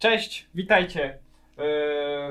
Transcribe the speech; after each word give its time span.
Cześć, 0.00 0.48
witajcie 0.54 1.04
e, 1.04 1.18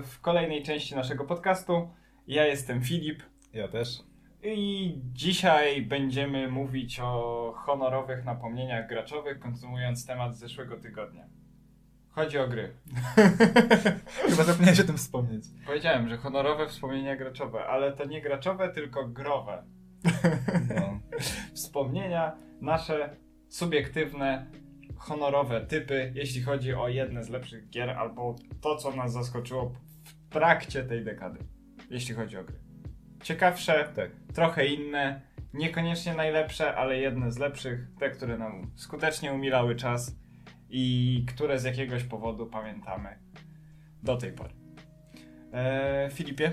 w 0.02 0.20
kolejnej 0.22 0.64
części 0.64 0.96
naszego 0.96 1.26
podcastu. 1.26 1.90
Ja 2.28 2.46
jestem 2.46 2.82
Filip 2.82 3.24
Ja 3.54 3.68
też. 3.68 4.04
i 4.44 4.94
dzisiaj 5.14 5.82
będziemy 5.82 6.48
mówić 6.48 7.00
o 7.00 7.54
honorowych 7.58 8.26
napomnieniach 8.26 8.88
graczowych, 8.90 9.40
kontynuując 9.40 10.06
temat 10.06 10.36
z 10.36 10.40
zeszłego 10.40 10.78
tygodnia. 10.78 11.24
Chodzi 12.10 12.38
o 12.38 12.48
gry. 12.48 12.74
Chyba 14.30 14.44
zapomniałeś 14.44 14.80
o 14.80 14.84
tym 14.84 14.98
wspomnieć. 14.98 15.44
Powiedziałem, 15.66 16.10
że 16.10 16.18
honorowe 16.18 16.68
wspomnienia 16.68 17.16
graczowe, 17.16 17.66
ale 17.66 17.92
to 17.94 18.06
nie 18.06 18.22
graczowe, 18.22 18.70
tylko 18.70 19.08
growe. 19.08 19.64
No. 20.76 21.00
Wspomnienia 21.54 22.36
nasze 22.62 23.16
subiektywne, 23.50 24.46
honorowe 25.00 25.62
typy, 25.62 26.12
jeśli 26.16 26.42
chodzi 26.42 26.74
o 26.74 26.88
jedne 26.88 27.24
z 27.24 27.30
lepszych 27.30 27.70
gier, 27.70 27.90
albo 27.90 28.36
to, 28.62 28.76
co 28.76 28.92
nas 28.96 29.14
zaskoczyło 29.14 29.74
w 30.04 30.30
trakcie 30.30 30.84
tej 30.84 31.04
dekady, 31.04 31.40
jeśli 31.90 32.16
chodzi 32.16 32.38
o 32.38 32.44
gry. 32.44 32.56
Ciekawsze, 33.24 33.90
Tak. 33.96 34.12
trochę 34.34 34.66
inne, 34.66 35.22
niekoniecznie 35.54 36.14
najlepsze, 36.14 36.76
ale 36.76 36.98
jedne 36.98 37.32
z 37.32 37.38
lepszych, 37.38 37.88
te, 38.00 38.10
które 38.10 38.38
nam 38.38 38.72
skutecznie 38.76 39.34
umilały 39.34 39.76
czas 39.76 40.16
i 40.70 41.26
które 41.28 41.60
z 41.60 41.64
jakiegoś 41.64 42.04
powodu 42.04 42.48
pamiętamy 42.48 43.10
do 44.04 44.18
tej 44.18 44.32
pory. 44.34 44.54
Eee, 45.54 46.12
Filipie, 46.12 46.52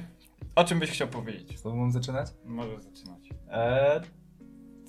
o 0.55 0.65
czym 0.65 0.79
byś 0.79 0.91
chciał 0.91 1.09
powiedzieć? 1.09 1.59
Z 1.59 1.63
tobą 1.63 1.77
mam 1.77 1.93
zaczynać? 1.93 2.29
Możesz 2.45 2.83
zaczynać. 2.85 3.21
Eee, 3.51 4.01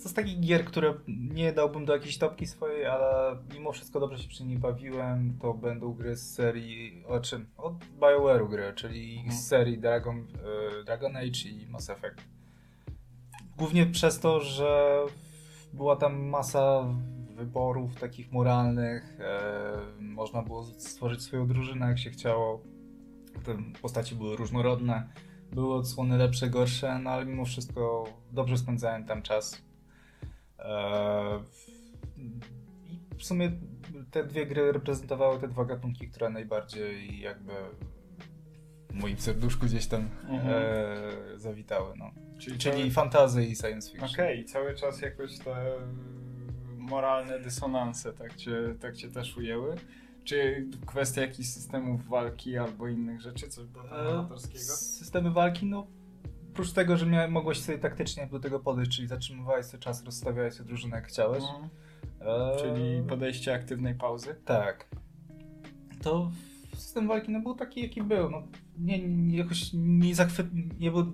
co 0.07 0.11
z 0.11 0.13
takich 0.13 0.39
gier, 0.39 0.65
które 0.65 0.93
nie 1.07 1.53
dałbym 1.53 1.85
do 1.85 1.93
jakiejś 1.93 2.17
topki 2.17 2.47
swojej, 2.47 2.85
ale 2.85 3.37
mimo 3.53 3.71
wszystko 3.71 3.99
dobrze 3.99 4.23
się 4.23 4.29
przy 4.29 4.45
niej 4.45 4.57
bawiłem, 4.57 5.37
to 5.41 5.53
będą 5.53 5.93
gry 5.93 6.15
z 6.15 6.33
serii, 6.33 7.03
o 7.07 7.19
czym? 7.19 7.45
Od 7.57 7.73
BioWare'u 7.99 8.49
gry, 8.49 8.73
czyli 8.75 9.17
Mhm. 9.17 9.37
z 9.37 9.47
serii 9.47 9.77
Dragon, 9.77 10.17
e, 10.79 10.83
Dragon 10.83 11.17
Age 11.17 11.49
i 11.49 11.67
Mass 11.69 11.89
Effect. 11.89 12.17
Głównie 13.57 13.85
przez 13.85 14.19
to, 14.19 14.39
że 14.39 15.01
była 15.73 15.95
tam 15.95 16.23
masa 16.29 16.85
wyborów 17.35 17.95
takich 17.95 18.31
moralnych, 18.31 19.17
e, 19.19 19.77
można 19.99 20.41
było 20.41 20.63
stworzyć 20.63 21.21
swoją 21.21 21.47
drużynę 21.47 21.87
jak 21.87 21.99
się 21.99 22.09
chciało. 22.09 22.61
Te 23.43 23.57
postaci 23.81 24.15
były 24.15 24.35
różnorodne, 24.35 25.09
były 25.51 25.75
odsłony 25.75 26.17
lepsze, 26.17 26.49
gorsze, 26.49 26.99
no 26.99 27.09
ale 27.09 27.25
mimo 27.25 27.45
wszystko 27.45 28.03
dobrze 28.31 28.57
spędzałem 28.57 29.05
tam 29.05 29.21
czas. 29.21 29.66
E, 30.59 31.39
I 32.17 32.31
w 33.17 33.23
sumie 33.23 33.51
te 34.11 34.23
dwie 34.23 34.45
gry 34.45 34.71
reprezentowały 34.71 35.39
te 35.39 35.47
dwa 35.47 35.65
gatunki, 35.65 36.07
które 36.07 36.29
najbardziej 36.29 37.19
jakby 37.19 37.53
w 38.89 38.93
moim 38.93 39.17
serduszku 39.17 39.65
gdzieś 39.65 39.87
tam 39.87 40.09
Mhm. 40.29 40.47
e, 40.47 41.39
zawitały. 41.39 41.93
No. 41.97 42.11
Czyli, 42.39 42.57
Czyli 42.57 42.91
fantazy 42.91 43.45
i 43.45 43.55
science 43.55 43.91
fiction. 43.91 44.09
Okej, 44.09 44.45
cały 44.45 44.75
czas 44.75 45.01
jakoś 45.01 45.37
te 45.39 45.71
moralne 46.77 47.39
dysonanse 47.39 48.13
tak 48.13 48.35
cię, 48.35 48.75
tak 48.81 48.95
cię 48.95 49.09
też 49.09 49.37
ujęły? 49.37 49.75
Czy 50.23 50.67
kwestia 50.85 51.21
jakichś 51.21 51.49
systemów 51.49 52.07
walki 52.07 52.57
albo 52.57 52.87
innych 52.87 53.21
rzeczy, 53.21 53.47
coś 53.47 53.65
było 53.65 53.85
E, 53.85 54.09
amatorskiego? 54.09 54.63
Systemy 54.75 55.31
walki, 55.31 55.65
no 55.65 55.87
oprócz 56.57 56.73
tego, 56.73 56.97
że 56.97 57.05
mia- 57.05 57.29
mogłeś 57.29 57.59
sobie 57.59 57.77
taktycznie 57.77 58.27
do 58.27 58.39
tego 58.39 58.59
podejść, 58.59 58.95
czyli 58.95 59.07
zatrzymywałeś 59.07 59.65
sobie 59.65 59.83
czas, 59.83 60.03
rozstawiałeś 60.03 60.53
sobie 60.53 60.67
drużynę 60.67 60.95
jak 60.95 61.07
chciałeś. 61.07 61.43
Mhm. 61.43 61.69
E, 62.21 62.57
Czyli 62.61 63.03
podejście 63.03 63.53
aktywnej 63.53 63.95
pauzy? 63.95 64.35
Tak. 64.45 64.87
To 66.01 66.31
system 66.73 67.07
walki 67.07 67.31
no, 67.31 67.39
był 67.39 67.55
taki, 67.55 67.81
jaki 67.81 68.03
był. 68.03 68.29
No, 68.29 68.43
nie, 68.77 69.07
nie, 69.07 69.37
jakoś 69.37 69.69
nie, 69.73 70.15
zachwy... 70.15 70.47
nie, 70.79 70.91
był... 70.91 71.13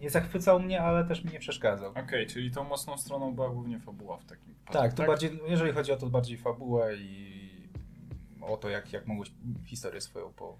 nie 0.00 0.10
zachwycał 0.10 0.60
mnie, 0.60 0.82
ale 0.82 1.04
też 1.04 1.24
mi 1.24 1.32
nie 1.32 1.38
przeszkadzał. 1.38 1.90
Okej, 1.90 2.26
czyli 2.26 2.50
tą 2.50 2.64
mocną 2.64 2.98
stroną 2.98 3.34
była 3.34 3.50
głównie 3.50 3.80
fabuła 3.80 4.16
w 4.16 4.24
takim 4.24 4.54
wypadku, 4.54 4.72
Tak, 4.72 4.92
to 4.92 5.06
bardziej, 5.06 5.40
jeżeli 5.46 5.72
chodzi 5.72 5.92
o 5.92 5.96
to 5.96 6.06
bardziej 6.06 6.38
fabułę 6.38 6.96
i 6.96 7.68
o 8.40 8.56
to, 8.56 8.68
jak, 8.68 8.92
jak 8.92 9.06
mogłeś 9.06 9.32
historię 9.64 10.00
swoją 10.00 10.32
po... 10.32 10.58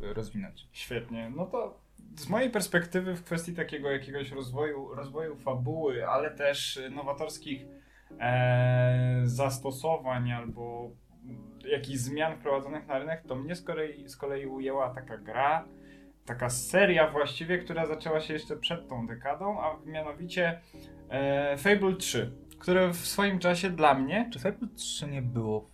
rozwinąć. 0.00 0.68
Świetnie. 0.72 1.32
No 1.36 1.46
to 1.46 1.89
z 2.16 2.28
mojej 2.28 2.50
perspektywy 2.50 3.14
w 3.14 3.24
kwestii 3.24 3.54
takiego 3.54 3.90
jakiegoś 3.90 4.30
rozwoju, 4.32 4.94
rozwoju 4.94 5.36
fabuły, 5.36 6.08
ale 6.08 6.30
też 6.30 6.80
nowatorskich 6.90 7.66
e, 8.20 9.20
zastosowań 9.24 10.32
albo 10.32 10.90
jakichś 11.64 11.98
zmian 11.98 12.36
wprowadzonych 12.36 12.86
na 12.86 12.98
rynek, 12.98 13.22
to 13.28 13.34
mnie 13.34 13.54
z 13.54 13.62
kolei, 13.62 14.08
z 14.08 14.16
kolei 14.16 14.46
ujęła 14.46 14.94
taka 14.94 15.18
gra, 15.18 15.64
taka 16.24 16.50
seria 16.50 17.10
właściwie, 17.10 17.58
która 17.58 17.86
zaczęła 17.86 18.20
się 18.20 18.32
jeszcze 18.32 18.56
przed 18.56 18.88
tą 18.88 19.06
dekadą, 19.06 19.60
a 19.60 19.76
mianowicie 19.86 20.60
e, 21.10 21.56
Fable 21.56 21.96
3, 21.96 22.32
które 22.58 22.88
w 22.88 22.96
swoim 23.06 23.38
czasie 23.38 23.70
dla 23.70 23.94
mnie 23.94 24.28
Czy 24.32 24.38
Fable 24.38 24.68
3 24.76 25.06
nie 25.06 25.22
było 25.22 25.70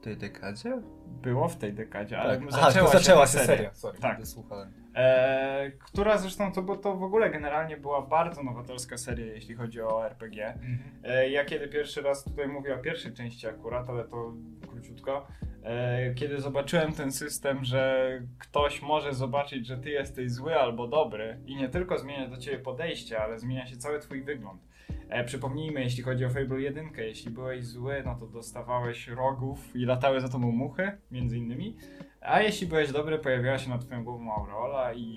w 0.00 0.04
tej 0.04 0.16
dekadzie? 0.16 0.82
było 1.22 1.48
w 1.48 1.56
tej 1.56 1.72
dekadzie, 1.72 2.18
ale 2.18 2.38
Tak. 2.40 2.52
zaczęła, 2.52 2.88
Aha, 2.88 2.98
zaczęła 2.98 3.20
ta 3.26 3.32
się 3.32 3.38
seria. 3.38 3.74
Sorry, 3.74 3.98
Tak. 3.98 4.26
słuchałem. 4.26 4.72
E, 4.96 5.70
która 5.78 6.18
zresztą 6.18 6.52
to, 6.52 6.62
bo 6.62 6.76
to 6.76 6.96
w 6.96 7.02
ogóle 7.02 7.30
generalnie 7.30 7.76
była 7.76 8.02
bardzo 8.02 8.42
nowatorska 8.42 8.98
seria, 8.98 9.26
jeśli 9.26 9.54
chodzi 9.54 9.80
o 9.80 10.06
RPG. 10.06 10.46
Mhm. 10.46 10.78
E, 11.04 11.30
ja 11.30 11.44
kiedy 11.44 11.68
pierwszy 11.68 12.02
raz 12.02 12.24
tutaj 12.24 12.48
mówię 12.48 12.74
o 12.74 12.78
pierwszej 12.78 13.12
części 13.12 13.46
akurat, 13.46 13.90
ale 13.90 14.04
to 14.04 14.32
króciutko, 14.68 15.26
e, 15.62 16.14
kiedy 16.14 16.40
zobaczyłem 16.40 16.92
ten 16.92 17.12
system, 17.12 17.64
że 17.64 18.10
ktoś 18.38 18.82
może 18.82 19.14
zobaczyć, 19.14 19.66
że 19.66 19.78
ty 19.78 19.90
jesteś 19.90 20.32
zły 20.32 20.56
albo 20.56 20.88
dobry 20.88 21.40
i 21.46 21.56
nie 21.56 21.68
tylko 21.68 21.98
zmienia 21.98 22.28
do 22.28 22.36
ciebie 22.36 22.58
podejście, 22.58 23.20
ale 23.20 23.38
zmienia 23.38 23.66
się 23.66 23.76
cały 23.76 24.00
twój 24.00 24.22
wygląd. 24.22 24.62
E, 25.08 25.24
przypomnijmy, 25.24 25.80
jeśli 25.82 26.02
chodzi 26.02 26.24
o 26.24 26.30
Fable 26.30 26.60
1, 26.60 26.90
jeśli 26.98 27.30
byłeś 27.30 27.66
zły, 27.66 28.02
no 28.04 28.16
to 28.20 28.26
dostawałeś 28.26 29.08
rogów 29.08 29.76
i 29.76 29.84
latały 29.84 30.20
za 30.20 30.28
tobą 30.28 30.52
muchy, 30.52 30.98
między 31.10 31.38
innymi. 31.38 31.76
A 32.26 32.40
jeśli 32.42 32.66
byłeś 32.66 32.92
dobry, 32.92 33.18
pojawiała 33.18 33.58
się 33.58 33.70
nad 33.70 33.84
twoją 33.84 34.04
głową 34.04 34.32
aureola 34.32 34.94
i 34.94 35.16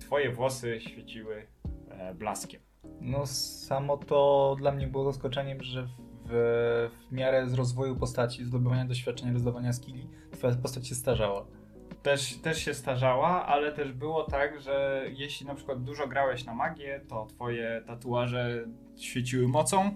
twoje 0.00 0.32
włosy 0.32 0.80
świeciły 0.80 1.46
e, 1.90 2.14
blaskiem. 2.14 2.60
No 3.00 3.26
samo 3.26 3.96
to 3.96 4.56
dla 4.58 4.72
mnie 4.72 4.86
było 4.86 5.12
zaskoczeniem, 5.12 5.62
że 5.62 5.88
w, 6.24 6.90
w 7.08 7.12
miarę 7.12 7.48
z 7.48 7.54
rozwoju 7.54 7.96
postaci, 7.96 8.44
zdobywania 8.44 8.84
doświadczenia, 8.84 9.32
rozdawania 9.32 9.72
skilli, 9.72 10.08
twoja 10.32 10.54
postać 10.54 10.88
się 10.88 10.94
starzała. 10.94 11.46
Też, 12.02 12.36
też 12.36 12.58
się 12.58 12.74
starzała, 12.74 13.46
ale 13.46 13.72
też 13.72 13.92
było 13.92 14.24
tak, 14.24 14.60
że 14.60 15.04
jeśli 15.16 15.46
na 15.46 15.54
przykład 15.54 15.82
dużo 15.82 16.08
grałeś 16.08 16.44
na 16.44 16.54
magię, 16.54 17.00
to 17.08 17.26
twoje 17.26 17.82
tatuaże 17.86 18.64
świeciły 18.96 19.48
mocą. 19.48 19.90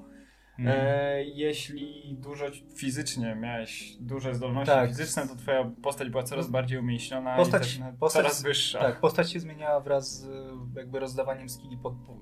Mhm. 0.59 0.79
E, 0.87 1.25
jeśli 1.25 2.17
dużo 2.21 2.45
fizycznie 2.77 3.35
miałeś 3.35 3.97
duże 4.01 4.35
zdolności 4.35 4.73
Tak. 4.75 4.89
fizyczne, 4.89 5.29
to 5.29 5.37
twoja 5.37 5.71
postać 5.83 6.11
była 6.11 6.23
coraz 6.23 6.51
bardziej 6.51 6.79
umięśniona 6.79 7.37
Postać- 7.37 7.77
i 7.77 7.79
też 7.81 7.89
postać- 8.01 8.23
coraz 8.23 8.43
wyższa. 8.43 8.79
Tak, 8.79 9.01
postać 9.01 9.33
się 9.33 9.41
zmieniała 9.41 9.81
wraz 9.81 10.21
z 10.21 10.29
jakby 10.77 10.99
rozdawaniem 11.01 11.49
skilli 11.49 11.77
pod 11.79 11.95
po, 12.07 12.13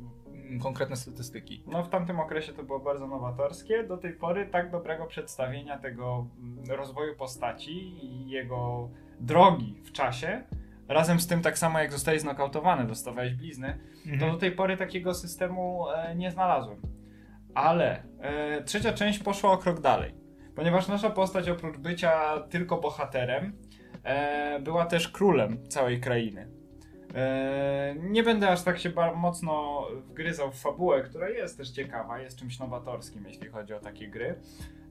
m, 0.51 0.61
konkretne 0.61 0.97
statystyki. 0.97 1.63
No 1.67 1.83
w 1.85 1.89
tamtym 1.89 2.21
okresie 2.21 2.53
to 2.53 2.63
było 2.63 2.81
bardzo 2.81 3.07
nowatorskie. 3.07 3.85
Do 3.85 3.97
tej 3.97 4.13
pory 4.13 4.47
tak 4.53 4.71
dobrego 4.71 5.07
przedstawienia 5.07 5.79
tego 5.79 6.27
mm, 6.39 6.65
rozwoju 6.79 7.17
postaci 7.17 7.73
i 8.05 8.29
jego 8.31 8.89
drogi 9.21 9.75
w 9.85 9.93
czasie, 9.93 10.45
razem 10.89 11.21
z 11.21 11.27
tym 11.27 11.43
tak 11.43 11.59
samo 11.59 11.79
jak 11.79 11.93
zostałeś 11.93 12.21
znokautowany, 12.21 12.87
dostawałeś 12.87 13.35
blizny, 13.35 13.79
to 14.21 14.27
do 14.33 14.37
tej 14.39 14.53
pory 14.53 14.77
takiego 14.77 15.15
systemu 15.15 15.89
e, 15.91 16.15
nie 16.17 16.31
znalazłem. 16.31 16.81
Ale 17.55 18.03
e, 18.21 18.63
trzecia 18.65 18.93
część 18.93 19.19
poszła 19.19 19.53
o 19.53 19.59
krok 19.59 19.81
dalej, 19.81 20.15
ponieważ 20.57 20.89
nasza 20.89 21.11
postać 21.11 21.49
oprócz 21.49 21.77
bycia 21.77 22.41
tylko 22.51 22.77
bohaterem, 22.77 23.53
e, 24.05 24.61
była 24.61 24.87
też 24.87 25.09
królem 25.09 25.69
całej 25.69 26.01
krainy. 26.01 26.49
E, 27.15 27.95
nie 27.99 28.23
będę 28.23 28.49
aż 28.49 28.63
tak 28.63 28.79
się 28.79 28.93
mocno 29.17 29.87
wgryzał 30.09 30.53
w 30.53 30.61
fabułę, 30.61 31.03
która 31.03 31.29
jest 31.29 31.57
też 31.57 31.71
ciekawa, 31.71 32.19
jest 32.19 32.39
czymś 32.39 32.59
nowatorskim, 32.59 33.25
jeśli 33.27 33.49
chodzi 33.49 33.75
o 33.75 33.81
takie 33.81 34.09
gry. 34.09 34.35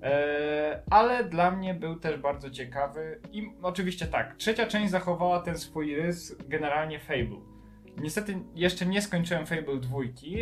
E, 0.04 0.82
ale 0.90 1.24
dla 1.24 1.52
mnie 1.52 1.74
był 1.74 1.96
też 1.96 2.18
bardzo 2.18 2.50
ciekawy 2.50 3.20
i 3.32 3.52
oczywiście 3.62 4.06
tak, 4.06 4.36
trzecia 4.36 4.68
część 4.68 4.92
zachowała 4.92 5.40
ten 5.40 5.58
swój 5.58 5.96
rys 5.96 6.36
generalnie 6.48 7.00
Fable. 7.00 7.49
Niestety 8.02 8.40
jeszcze 8.56 8.86
nie 8.86 9.02
skończyłem 9.02 9.46
Fable 9.46 9.78
2, 9.80 9.98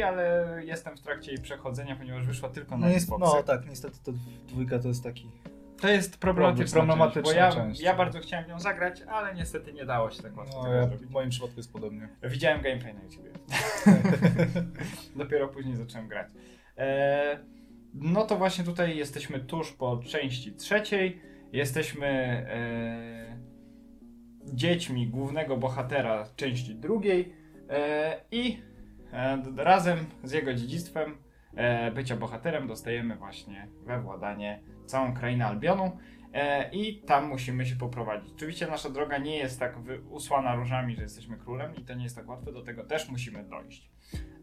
ale 0.08 0.46
jestem 0.66 0.98
w 0.98 1.02
trakcie 1.02 1.32
jej 1.32 1.42
przechodzenia, 1.42 1.96
ponieważ 1.96 2.26
wyszła 2.26 2.50
tylko 2.50 2.78
na 2.78 2.88
No, 2.88 2.94
Xboxy. 2.94 3.36
no 3.38 3.44
tak, 3.44 3.66
niestety 3.70 3.98
to 4.04 4.12
dwójka 4.48 4.80
to 4.80 4.88
jest 4.88 5.04
taki... 5.04 5.32
To 5.82 5.88
jest 5.88 6.18
problematyczna, 6.18 6.78
Problematyczna 6.78 7.24
część, 7.24 7.36
bo 7.36 7.40
ja, 7.40 7.52
część. 7.52 7.82
ja 7.82 7.96
bardzo 7.96 8.20
chciałem 8.20 8.50
nią 8.50 8.60
zagrać, 8.60 9.02
ale 9.02 9.36
niestety 9.36 9.74
nie 9.74 9.86
dało 9.86 10.12
się 10.12 10.24
tak 10.24 10.38
łatwo 10.38 10.64
No, 10.64 10.74
ja, 10.74 10.88
w 10.88 11.10
moim 11.10 11.30
przypadku 11.30 11.58
jest 11.58 11.74
podobnie. 11.74 12.10
Widziałem 12.24 12.62
gameplay 12.62 12.94
na 12.94 13.04
YouTubie. 13.04 13.30
Dopiero 15.16 15.48
później 15.48 15.76
zacząłem 15.76 16.08
grać. 16.08 16.28
E, 16.78 17.40
no 17.94 18.26
to 18.26 18.38
właśnie 18.38 18.64
tutaj 18.64 18.98
jesteśmy 18.98 19.40
tuż 19.40 19.72
po 19.74 19.98
części 19.98 20.54
trzeciej. 20.54 21.22
Jesteśmy 21.54 22.08
e, 22.08 23.38
dziećmi 24.54 25.08
głównego 25.08 25.58
bohatera 25.58 26.26
części 26.36 26.76
drugiej 26.76 27.34
i 28.32 28.62
e, 29.14 29.44
razem 29.58 29.98
z 30.24 30.32
jego 30.32 30.54
dziedzictwem 30.54 31.18
e, 31.56 31.92
bycia 31.92 32.16
bohaterem 32.18 32.68
dostajemy 32.68 33.16
właśnie 33.16 33.68
we 33.86 34.02
władanie 34.02 34.60
całą 34.86 35.14
krainę 35.14 35.46
Albionu 35.46 35.98
e, 36.34 36.70
i 36.72 37.02
tam 37.02 37.28
musimy 37.28 37.66
się 37.66 37.76
poprowadzić. 37.76 38.34
Oczywiście 38.36 38.68
nasza 38.68 38.90
droga 38.90 39.18
nie 39.18 39.38
jest 39.38 39.60
tak 39.60 39.76
usłana 40.10 40.56
różami, 40.56 40.96
że 40.96 41.02
jesteśmy 41.02 41.38
królem 41.38 41.76
i 41.76 41.84
to 41.86 41.94
nie 41.94 42.04
jest 42.04 42.16
tak 42.16 42.30
łatwe, 42.30 42.52
do 42.52 42.62
tego 42.62 42.84
też 42.84 43.10
musimy 43.10 43.44
dojść. 43.44 43.90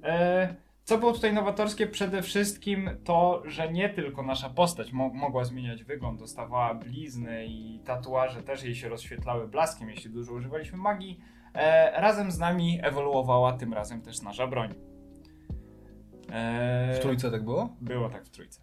E, 0.03 0.55
co 0.85 0.99
było 0.99 1.13
tutaj 1.13 1.33
nowatorskie? 1.33 1.87
Przede 1.87 2.23
wszystkim 2.23 2.91
to, 3.05 3.43
że 3.47 3.73
nie 3.73 3.89
tylko 3.89 4.23
nasza 4.23 4.51
postać 4.51 4.93
mo- 4.93 5.15
mogła 5.15 5.45
zmieniać 5.45 5.85
wygląd, 5.85 6.19
dostawała 6.21 6.75
blizny 6.75 7.47
i 7.47 7.81
tatuaże 7.85 8.43
też 8.43 8.65
jej 8.65 8.75
się 8.75 8.89
rozświetlały 8.89 9.49
blaskiem, 9.49 9.91
jeśli 9.91 10.11
dużo 10.11 10.33
używaliśmy 10.33 10.79
magii. 10.79 11.21
E, 11.55 12.01
razem 12.01 12.31
z 12.31 12.39
nami 12.39 12.81
ewoluowała 12.83 13.53
tym 13.53 13.75
razem 13.75 14.03
też 14.03 14.23
nasza 14.23 14.47
broń. 14.47 14.75
E, 16.33 16.95
W 16.95 17.01
trójce 17.03 17.31
tak 17.31 17.45
było? 17.45 17.69
Było 17.81 18.09
tak 18.09 18.25
w 18.25 18.31
trójce. 18.31 18.61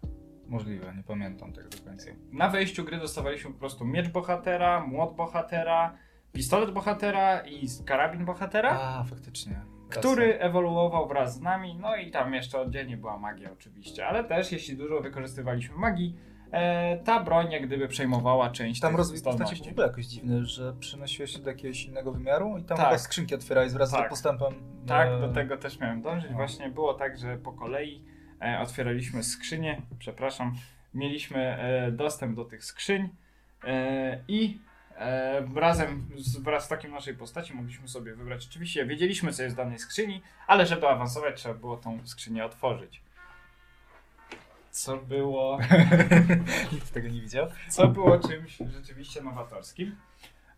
Możliwe, 0.48 0.94
nie 0.96 1.02
pamiętam 1.02 1.52
tego 1.52 1.68
do 1.68 1.78
końca. 1.90 2.10
Na 2.32 2.48
wejściu 2.48 2.84
gry 2.84 2.98
dostawaliśmy 2.98 3.52
po 3.52 3.58
prostu 3.58 3.84
miecz 3.84 4.08
bohatera, 4.08 4.80
młot 4.86 5.14
bohatera, 5.16 5.94
pistolet 6.32 6.70
bohatera 6.70 7.40
i 7.40 7.66
karabin 7.86 8.24
bohatera. 8.24 8.70
A, 8.80 9.04
faktycznie. 9.04 9.60
który 9.90 10.38
ewoluował 10.38 11.08
wraz 11.08 11.34
z 11.34 11.40
nami, 11.40 11.78
no 11.80 11.96
i 11.96 12.10
tam 12.10 12.34
jeszcze 12.34 12.60
oddzielnie 12.60 12.96
była 12.96 13.18
magia 13.18 13.52
oczywiście, 13.52 14.06
ale 14.06 14.24
też 14.24 14.52
jeśli 14.52 14.76
dużo 14.76 15.00
wykorzystywaliśmy 15.00 15.76
magii, 15.76 16.16
ta 17.04 17.20
broń 17.20 17.52
jak 17.52 17.66
gdyby 17.66 17.88
przejmowała 17.88 18.50
część 18.50 18.80
Tam 18.80 18.96
rozwój 18.96 19.22
postaci 19.22 19.64
w 19.64 19.68
ogóle 19.68 19.86
jakoś 19.86 20.06
dziwny, 20.06 20.44
że 20.44 20.72
przenosiłeś 20.80 21.30
się 21.32 21.38
do 21.38 21.50
jakiegoś 21.50 21.84
innego 21.84 22.12
wymiaru 22.12 22.58
i 22.58 22.64
tam 22.64 22.76
Tak. 22.76 23.00
skrzynki 23.00 23.34
otwierałeś 23.34 23.72
wraz 23.72 23.90
Tak. 23.90 24.06
z 24.06 24.10
postępem. 24.10 24.54
Tak, 24.86 25.08
e, 25.08 25.20
do 25.20 25.28
tego 25.28 25.56
też 25.56 25.80
miałem 25.80 26.02
dążyć. 26.02 26.30
no. 26.30 26.36
Właśnie 26.36 26.68
było 26.70 26.94
tak, 26.94 27.18
że 27.18 27.36
po 27.36 27.52
kolei 27.52 28.04
e, 28.42 28.60
otwieraliśmy 28.60 29.22
skrzynie, 29.22 29.82
przepraszam, 29.98 30.54
mieliśmy 30.94 31.40
e, 31.40 31.92
dostęp 31.92 32.36
do 32.36 32.44
tych 32.44 32.64
skrzyń 32.64 33.08
e, 33.64 34.18
i 34.28 34.58
e, 34.98 35.46
razem 35.54 36.08
z, 36.16 36.36
wraz 36.36 36.64
z 36.64 36.68
takim 36.68 36.90
naszej 36.90 37.14
postaci 37.14 37.54
mogliśmy 37.54 37.88
sobie 37.88 38.14
wybrać. 38.14 38.46
Oczywiście 38.50 38.86
wiedzieliśmy, 38.86 39.32
co 39.32 39.42
jest 39.42 39.54
w 39.54 39.58
danej 39.58 39.78
skrzyni, 39.78 40.22
ale 40.46 40.66
żeby 40.66 40.88
awansować, 40.88 41.36
trzeba 41.36 41.54
było 41.54 41.76
tą 41.76 42.06
skrzynię 42.06 42.44
otworzyć. 42.44 43.02
Co 44.72 44.96
było 44.96 45.58
Nikt 46.72 46.92
tego 46.92 47.08
nie 47.08 47.20
widział. 47.20 47.46
co 47.68 47.88
było 47.88 48.18
czymś 48.18 48.58
rzeczywiście 48.78 49.22
nowatorskim. 49.22 49.96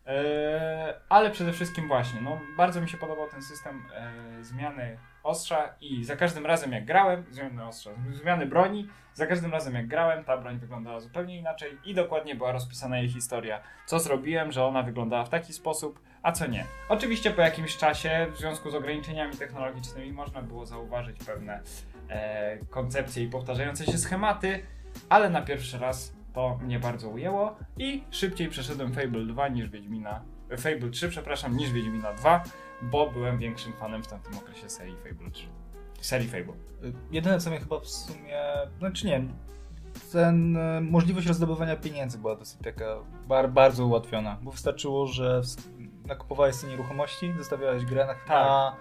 E, 0.07 0.93
ale 1.09 1.31
przede 1.31 1.53
wszystkim 1.53 1.87
właśnie, 1.87 2.21
no, 2.21 2.39
bardzo 2.57 2.81
mi 2.81 2.89
się 2.89 2.97
podobał 2.97 3.29
ten 3.29 3.41
system 3.41 3.83
e, 3.95 4.11
zmiany 4.43 4.97
ostrza 5.23 5.73
i 5.81 6.03
za 6.03 6.15
każdym 6.15 6.45
razem 6.45 6.71
jak 6.71 6.85
grałem, 6.85 7.23
zmiany 7.31 7.65
ostrza, 7.67 7.91
zmiany 8.11 8.45
broni, 8.45 8.87
za 9.13 9.25
każdym 9.27 9.51
razem 9.51 9.73
jak 9.73 9.87
grałem, 9.87 10.23
ta 10.23 10.37
broń 10.37 10.59
wyglądała 10.59 10.99
zupełnie 10.99 11.37
inaczej 11.37 11.77
i 11.85 11.93
dokładnie 11.93 12.35
była 12.35 12.51
rozpisana 12.51 12.97
jej 12.97 13.09
historia. 13.09 13.61
Co 13.85 13.99
zrobiłem, 13.99 14.51
że 14.51 14.65
ona 14.65 14.83
wyglądała 14.83 15.25
w 15.25 15.29
taki 15.29 15.53
sposób, 15.53 15.99
a 16.23 16.31
co 16.31 16.47
nie. 16.47 16.65
Oczywiście 16.89 17.31
po 17.31 17.41
jakimś 17.41 17.77
czasie, 17.77 18.27
w 18.31 18.37
związku 18.37 18.71
z 18.71 18.75
ograniczeniami 18.75 19.37
technologicznymi, 19.37 20.11
można 20.11 20.41
było 20.41 20.65
zauważyć 20.65 21.17
pewne 21.25 21.61
koncepcje 22.69 23.23
i 23.23 23.27
powtarzające 23.29 23.85
się 23.85 23.97
schematy, 23.97 24.59
ale 25.09 25.29
na 25.29 25.41
pierwszy 25.41 25.77
raz 25.77 26.13
to 26.33 26.59
mnie 26.63 26.79
bardzo 26.79 27.09
ujęło 27.09 27.55
i 27.77 28.03
szybciej 28.11 28.49
przeszedłem 28.49 28.93
Fable 28.93 29.25
2 29.25 29.47
niż 29.47 29.69
Wiedźmina, 29.69 30.21
e, 30.49 30.57
Fable 30.57 30.89
3, 30.89 31.09
przepraszam, 31.09 31.57
niż 31.57 31.71
Wiedźmina 31.71 32.13
2, 32.13 32.43
bo 32.81 33.09
byłem 33.09 33.37
większym 33.37 33.73
fanem 33.73 34.03
w 34.03 34.07
tamtym 34.07 34.37
okresie 34.37 34.69
serii 34.69 34.95
Fable 34.95 35.31
3. 35.31 35.47
Serii 36.01 36.27
Fable. 36.27 36.53
Jedyne 37.11 37.39
co 37.39 37.49
mnie 37.49 37.59
chyba 37.59 37.79
w 37.79 37.87
sumie, 37.87 38.41
znaczy 38.79 39.07
nie, 39.07 39.21
ten 40.11 40.57
e, 40.57 40.81
możliwość 40.81 41.27
rozdobywania 41.27 41.75
pieniędzy 41.75 42.17
była 42.17 42.35
dosyć 42.35 42.59
taka 42.63 42.85
bar, 43.27 43.49
bardzo 43.49 43.85
ułatwiona, 43.85 44.37
bo 44.41 44.51
wystarczyło, 44.51 45.07
że 45.07 45.41
nakupowałeś 46.05 46.55
sobie 46.55 46.71
nieruchomości, 46.71 47.33
zostawiałeś 47.37 47.85
grę 47.85 48.05
na, 48.05 48.13
Tak. 48.13 48.27
na 48.27 48.75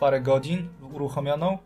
parę 0.00 0.20
godzin 0.20 0.68
uruchomioną 0.92 1.58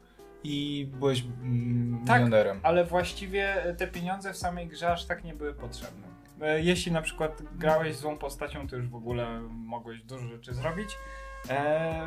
i 0.45 0.89
byłeś 0.99 1.25
mm, 1.43 2.05
Tak. 2.07 2.17
milionerem. 2.19 2.61
Ale 2.63 2.85
właściwie 2.85 3.75
te 3.79 3.87
pieniądze 3.87 4.33
w 4.33 4.37
samej 4.37 4.69
grze 4.69 4.93
aż 4.93 5.05
tak 5.05 5.25
nie 5.25 5.35
były 5.35 5.55
potrzebne. 5.55 6.07
E, 6.41 6.61
Jeśli 6.63 6.93
na 6.93 7.03
przykład 7.03 7.43
grałeś 7.59 7.97
złą 7.97 8.19
postacią, 8.19 8.69
to 8.69 8.77
już 8.77 8.89
w 8.89 8.95
ogóle 8.95 9.41
mogłeś 9.51 10.03
dużo 10.03 10.27
rzeczy 10.29 10.55
zrobić. 10.55 10.89
E, 11.51 12.07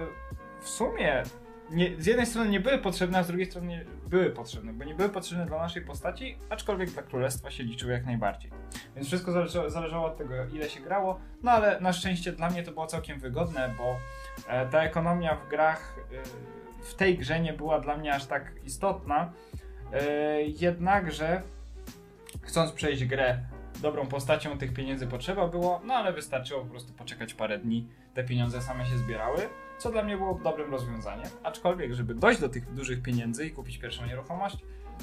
w 0.62 0.70
sumie 0.70 1.24
nie, 1.72 2.02
z 2.02 2.06
jednej 2.06 2.26
strony 2.26 2.50
nie 2.50 2.60
były 2.60 2.78
potrzebne, 2.78 3.18
a 3.18 3.24
z 3.24 3.28
drugiej 3.28 3.46
strony 3.46 3.68
nie 3.68 3.86
były 4.10 4.30
potrzebne, 4.30 4.74
bo 4.74 4.84
nie 4.84 4.96
były 4.96 5.10
potrzebne 5.10 5.46
dla 5.46 5.58
naszej 5.58 5.82
postaci, 5.82 6.38
aczkolwiek 6.50 6.90
dla 6.90 7.04
królestwa 7.04 7.52
się 7.52 7.64
liczyły 7.64 7.94
jak 7.94 8.06
najbardziej. 8.06 8.52
Więc 8.96 9.08
wszystko 9.08 9.32
zależało, 9.32 9.70
zależało 9.70 10.06
od 10.06 10.18
tego, 10.18 10.34
ile 10.54 10.70
się 10.70 10.80
grało, 10.80 11.20
no 11.44 11.52
ale 11.52 11.82
na 11.82 11.94
szczęście 11.94 12.32
dla 12.32 12.50
mnie 12.50 12.64
to 12.64 12.72
było 12.72 12.88
całkiem 12.88 13.20
wygodne, 13.20 13.74
bo 13.78 13.96
ta 14.72 14.84
ekonomia 14.84 15.36
w 15.36 15.48
grach, 15.50 16.00
e, 16.12 16.84
w 16.84 16.96
tej 16.96 17.18
grze 17.18 17.40
nie 17.40 17.54
była 17.54 17.80
dla 17.80 17.98
mnie 17.98 18.14
aż 18.14 18.26
tak 18.26 18.52
istotna. 18.64 19.34
E, 19.94 20.42
jednakże, 20.42 21.42
chcąc 22.42 22.72
przejść 22.72 23.06
grę 23.06 23.40
dobrą 23.82 24.08
postacią, 24.08 24.58
tych 24.58 24.74
pieniędzy 24.74 25.08
potrzeba 25.08 25.48
było, 25.48 25.82
no 25.86 25.94
ale 25.94 26.14
wystarczyło 26.14 26.62
po 26.62 26.70
prostu 26.70 26.94
poczekać 26.94 27.34
parę 27.34 27.60
dni, 27.60 27.88
te 28.14 28.24
pieniądze 28.24 28.62
same 28.62 28.86
się 28.86 28.98
zbierały, 28.98 29.50
co 29.78 29.92
dla 29.92 30.04
mnie 30.04 30.18
było 30.18 30.40
dobrym 30.44 30.72
rozwiązaniem. 30.72 31.30
Aczkolwiek, 31.44 31.94
żeby 31.94 32.16
dojść 32.16 32.42
do 32.42 32.50
tych 32.50 32.74
dużych 32.74 33.02
pieniędzy 33.02 33.46
i 33.46 33.52
kupić 33.52 33.78
pierwszą 33.78 34.06
nieruchomość, 34.06 34.58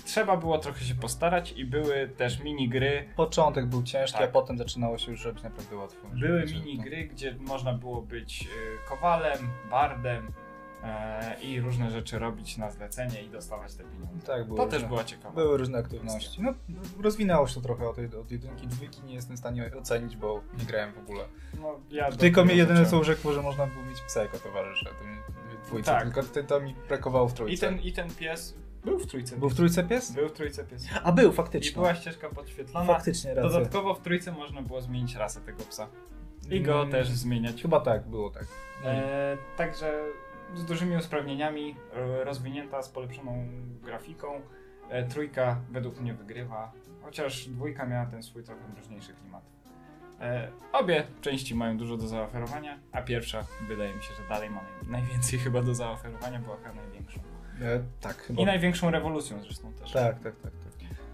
trzeba 0.05 0.37
było 0.37 0.59
trochę 0.59 0.85
się 0.85 0.95
postarać 0.95 1.53
i 1.53 1.65
były 1.65 2.09
też 2.09 2.41
minigry, 2.41 3.09
Początek 3.17 3.67
był 3.67 3.83
ciężki, 3.83 4.19
Tak. 4.19 4.29
a 4.29 4.33
potem 4.33 4.59
zaczynało 4.59 4.99
się 4.99 5.11
już 5.13 5.25
robić 5.25 5.43
naprawdę 5.43 5.77
łatwo. 5.77 6.09
były 6.21 6.41
Wiecie, 6.41 6.55
no. 6.59 6.65
minigry, 6.65 7.05
gdzie 7.05 7.37
można 7.41 7.73
było 7.73 8.03
być 8.03 8.43
y, 8.43 8.89
kowalem, 8.89 9.39
bardem 9.71 10.33
e, 10.85 11.37
i 11.43 11.61
różne 11.61 11.91
rzeczy 11.91 12.19
robić 12.19 12.57
na 12.57 12.71
zlecenie 12.71 13.23
i 13.23 13.29
dostawać 13.31 13.75
te 13.75 13.85
pieniądze. 13.85 14.27
Tak, 14.27 14.45
były 14.47 14.57
To 14.59 14.65
też 14.65 14.73
różne, 14.75 14.89
była 14.89 15.05
ciekawa. 15.05 15.35
były 15.35 15.57
różne 15.59 15.79
aktywności. 15.79 16.43
No, 16.43 16.55
rozwinęło 17.03 17.47
się 17.47 17.55
to 17.55 17.61
trochę 17.61 17.89
od, 17.89 17.97
od 17.99 18.31
jedynki, 18.31 18.67
dwójki, 18.67 19.03
nie 19.03 19.15
jestem 19.15 19.37
w 19.37 19.39
stanie 19.39 19.71
ocenić, 19.79 20.17
bo 20.17 20.41
nie 20.59 20.65
grałem 20.65 20.93
w 20.93 20.99
ogóle. 20.99 21.25
No, 21.61 21.81
ja 21.91 22.13
Tylko 22.13 22.45
mi 22.45 22.57
jedyne 22.57 22.87
co 22.87 22.99
urzekło, 22.99 23.33
że 23.33 23.43
można 23.43 23.67
było 23.67 23.85
mieć 23.85 24.01
psa 24.01 24.23
jako 24.23 24.39
towarzysza. 24.39 24.91
To 24.99 25.05
mi 25.05 25.17
dwójce, 25.67 25.91
Tak. 25.91 26.03
tylko 26.05 26.23
to, 26.23 26.43
to 26.43 26.61
mi 26.61 26.75
brakowało 26.89 27.29
w 27.29 27.33
I 27.33 27.37
trójce. 27.37 27.67
ten, 27.69 27.81
I 27.81 27.93
ten 27.93 28.11
pies 28.15 28.55
był 28.85 28.99
w 28.99 29.07
trójce. 29.07 29.37
Był 29.37 29.49
w 29.51 29.55
trójce 29.55 29.85
pies? 29.85 30.13
Był 30.13 30.29
w 30.29 30.33
trójce 30.33 30.65
pies. 30.65 30.87
A 31.05 31.13
był, 31.13 31.31
I 31.31 31.35
faktycznie. 31.35 31.73
była 31.75 31.95
ścieżka 31.95 32.29
podświetlona. 32.29 32.87
Faktycznie, 32.87 33.35
racja. 33.35 33.51
Dodatkowo 33.51 33.95
w 33.95 34.01
trójce 34.01 34.33
można 34.33 34.63
było 34.63 34.81
zmienić 34.81 35.15
rasę 35.15 35.41
tego 35.41 35.63
psa. 35.63 35.87
I 36.51 36.61
go 36.61 36.79
Mm, 36.79 36.91
też 36.93 37.09
zmieniać. 37.09 37.63
Chyba 37.63 37.81
tak, 37.81 38.07
było 38.09 38.31
tak. 38.31 38.45
E, 38.85 39.37
także 39.57 40.05
z 40.55 40.65
dużymi 40.65 40.97
usprawnieniami, 40.97 41.77
e, 41.95 42.25
rozwinięta, 42.25 42.83
z 42.83 42.89
polepszoną 42.89 43.47
grafiką. 43.83 44.41
E, 44.91 45.05
trójka 45.09 45.61
według 45.71 46.01
mnie 46.01 46.15
wygrywa, 46.15 46.73
chociaż 47.03 47.49
dwójka 47.49 47.87
miała 47.87 48.07
ten 48.07 48.23
swój 48.23 48.43
trochę 48.45 48.69
mroźniejszy 48.69 49.13
klimat. 49.15 49.43
E, 50.21 50.51
obie 50.73 51.07
części 51.21 51.55
mają 51.55 51.77
dużo 51.79 51.97
do 51.97 52.09
zaoferowania, 52.09 52.79
a 52.93 53.03
pierwsza 53.03 53.45
wydaje 53.69 53.95
mi 53.95 54.03
się, 54.03 54.15
że 54.15 54.29
dalej 54.29 54.51
ma 54.51 54.61
naj, 54.63 55.01
najwięcej 55.03 55.39
chyba 55.39 55.63
do 55.63 55.75
zaoferowania, 55.75 56.39
była 56.39 56.57
chyba 56.57 56.73
największą. 56.75 57.21
E, 57.63 57.81
tak, 58.01 58.17
chyba. 58.17 58.43
I 58.43 58.45
największą 58.45 58.91
rewolucją 58.91 59.41
zresztą 59.41 59.73
też. 59.73 59.93
Tak, 59.93 60.21
tak, 60.21 60.37
tak. 60.37 60.53
tak. 60.53 60.73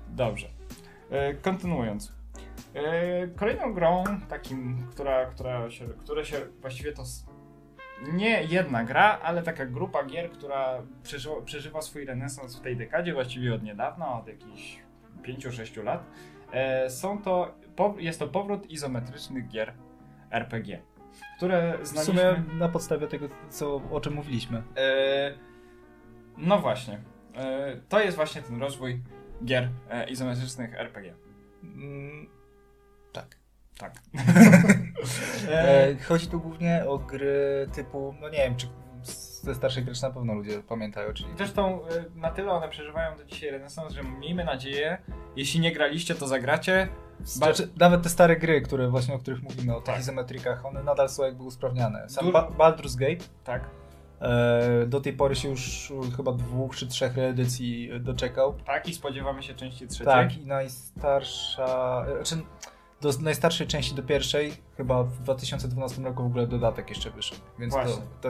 Dobrze. 0.08 0.48
E, 1.10 1.34
kontynuując. 1.34 2.12
E, 2.74 3.28
kolejną 3.28 3.74
grą, 3.74 4.04
takim, 4.28 4.86
która, 4.90 5.26
która 5.26 5.70
się, 5.70 5.88
które 5.88 6.24
się 6.24 6.36
właściwie 6.60 6.92
to 6.92 7.02
nie 8.12 8.44
jedna 8.44 8.84
gra, 8.84 9.18
ale 9.22 9.42
taka 9.42 9.66
grupa 9.66 10.04
gier, 10.04 10.30
która 10.30 10.82
przeżywa, 11.02 11.40
przeżywa 11.44 11.82
swój 11.82 12.04
renesans 12.04 12.56
w 12.56 12.60
tej 12.60 12.76
dekadzie, 12.76 13.14
właściwie 13.14 13.54
od 13.54 13.62
niedawna, 13.62 14.18
od 14.18 14.28
jakichś 14.28 14.78
5-6 15.22 15.84
lat. 15.84 16.04
E, 16.52 16.90
są 16.90 17.22
to, 17.22 17.54
jest 17.98 18.18
to 18.18 18.28
powrót 18.28 18.70
izometrycznych 18.70 19.48
gier 19.48 19.72
RPG, 20.30 20.82
które 21.36 21.78
W 21.82 21.86
znaliśmy... 21.86 22.14
sumie 22.14 22.58
na 22.58 22.68
podstawie 22.68 23.06
tego, 23.06 23.28
co, 23.50 23.76
o 23.90 24.00
czym 24.00 24.14
mówiliśmy. 24.14 24.62
E, 24.76 25.34
no 26.40 26.58
właśnie. 26.58 27.00
E, 27.36 27.76
to 27.88 28.00
jest 28.00 28.16
właśnie 28.16 28.42
ten 28.42 28.60
rozwój 28.60 29.02
gier 29.44 29.68
e, 29.90 30.10
izometrycznych 30.10 30.74
RPG. 30.74 31.14
Mm, 31.62 32.28
tak. 33.12 33.36
Tak. 33.78 33.94
E, 35.48 35.96
chodzi 36.08 36.26
tu 36.26 36.40
głównie 36.40 36.84
o 36.88 36.98
gry 36.98 37.68
typu, 37.74 38.14
no 38.20 38.28
nie 38.28 38.38
wiem, 38.38 38.56
czy 38.56 38.66
ze 39.42 39.54
starszych 39.54 39.84
graczy 39.84 40.02
na 40.02 40.10
pewno 40.10 40.34
ludzie 40.34 40.62
pamiętają, 40.62 41.12
czyli... 41.12 41.28
Zresztą 41.36 41.80
na 42.14 42.30
tyle 42.30 42.52
one 42.52 42.68
przeżywają 42.68 43.16
do 43.16 43.24
dzisiaj 43.24 43.50
renesans, 43.50 43.92
że 43.92 44.02
miejmy 44.02 44.44
nadzieję, 44.44 44.98
jeśli 45.36 45.60
nie 45.60 45.72
graliście, 45.72 46.14
to 46.14 46.26
zagracie. 46.28 46.88
Znaczy, 47.24 47.68
nawet 47.76 48.02
te 48.02 48.08
stare 48.08 48.36
gry, 48.36 48.60
które 48.60 48.88
właśnie 48.88 49.14
o 49.14 49.18
których 49.18 49.42
mówimy, 49.42 49.76
o 49.76 49.80
tych 49.80 49.94
Tak. 49.94 50.00
izometrykach, 50.02 50.66
one 50.66 50.82
nadal 50.82 51.08
są 51.08 51.24
jakby 51.24 51.42
usprawniane. 51.42 52.08
Sam 52.08 52.24
Du- 52.26 52.32
ba- 52.32 52.50
Baldur's 52.58 52.98
Gate 52.98 53.24
Tak, 53.44 53.70
do 54.86 55.00
tej 55.00 55.12
pory 55.12 55.36
się 55.36 55.48
już 55.48 55.92
chyba 56.16 56.32
dwóch 56.32 56.76
czy 56.76 56.86
trzech 56.86 57.16
reedycji 57.16 57.90
doczekał. 58.00 58.54
tak 58.66 58.88
i 58.88 58.94
spodziewamy 58.94 59.42
się 59.42 59.54
części 59.54 59.86
trzeciej. 59.86 60.06
Tak, 60.06 60.38
i 60.38 60.46
najstarsza. 60.46 62.06
Znaczy, 62.16 62.44
do 63.00 63.10
najstarszej 63.20 63.66
części 63.66 63.94
do 63.94 64.02
pierwszej, 64.02 64.52
chyba 64.76 65.02
w 65.02 65.22
2012 65.22 66.02
roku 66.02 66.22
w 66.22 66.26
ogóle 66.26 66.46
dodatek 66.46 66.88
jeszcze 66.88 67.10
wyszedł. 67.10 67.40
Więc 67.58 67.74
to, 67.74 67.80
Właśnie. 67.82 68.02
to 68.20 68.28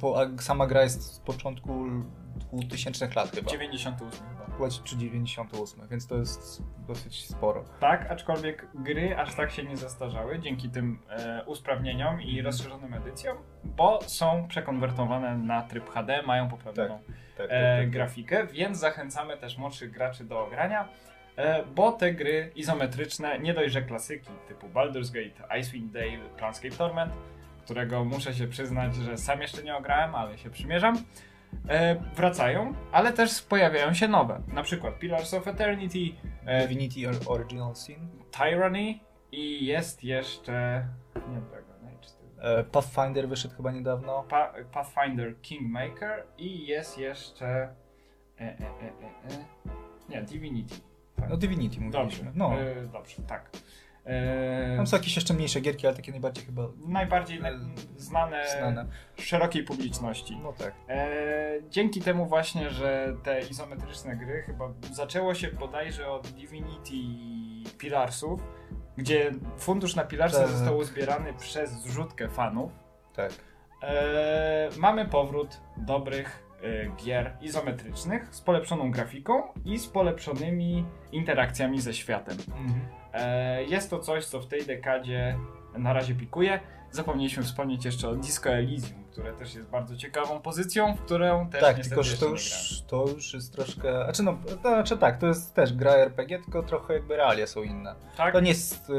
bo, 0.00 0.20
a 0.20 0.42
sama 0.42 0.66
gra 0.66 0.82
jest 0.82 1.02
z 1.14 1.18
początku 1.18 1.86
2000 2.52 3.08
lat 3.16 3.30
chyba. 3.30 3.50
98 3.50 3.94
chyba. 4.56 4.70
Chyba 4.70 4.84
czy 4.84 4.96
98, 4.96 5.88
więc 5.90 6.06
to 6.06 6.16
jest 6.16 6.62
dosyć 6.88 7.26
sporo. 7.26 7.64
Tak, 7.80 8.10
aczkolwiek 8.10 8.66
gry 8.74 9.16
aż 9.16 9.34
tak 9.34 9.50
się 9.50 9.64
nie 9.64 9.76
zastarzały 9.76 10.38
dzięki 10.38 10.70
tym 10.70 10.98
e, 11.08 11.44
usprawnieniom 11.46 12.22
i 12.22 12.42
rozszerzonym 12.42 12.94
edycjom, 12.94 13.36
bo 13.64 13.98
są 14.02 14.48
przekonwertowane 14.48 15.38
na 15.38 15.62
tryb 15.62 15.90
HD, 15.90 16.22
mają 16.22 16.48
poprawioną 16.48 17.00
Tak, 17.36 17.46
e, 17.50 17.86
grafikę, 17.86 18.46
więc 18.46 18.78
zachęcamy 18.78 19.36
też 19.36 19.58
młodszych 19.58 19.90
graczy 19.90 20.24
do 20.24 20.44
ogrania, 20.44 20.88
e, 21.36 21.64
bo 21.64 21.92
te 21.92 22.14
gry 22.14 22.52
izometryczne, 22.54 23.38
nie 23.38 23.54
dość, 23.54 23.72
że 23.72 23.82
klasyki 23.82 24.30
typu 24.48 24.68
Baldur's 24.68 25.12
Gate, 25.12 25.58
Icewind 25.60 25.92
Dale, 25.92 26.28
Planescape 26.36 26.76
Torment, 26.76 27.12
którego 27.64 28.04
muszę 28.04 28.34
się 28.34 28.48
przyznać, 28.48 28.94
że 28.94 29.18
sam 29.18 29.40
jeszcze 29.40 29.62
nie 29.62 29.76
ograłem, 29.76 30.14
ale 30.14 30.38
się 30.38 30.50
przymierzam, 30.50 30.96
wracają, 32.16 32.74
ale 32.92 33.12
też 33.12 33.42
pojawiają 33.42 33.94
się 33.94 34.08
nowe, 34.08 34.40
na 34.52 34.62
przykład 34.62 34.98
Pillars 34.98 35.34
of 35.34 35.48
Eternity, 35.48 35.98
e, 36.44 36.68
Divinity 36.68 37.08
Or- 37.08 37.20
Original 37.26 37.74
Sin. 37.76 38.08
Tyranny 38.30 38.94
i 39.32 39.66
jest 39.66 40.04
jeszcze... 40.04 40.86
nie 41.14 41.40
tylko 41.40 41.66
E, 42.38 42.64
Pathfinder 42.64 43.28
wyszedł 43.28 43.54
chyba 43.56 43.72
niedawno. 43.72 44.24
Pa 44.28 44.52
Pathfinder 44.72 45.40
Kingmaker 45.40 46.24
i 46.38 46.66
jest 46.66 46.98
jeszcze... 46.98 47.46
E, 47.46 48.40
e, 48.40 48.42
e, 48.42 48.48
e, 48.48 49.34
e. 49.34 49.44
Nie, 50.08 50.22
Divinity. 50.22 50.74
Tak. 51.16 51.28
No 51.28 51.36
Divinity 51.36 51.76
Dobrze, 51.80 51.98
mówiliśmy. 51.98 52.32
No. 52.34 52.60
e, 52.60 52.86
dobrze, 52.86 53.22
tak. 53.22 53.50
E, 54.06 54.76
Tam 54.76 54.86
są 54.86 54.96
jakieś 54.96 55.16
jeszcze 55.16 55.34
mniejsze 55.34 55.60
gierki, 55.60 55.86
ale 55.86 55.96
takie 55.96 56.12
najbardziej 56.12 56.44
chyba 56.44 56.62
najbardziej 56.86 57.38
e, 57.38 57.42
znane, 57.96 58.44
znane. 58.58 58.86
szerokiej 59.18 59.64
publiczności. 59.64 60.36
No 60.42 60.52
tak. 60.52 60.74
E, 60.88 61.08
dzięki 61.70 62.00
temu 62.00 62.26
właśnie, 62.26 62.70
że 62.70 63.16
te 63.22 63.40
izometryczne 63.40 64.16
gry 64.16 64.42
chyba 64.42 64.68
zaczęło 64.92 65.34
się 65.34 65.48
bodajże 65.48 66.08
od 66.10 66.26
Divinity 66.28 66.92
Pilarsów, 67.78 68.40
gdzie 68.96 69.32
fundusz 69.58 69.94
na 69.96 70.04
Pilarsy 70.04 70.38
Tak. 70.38 70.48
został 70.48 70.76
uzbierany 70.78 71.34
przez 71.34 71.70
zrzutkę 71.70 72.28
fanów. 72.28 72.72
Tak. 73.14 73.32
E, 73.82 74.68
mamy 74.78 75.04
powrót 75.08 75.60
dobrych 75.76 76.42
e, 76.62 76.86
gier 77.04 77.36
izometrycznych 77.40 78.34
z 78.34 78.40
polepszoną 78.40 78.90
grafiką 78.90 79.42
i 79.64 79.78
z 79.78 79.86
polepszonymi 79.86 80.84
interakcjami 81.12 81.80
ze 81.80 81.94
światem. 81.94 82.36
Mhm. 82.48 82.80
E, 83.16 83.64
jest 83.64 83.90
to 83.90 83.98
coś, 83.98 84.24
co 84.24 84.40
w 84.40 84.46
tej 84.46 84.66
dekadzie 84.66 85.38
na 85.78 85.92
razie 85.92 86.14
pikuje. 86.14 86.60
Zapomnieliśmy 86.90 87.42
wspomnieć 87.42 87.84
jeszcze 87.84 88.08
o 88.08 88.14
Disco 88.14 88.50
Elysium, 88.50 89.04
które 89.12 89.32
też 89.32 89.54
jest 89.54 89.68
bardzo 89.68 89.96
ciekawą 89.96 90.40
pozycją, 90.40 90.96
w 90.96 91.00
którą 91.00 91.50
też 91.50 91.60
Tak, 91.60 91.78
tylko 91.80 92.02
że 92.02 92.16
to 92.16 92.26
już, 92.26 92.52
to 92.86 93.04
już 93.16 93.34
jest 93.34 93.52
troszkę. 93.52 94.04
Znaczy, 94.04 94.22
no, 94.22 94.38
to 94.62 94.68
znaczy 94.68 94.96
tak, 94.98 95.18
to 95.18 95.26
jest 95.26 95.54
też 95.54 95.72
gra 95.72 95.94
RPG, 95.94 96.38
tylko 96.38 96.62
trochę 96.62 96.94
jakby 96.94 97.16
realia 97.16 97.46
są 97.46 97.62
inne. 97.62 97.94
Tak? 98.16 98.32
To 98.34 98.40
nie 98.40 98.48
jest, 98.48 98.90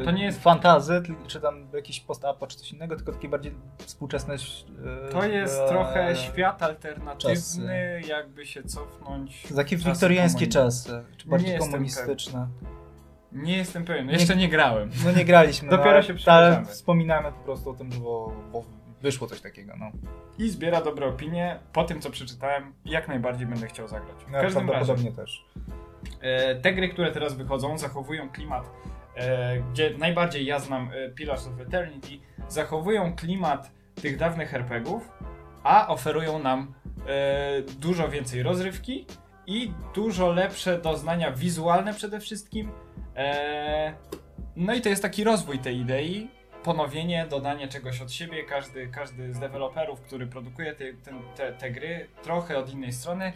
e, 0.00 0.04
To 0.04 0.10
nie 0.10 0.24
jest- 0.24 0.42
fantazy, 0.42 1.02
czy 1.26 1.40
tam 1.40 1.68
jakiś 1.74 2.00
post-apo, 2.00 2.46
czy 2.46 2.56
coś 2.56 2.72
innego, 2.72 2.96
tylko 2.96 3.12
takie 3.12 3.28
bardziej 3.28 3.54
współczesne. 3.78 4.34
e, 4.34 5.08
To 5.12 5.24
jest 5.24 5.60
e, 5.60 5.68
trochę 5.68 6.16
świat 6.16 6.62
alternatywny, 6.62 7.34
czasy. 7.36 8.00
jakby 8.08 8.46
się 8.46 8.62
cofnąć. 8.62 9.42
Czasy 9.42 9.76
wiktoriańskie 9.76 10.46
komunizmu. 10.46 10.52
czasy, 10.52 11.04
czy 11.16 11.28
bardziej 11.28 11.50
jestem 11.50 11.72
komunistyczne. 11.72 12.48
Nie 13.36 13.56
jestem 13.56 13.84
pewien, 13.84 14.10
jeszcze 14.10 14.36
nie 14.36 14.48
grałem. 14.48 14.90
No 15.04 15.12
nie 15.12 15.24
graliśmy, 15.24 15.68
Dopiero 15.76 15.96
no, 15.96 16.02
się 16.02 16.12
ale 16.12 16.50
przyjrzamy. 16.50 16.66
wspominamy 16.66 17.32
po 17.32 17.38
prostu 17.38 17.70
o 17.70 17.74
tym, 17.74 17.92
że 17.92 18.00
bo, 18.00 18.32
bo 18.52 18.64
wyszło 19.02 19.26
coś 19.26 19.40
takiego, 19.40 19.72
no. 19.78 19.90
I 20.38 20.50
zbiera 20.50 20.80
dobre 20.80 21.06
opinie. 21.06 21.58
Po 21.72 21.84
tym, 21.84 22.00
co 22.00 22.10
przeczytałem, 22.10 22.74
jak 22.84 23.08
najbardziej 23.08 23.46
będę 23.46 23.66
chciał 23.66 23.88
zagrać. 23.88 24.24
W 24.24 24.30
no 24.30 24.40
każdym 24.40 24.70
razie, 24.70 25.12
też. 25.12 25.44
e, 26.20 26.54
te 26.54 26.72
gry, 26.72 26.88
które 26.88 27.12
teraz 27.12 27.34
wychodzą, 27.34 27.78
zachowują 27.78 28.30
klimat, 28.30 28.70
e, 29.16 29.58
gdzie 29.60 29.94
najbardziej 29.98 30.46
ja 30.46 30.58
znam 30.58 30.90
e, 30.94 31.10
Pillars 31.10 31.46
of 31.46 31.60
Eternity, 31.60 32.18
zachowują 32.48 33.16
klimat 33.16 33.70
tych 33.94 34.16
dawnych 34.16 34.54
RPGów, 34.54 35.10
a 35.62 35.88
oferują 35.88 36.38
nam 36.38 36.74
dużo 37.78 38.08
więcej 38.08 38.42
rozrywki 38.42 39.06
i 39.46 39.72
dużo 39.94 40.32
lepsze 40.32 40.78
doznania 40.78 41.32
wizualne 41.32 41.94
przede 41.94 42.20
wszystkim. 42.20 42.70
E, 43.16 43.94
no 44.56 44.74
i 44.74 44.80
to 44.80 44.88
jest 44.88 45.02
taki 45.02 45.24
rozwój 45.24 45.58
tej 45.58 45.78
idei, 45.80 46.30
ponowienie, 46.64 47.26
dodanie 47.30 47.68
czegoś 47.68 48.02
od 48.02 48.12
siebie. 48.12 48.44
Każdy, 48.44 48.86
każdy 48.88 49.34
z 49.34 49.38
deweloperów, 49.38 50.00
który 50.00 50.26
produkuje 50.26 50.74
te, 50.74 50.84
te, 51.36 51.52
te 51.52 51.70
gry, 51.70 52.08
trochę 52.22 52.58
od 52.58 52.72
innej 52.72 52.92
strony, 52.92 53.32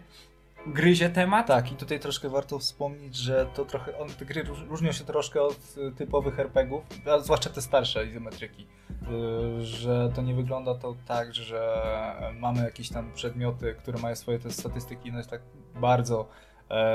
gryzie 0.66 1.10
temat. 1.10 1.46
Tak, 1.46 1.72
i 1.72 1.76
tutaj 1.76 2.00
troszkę 2.00 2.28
warto 2.28 2.58
wspomnieć, 2.58 3.16
że 3.16 3.46
to 3.54 3.64
trochę, 3.64 3.99
on, 3.99 4.08
te 4.08 4.25
gry 4.25 4.44
róż- 4.44 4.68
różnią 4.68 4.92
się 4.92 5.04
troszkę 5.04 5.42
od 5.42 5.58
y, 5.76 5.92
typowych 5.96 6.38
RPGów, 6.38 6.82
zwłaszcza 7.20 7.50
te 7.50 7.62
starsze 7.62 8.06
izometryki, 8.06 8.66
y, 9.58 9.64
że 9.64 10.10
to 10.14 10.22
nie 10.22 10.34
wygląda 10.34 10.75
to 10.75 10.96
tak, 11.06 11.34
że 11.34 11.82
mamy 12.38 12.64
jakieś 12.64 12.88
tam 12.88 13.12
przedmioty, 13.12 13.75
które 13.75 13.99
mają 13.99 14.16
swoje 14.16 14.38
te 14.38 14.50
statystyki, 14.50 15.10
one 15.10 15.25
tak 15.25 15.40
bardzo 15.75 16.28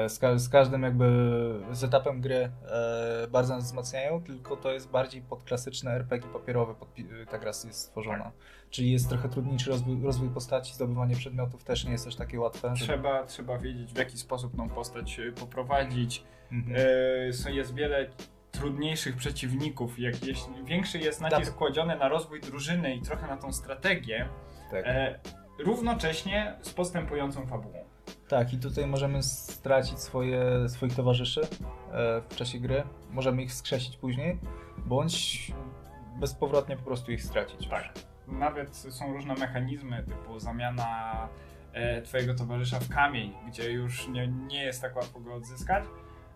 z, 0.10 0.20
ka- 0.20 0.38
z 0.38 0.50
każdym 0.50 0.84
jakby 0.84 1.06
z 1.72 1.84
etapem 1.84 2.22
gry 2.22 2.36
e, 2.36 3.28
bardzo 3.32 3.56
nas 3.56 3.64
wzmacniają, 3.64 4.24
tylko 4.24 4.58
to 4.58 4.72
jest 4.72 4.90
bardziej 4.90 5.22
pod 5.22 5.44
klasyczne 5.44 5.92
RPG 5.92 6.30
papierowe 6.34 6.74
podpi- 6.74 7.28
ta 7.28 7.38
gra 7.38 7.48
jest 7.48 7.74
stworzona. 7.74 8.32
Czyli 8.70 8.92
jest 8.92 9.10
trochę 9.10 9.30
trudniejszy 9.30 9.70
rozwój, 9.70 10.04
rozwój 10.04 10.30
postaci, 10.30 10.74
zdobywanie 10.74 11.16
przedmiotów 11.16 11.64
też 11.64 11.86
nie 11.86 11.92
jest 11.92 12.06
też 12.06 12.16
takie 12.16 12.40
łatwe. 12.40 12.74
Trzeba, 12.76 13.24
trzeba 13.24 13.58
wiedzieć, 13.58 13.94
w 13.94 13.98
jaki 13.98 14.18
sposób 14.18 14.56
tą 14.56 14.70
postać 14.70 15.20
y, 15.20 15.32
poprowadzić. 15.32 16.24
Mhm. 16.52 16.76
E, 17.48 17.52
jest 17.52 17.76
wiele 17.76 18.10
trudniejszych 18.52 19.16
przeciwników. 19.16 20.00
Jak 20.00 20.24
jeśli 20.24 20.64
większy 20.64 21.00
jest 21.00 21.22
nacisk 21.22 21.56
kładziony 21.56 21.96
na 21.96 22.10
rozwój 22.10 22.42
drużyny 22.42 22.96
i 22.96 23.02
trochę 23.02 23.28
na 23.28 23.38
tą 23.38 23.54
strategię, 23.54 24.30
tak. 24.72 24.84
e, 24.88 25.20
równocześnie 25.60 26.56
z 26.62 26.74
postępującą 26.74 27.48
fabułą. 27.48 27.85
Tak, 28.28 28.54
i 28.54 28.58
tutaj 28.58 28.88
możemy 28.88 29.24
stracić 29.24 30.00
swoje, 30.00 30.70
swoich 30.70 30.96
towarzyszy 30.96 31.42
e, 31.42 31.48
w 32.30 32.36
czasie 32.36 32.60
gry. 32.60 32.84
Możemy 33.12 33.44
ich 33.44 33.54
skrzesić 33.54 33.98
później, 33.98 34.40
bądź 34.78 35.52
bezpowrotnie 36.20 36.78
po 36.78 36.84
prostu 36.84 37.12
ich 37.12 37.24
stracić. 37.24 37.68
Tak. 37.68 37.84
Nawet 38.28 38.76
są 38.76 39.14
różne 39.14 39.34
mechanizmy, 39.34 40.04
typu 40.04 40.40
zamiana 40.40 41.30
e, 41.74 42.02
twojego 42.02 42.36
towarzysza 42.36 42.80
w 42.80 42.90
kamień, 42.90 43.34
gdzie 43.48 43.72
już 43.72 44.08
nie, 44.08 44.28
nie 44.28 44.64
jest 44.64 44.82
tak 44.82 44.96
łatwo 44.96 45.20
go 45.20 45.34
odzyskać. 45.34 45.84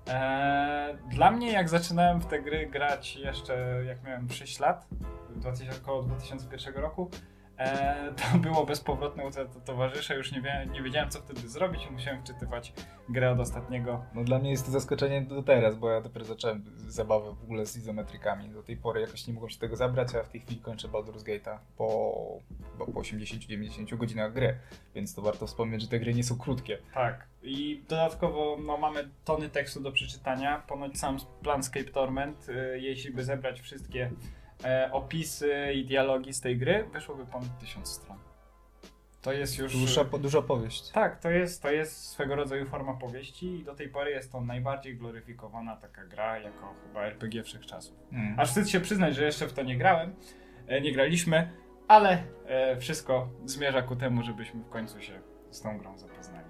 E, 0.09 0.97
dla 1.09 1.31
mnie, 1.31 1.51
jak 1.51 1.69
zaczynałem 1.69 2.21
w 2.21 2.25
te 2.25 2.41
gry 2.41 2.67
grać 2.67 3.15
jeszcze, 3.15 3.83
jak 3.87 4.03
miałem 4.03 4.29
6 4.29 4.59
lat, 4.59 4.87
2000, 5.35 5.81
około 5.83 6.03
2001 6.03 6.75
roku, 6.75 7.09
to 8.15 8.37
było 8.47 8.65
bezpowrotne 8.65 9.27
utrata 9.27 9.59
towarzysza, 9.59 10.13
już 10.13 10.31
nie, 10.31 10.41
wie, 10.41 10.67
nie 10.71 10.81
wiedziałem 10.81 11.09
co 11.09 11.19
wtedy 11.19 11.47
zrobić, 11.47 11.89
musiałem 11.91 12.21
wczytywać 12.21 12.73
grę 13.09 13.31
od 13.31 13.39
ostatniego. 13.39 14.05
No 14.13 14.23
dla 14.23 14.39
mnie 14.39 14.51
jest 14.51 14.65
to 14.65 14.71
zaskoczenie 14.71 15.21
do 15.21 15.43
teraz, 15.43 15.75
bo 15.75 15.89
ja 15.89 16.01
dopiero 16.01 16.25
zacząłem 16.25 16.63
zabawę 16.77 17.35
w 17.35 17.43
ogóle 17.43 17.65
z 17.65 17.77
izometrykami. 17.77 18.49
Do 18.49 18.63
tej 18.63 18.77
pory 18.77 19.01
jakoś 19.01 19.27
nie 19.27 19.33
mogłem 19.33 19.49
się 19.49 19.59
tego 19.59 19.75
zabrać, 19.75 20.15
a 20.15 20.23
w 20.23 20.29
tej 20.29 20.41
chwili 20.41 20.61
kończę 20.61 20.87
Baldur's 20.87 21.23
Gate'a 21.23 21.57
po, 21.77 22.39
po 22.77 22.85
80-90 22.85 23.97
godzinach 23.97 24.33
gry. 24.33 24.59
Więc 24.95 25.15
to 25.15 25.21
warto 25.21 25.47
wspomnieć, 25.47 25.81
że 25.81 25.87
te 25.87 25.99
gry 25.99 26.13
nie 26.13 26.23
są 26.23 26.37
krótkie. 26.37 26.77
Tak. 26.93 27.27
I 27.43 27.83
dodatkowo 27.89 28.57
no, 28.65 28.77
mamy 28.77 29.09
tony 29.25 29.49
tekstu 29.49 29.81
do 29.81 29.91
przeczytania. 29.91 30.63
Ponoć 30.67 30.99
sam 30.99 31.17
Planscape 31.43 31.91
Torment, 31.91 32.49
y, 32.49 32.79
jeśli 32.79 33.11
by 33.11 33.23
zebrać 33.23 33.61
wszystkie 33.61 34.11
e, 34.63 34.89
opisy 34.91 35.73
i 35.73 35.85
dialogi 35.85 36.33
z 36.33 36.41
tej 36.41 36.57
gry, 36.57 36.89
wyszłoby 36.93 37.25
ponad 37.25 37.59
tysiąc 37.59 37.87
stron. 37.87 38.17
To 39.21 39.33
jest 39.33 39.57
już. 39.57 39.77
Dłuższa, 39.77 40.03
duża 40.03 40.41
powieść. 40.41 40.91
Tak, 40.91 41.19
to 41.19 41.29
jest, 41.29 41.61
to 41.61 41.71
jest 41.71 42.07
swego 42.07 42.35
rodzaju 42.35 42.65
forma 42.65 42.93
powieści 42.93 43.45
i 43.45 43.63
do 43.63 43.75
tej 43.75 43.89
pory 43.89 44.11
jest 44.11 44.31
to 44.31 44.41
najbardziej 44.41 44.97
gloryfikowana 44.97 45.75
taka 45.75 46.05
gra 46.05 46.39
jako 46.39 46.73
chyba 46.87 47.05
RPG 47.05 47.43
wszechczasów. 47.43 47.97
Mm. 48.11 48.39
Aż 48.39 48.47
wstyd 48.47 48.69
się 48.69 48.79
przyznać, 48.79 49.15
że 49.15 49.23
jeszcze 49.23 49.47
w 49.47 49.53
to 49.53 49.63
nie 49.63 49.77
grałem, 49.77 50.15
e, 50.67 50.81
nie 50.81 50.93
graliśmy. 50.93 51.51
ale 51.87 52.23
e, 52.45 52.77
wszystko 52.77 53.29
zmierza 53.45 53.81
ku 53.81 53.95
temu, 53.95 54.23
żebyśmy 54.23 54.63
w 54.63 54.69
końcu 54.69 55.01
się 55.01 55.21
z 55.51 55.61
tą 55.61 55.77
grą 55.77 55.97
zapoznali. 55.97 56.47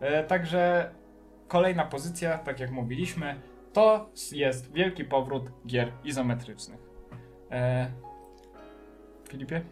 E, 0.00 0.24
także 0.24 0.90
kolejna 1.48 1.84
pozycja, 1.84 2.38
tak 2.38 2.60
jak 2.60 2.70
mówiliśmy, 2.70 3.40
to 3.72 4.10
jest 4.32 4.72
wielki 4.72 5.04
powrót 5.04 5.50
gier 5.66 5.92
izometrycznych. 6.04 6.87
E, 7.50 7.90
Filipie? 9.28 9.64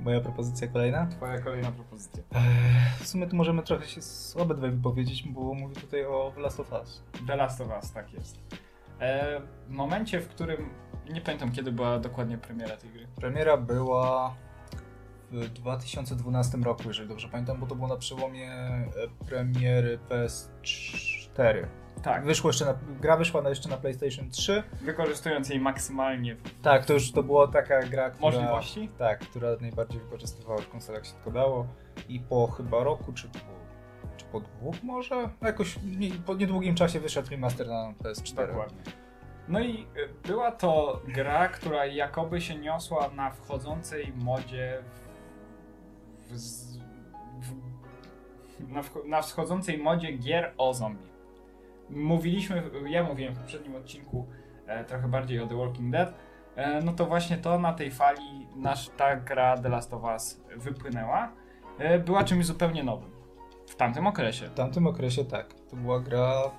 Moja 0.00 0.20
propozycja 0.20 0.68
kolejna? 0.68 1.06
Twoja 1.06 1.38
kolejna 1.38 1.72
propozycja. 1.72 2.22
W 3.00 3.06
sumie 3.06 3.26
to 3.26 3.36
możemy 3.36 3.62
trochę 3.62 3.86
się 3.86 4.02
z 4.02 4.36
obydwaj 4.36 4.70
wypowiedzieć, 4.70 5.28
bo 5.28 5.54
mówię 5.54 5.74
tutaj 5.74 6.04
o 6.04 6.32
The 6.34 6.40
Last 6.40 6.60
of 6.60 6.72
Us. 6.72 7.02
The 7.26 7.36
Last 7.36 7.60
of 7.60 7.68
Us, 7.68 7.92
tak 7.92 8.12
jest. 8.12 8.38
E, 9.00 9.40
w 9.68 9.70
momencie, 9.70 10.20
w 10.20 10.28
którym. 10.28 10.68
Nie 11.10 11.20
pamiętam 11.20 11.52
kiedy 11.52 11.72
była 11.72 11.98
dokładnie 11.98 12.38
premiera 12.38 12.76
tej 12.76 12.90
gry. 12.90 13.06
Premiera 13.16 13.56
była 13.56 14.36
w 15.30 15.48
2012 15.48 16.58
roku, 16.58 16.82
jeżeli 16.86 17.08
dobrze 17.08 17.28
pamiętam, 17.28 17.60
bo 17.60 17.66
to 17.66 17.74
było 17.74 17.88
na 17.88 17.96
przełomie 17.96 18.50
e, 18.50 18.90
premiery 19.28 19.98
PS4. 20.08 21.66
Tak, 22.02 22.24
Wyszło 22.24 22.50
jeszcze 22.50 22.64
na, 22.64 22.74
gra 23.00 23.16
wyszła 23.16 23.42
na, 23.42 23.48
jeszcze 23.48 23.68
na 23.68 23.76
PlayStation 23.76 24.30
3. 24.30 24.62
wykorzystując 24.82 25.48
jej 25.48 25.60
maksymalnie 25.60 26.34
w 26.36 26.62
Tak, 26.62 26.86
to 26.86 26.92
już 26.92 27.12
to 27.12 27.22
była 27.22 27.48
taka 27.48 27.82
gra, 27.82 28.10
która... 28.10 28.30
możliwości. 28.30 28.88
Tak, 28.98 29.18
która 29.20 29.48
najbardziej 29.60 30.00
wykorzystywała 30.00 30.58
w 30.60 30.68
konsolach 30.68 31.06
się 31.06 31.12
tylko 31.12 31.30
dało. 31.30 31.66
I 32.08 32.20
po 32.20 32.46
chyba 32.46 32.84
roku, 32.84 33.12
czy 33.12 33.28
po, 33.28 33.38
czy 34.16 34.24
po 34.24 34.40
dwóch 34.40 34.82
może? 34.82 35.28
Jakoś 35.42 35.78
nie, 35.98 36.10
po 36.10 36.34
niedługim 36.34 36.74
czasie 36.74 37.00
wyszedł 37.00 37.30
remaster 37.30 37.68
na 37.68 37.92
PS4. 38.02 38.46
Dokładnie. 38.46 38.82
No 39.48 39.60
i 39.60 39.82
y, 39.96 40.08
była 40.28 40.52
to 40.52 41.00
gra, 41.08 41.48
która 41.48 41.86
jakoby 41.86 42.40
się 42.40 42.56
niosła 42.56 43.10
na 43.10 43.30
wchodzącej 43.30 44.12
modzie 44.16 44.82
w, 46.18 46.32
w, 47.40 47.52
w, 48.60 48.68
na, 48.72 48.82
wch- 48.82 49.06
na 49.08 49.22
wschodzącej 49.22 49.78
modzie 49.78 50.12
gier 50.12 50.52
o 50.58 50.74
zombie. 50.74 51.11
Mówiliśmy, 51.90 52.62
ja 52.86 53.04
mówiłem 53.04 53.34
w 53.34 53.38
poprzednim 53.38 53.76
odcinku 53.76 54.26
e, 54.66 54.84
trochę 54.84 55.08
bardziej 55.08 55.40
o 55.40 55.46
The 55.46 55.56
Walking 55.56 55.92
Dead, 55.92 56.14
e, 56.56 56.80
no 56.80 56.92
to 56.92 57.06
właśnie 57.06 57.36
to 57.36 57.58
na 57.58 57.72
tej 57.72 57.90
fali 57.90 58.46
nasz, 58.56 58.88
ta 58.96 59.16
gra 59.16 59.58
The 59.58 59.68
Last 59.68 59.94
of 59.94 60.02
Us 60.02 60.40
wypłynęła. 60.56 61.32
E, 61.78 61.98
była 61.98 62.24
czymś 62.24 62.46
zupełnie 62.46 62.84
nowym. 62.84 63.10
W 63.66 63.74
tamtym 63.74 64.06
okresie. 64.06 64.46
W 64.46 64.54
tamtym 64.54 64.86
okresie 64.86 65.24
tak. 65.24 65.54
To 65.70 65.76
była 65.76 66.00
gra. 66.00 66.32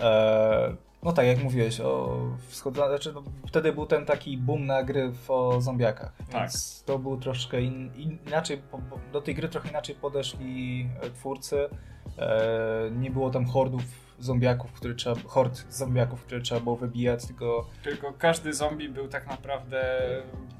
e, 0.00 0.76
no 1.02 1.12
tak, 1.12 1.26
jak 1.26 1.42
mówiłeś, 1.42 1.80
o 1.80 2.20
wschodzącej. 2.48 2.88
Znaczy, 2.88 3.12
no, 3.12 3.22
wtedy 3.46 3.72
był 3.72 3.86
ten 3.86 4.06
taki 4.06 4.38
boom 4.38 4.66
na 4.66 4.82
gry 4.82 5.12
w, 5.12 5.30
o 5.30 5.60
zombiakach. 5.60 6.12
Tak. 6.30 6.40
Więc 6.40 6.84
to 6.86 6.98
był 6.98 7.16
troszkę 7.16 7.60
in, 7.60 7.94
in, 7.94 8.18
inaczej. 8.26 8.62
Do 9.12 9.20
tej 9.20 9.34
gry 9.34 9.48
trochę 9.48 9.68
inaczej 9.68 9.94
podeszli 9.94 10.88
twórcy. 11.14 11.68
E, 12.18 12.90
nie 12.90 13.10
było 13.10 13.30
tam 13.30 13.46
hordów 13.46 13.82
zombiaków, 14.18 14.72
które 14.72 14.94
trzeba. 14.94 15.16
hord 15.26 15.64
zombiaków, 15.72 16.24
które 16.24 16.40
trzeba 16.40 16.60
było 16.60 16.76
wybijać, 16.76 17.26
tylko 17.26 17.66
Tylko 17.82 18.12
każdy 18.18 18.52
zombie 18.54 18.88
był 18.88 19.08
tak 19.08 19.26
naprawdę 19.26 19.98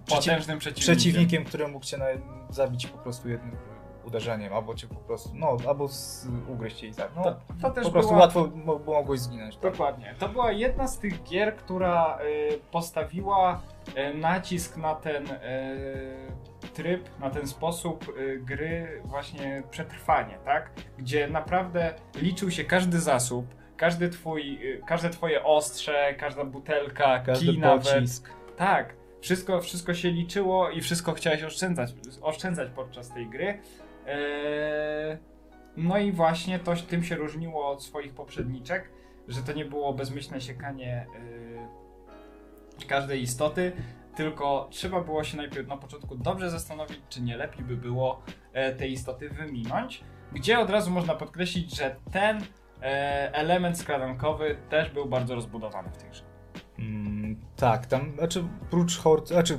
Przeciw- 0.06 0.16
potężnym 0.18 0.58
przeciwnikiem. 0.58 0.94
przeciwnikiem, 0.96 1.44
który 1.44 1.68
mógł 1.68 1.84
cię 1.86 1.96
na, 1.98 2.04
zabić 2.50 2.86
po 2.86 2.98
prostu 2.98 3.28
jednym 3.28 3.56
uderzeniem, 4.04 4.52
albo 4.52 4.74
cię 4.74 4.86
po 4.86 4.94
prostu, 4.94 5.30
no, 5.34 5.56
albo 5.68 5.88
z, 5.88 6.26
ugryźć 6.48 6.82
i 6.82 6.92
tak. 6.94 7.10
No, 7.16 7.22
To, 7.24 7.36
to 7.62 7.70
też 7.70 7.84
po 7.84 7.90
prostu 7.92 8.10
była, 8.12 8.20
łatwo 8.24 8.48
mo- 8.64 8.78
mogłeś 8.86 9.20
zginąć. 9.20 9.56
Tak? 9.56 9.72
Dokładnie. 9.72 10.14
To 10.18 10.28
była 10.28 10.52
jedna 10.52 10.88
z 10.88 10.98
tych 10.98 11.22
gier, 11.22 11.56
która 11.56 12.18
y, 12.52 12.58
postawiła 12.70 13.60
y, 14.12 14.14
nacisk 14.14 14.76
na 14.76 14.94
ten 14.94 15.26
y, 15.26 15.38
tryb, 16.78 17.08
na 17.20 17.30
ten 17.30 17.46
sposób 17.46 18.14
y, 18.18 18.40
gry 18.44 19.02
właśnie 19.04 19.62
przetrwanie, 19.70 20.38
tak? 20.44 20.70
Gdzie 20.98 21.28
naprawdę 21.28 21.94
liczył 22.22 22.50
się 22.50 22.64
każdy 22.64 23.00
zasób, 23.00 23.46
każdy 23.76 24.08
twój, 24.08 24.58
y, 24.66 24.82
każde 24.86 25.10
twoje 25.10 25.44
ostrze, 25.44 26.14
każda 26.18 26.44
butelka, 26.44 27.20
Każdy 27.20 27.46
kij 27.46 27.58
nawet. 27.58 27.88
pocisk. 27.88 28.30
Tak, 28.56 28.94
wszystko, 29.20 29.60
wszystko 29.60 29.94
się 29.94 30.10
liczyło 30.10 30.70
i 30.70 30.80
wszystko 30.80 31.12
chciałeś 31.12 31.42
oszczędzać, 31.42 31.94
oszczędzać 32.22 32.68
podczas 32.70 33.10
tej 33.10 33.26
gry. 33.26 33.58
Eee, 34.06 35.18
no 35.76 35.98
i 35.98 36.12
właśnie 36.12 36.58
to 36.58 36.72
tym 36.76 37.04
się 37.04 37.16
różniło 37.16 37.68
od 37.68 37.82
swoich 37.82 38.12
poprzedniczek, 38.14 38.90
że 39.28 39.42
to 39.42 39.52
nie 39.52 39.64
było 39.64 39.92
bezmyślne 39.92 40.40
siekanie 40.40 41.06
yy, 42.78 42.86
każdej 42.86 43.22
istoty, 43.22 43.72
tylko 44.18 44.68
trzeba 44.70 45.00
było 45.00 45.24
się 45.24 45.36
najpierw 45.36 45.68
na 45.68 45.76
początku 45.76 46.16
dobrze 46.16 46.50
zastanowić, 46.50 47.00
czy 47.08 47.22
nie 47.22 47.36
lepiej 47.36 47.64
by 47.64 47.76
było 47.76 48.22
e, 48.52 48.72
te 48.72 48.88
istoty 48.88 49.30
wyminąć. 49.30 50.04
Gdzie 50.32 50.58
od 50.58 50.70
razu 50.70 50.90
można 50.90 51.14
podkreślić, 51.14 51.76
że 51.76 51.96
ten 52.12 52.42
e, 52.82 53.34
element 53.34 53.78
skradankowy 53.78 54.56
też 54.68 54.90
był 54.90 55.06
bardzo 55.06 55.34
rozbudowany 55.34 55.90
w 55.90 55.96
tej 55.96 56.10
grze. 56.10 56.22
Mm, 56.78 57.36
tak, 57.56 57.86
tam, 57.86 58.12
znaczy 58.18 58.44
prócz 58.70 58.98
hord, 58.98 59.28
znaczy, 59.28 59.58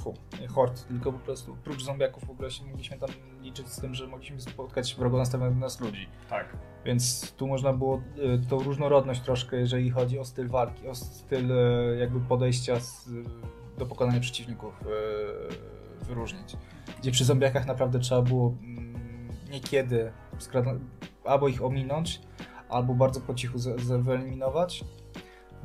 fu, 0.00 0.14
hord, 0.48 0.88
tylko 0.88 1.12
po 1.12 1.18
prostu 1.18 1.56
prócz 1.64 1.82
zombiaków 1.82 2.24
w 2.26 2.30
ogóle 2.30 2.50
się 2.50 2.64
mogliśmy 2.64 2.98
tam 2.98 3.10
liczyć 3.40 3.68
z 3.68 3.80
tym, 3.80 3.94
że 3.94 4.06
mogliśmy 4.06 4.40
spotkać 4.40 4.94
wrogo 4.94 5.18
nastawionych 5.18 5.58
nas 5.58 5.80
ludzi. 5.80 6.08
Tak. 6.30 6.56
Więc 6.84 7.32
tu 7.32 7.46
można 7.46 7.72
było 7.72 8.02
y, 8.44 8.48
tą 8.48 8.58
różnorodność 8.58 9.20
troszkę, 9.20 9.56
jeżeli 9.56 9.90
chodzi 9.90 10.18
o 10.18 10.24
styl 10.24 10.48
walki, 10.48 10.88
o 10.88 10.94
styl 10.94 11.52
y, 11.52 11.96
jakby 12.00 12.20
podejścia 12.20 12.80
z, 12.80 13.08
do 13.82 13.88
pokonania 13.88 14.20
przeciwników 14.20 14.74
y, 16.02 16.04
wyróżnić. 16.04 16.56
Gdzie 17.00 17.10
przy 17.10 17.24
zombiakach 17.24 17.66
naprawdę 17.66 17.98
trzeba 17.98 18.22
było 18.22 18.54
mm, 18.62 19.28
niekiedy 19.50 20.12
albo 21.24 21.48
ich 21.48 21.64
ominąć, 21.64 22.20
albo 22.68 22.94
bardzo 22.94 23.20
po 23.20 23.34
cichu 23.34 23.58
wyeliminować. 23.98 24.84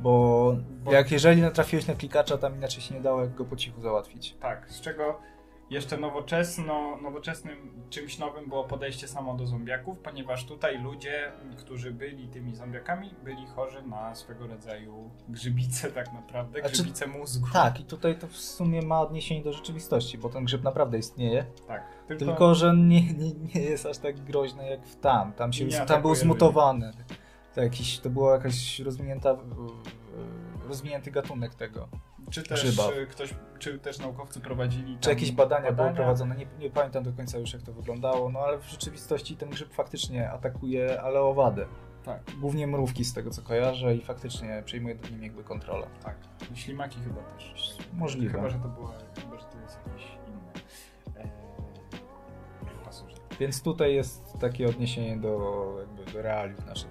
Bo, 0.00 0.56
Bo- 0.84 0.92
jak 0.92 1.12
jeżeli 1.12 1.42
natrafiłeś 1.42 1.86
na 1.86 1.94
klikacza, 1.94 2.38
tam 2.38 2.56
inaczej 2.56 2.82
się 2.82 2.94
nie 2.94 3.00
dało 3.00 3.20
jak 3.20 3.34
go 3.34 3.44
po 3.44 3.56
cichu 3.56 3.80
załatwić. 3.80 4.36
Tak, 4.40 4.70
z 4.70 4.80
czego 4.80 5.20
jeszcze 5.70 5.96
nowoczesno, 5.96 6.96
nowoczesnym 7.02 7.56
czymś 7.90 8.18
nowym 8.18 8.48
było 8.48 8.64
podejście 8.64 9.08
samo 9.08 9.34
do 9.34 9.46
zombiaków, 9.46 9.98
ponieważ 9.98 10.44
tutaj 10.44 10.78
ludzie, 10.82 11.32
którzy 11.58 11.90
byli 11.92 12.28
tymi 12.28 12.54
zombiakami, 12.54 13.10
byli 13.24 13.46
chorzy 13.46 13.82
na 13.82 14.14
swego 14.14 14.46
rodzaju 14.46 15.10
grzybice 15.28 15.90
tak 15.90 16.12
naprawdę, 16.12 16.60
A 16.64 16.66
czy- 16.66 16.72
grzybice 16.72 17.06
mózgu. 17.06 17.46
Tak, 17.52 17.80
i 17.80 17.84
tutaj 17.84 18.18
to 18.18 18.26
w 18.26 18.36
sumie 18.36 18.82
ma 18.82 19.00
odniesienie 19.00 19.42
do 19.42 19.52
rzeczywistości, 19.52 20.18
bo 20.18 20.28
ten 20.28 20.44
grzyb 20.44 20.62
naprawdę 20.62 20.98
istnieje. 20.98 21.44
tak. 21.68 21.82
Tylko, 22.08 22.24
Tylko, 22.24 22.54
że 22.54 22.74
nie, 22.76 23.12
nie, 23.12 23.32
nie 23.54 23.60
jest 23.60 23.86
aż 23.86 23.98
tak 23.98 24.20
groźny 24.24 24.70
jak 24.70 24.86
w 24.86 24.96
tam. 24.96 25.32
Tam, 25.32 25.52
się, 25.52 25.64
Nie 25.64 25.80
tam 25.80 26.02
był 26.02 26.14
zmutowany. 26.14 26.92
To, 27.54 27.62
jakiś, 27.62 27.98
to 27.98 28.10
była 28.10 28.32
jakaś 28.32 28.80
rozwinięta, 28.80 29.36
rozwinięty 30.68 31.10
gatunek 31.10 31.54
tego. 31.54 31.88
Czy 32.30 32.42
też 32.42 32.62
grzyba. 32.64 32.90
y, 32.92 33.06
ktoś, 33.06 33.34
czy 33.58 33.78
też 33.78 33.98
naukowcy 33.98 34.40
prowadzili 34.40 34.98
Czy 35.00 35.10
jakieś 35.10 35.32
badania, 35.32 35.72
były 35.72 35.90
prowadzone, 35.92 36.36
nie, 36.36 36.46
nie 36.58 36.70
pamiętam 36.70 37.02
do 37.04 37.12
końca 37.12 37.38
już 37.38 37.52
jak 37.52 37.62
to 37.62 37.72
wyglądało, 37.72 38.30
no 38.30 38.40
ale 38.40 38.58
w 38.58 38.64
rzeczywistości 38.64 39.36
ten 39.36 39.50
grzyb 39.50 39.72
faktycznie 39.74 40.30
atakuje 40.30 41.02
aleowady. 41.02 41.66
Tak, 42.04 42.20
Głównie 42.40 42.66
mrówki 42.66 43.04
z 43.04 43.14
tego 43.14 43.30
co 43.30 43.42
kojarzę 43.42 43.94
i 43.94 44.00
faktycznie 44.02 44.62
przejmuje 44.64 44.94
nad 44.94 45.10
nim 45.10 45.22
jakby 45.22 45.44
kontrolę. 45.44 45.86
tak. 46.04 46.16
I 46.54 46.56
ślimaki 46.56 46.98
chyba 47.00 47.22
też. 47.22 47.76
Możliwe. 47.92 48.34
Chyba, 48.34 48.48
że 48.48 48.58
to 48.58 48.68
było, 48.68 48.86
chyba, 49.22 49.38
że 49.38 49.44
to 49.46 49.58
jest 49.58 49.78
jakieś 49.86 50.04
inne. 50.28 50.52
Eee, 51.24 51.30
pasożyty. 52.84 53.20
Więc 53.40 53.62
tutaj 53.62 53.94
jest 53.94 54.32
takie 54.40 54.68
odniesienie 54.68 55.16
do, 55.16 55.64
jakby 55.80 56.12
do 56.12 56.22
realiów 56.22 56.66
naszych 56.66 56.90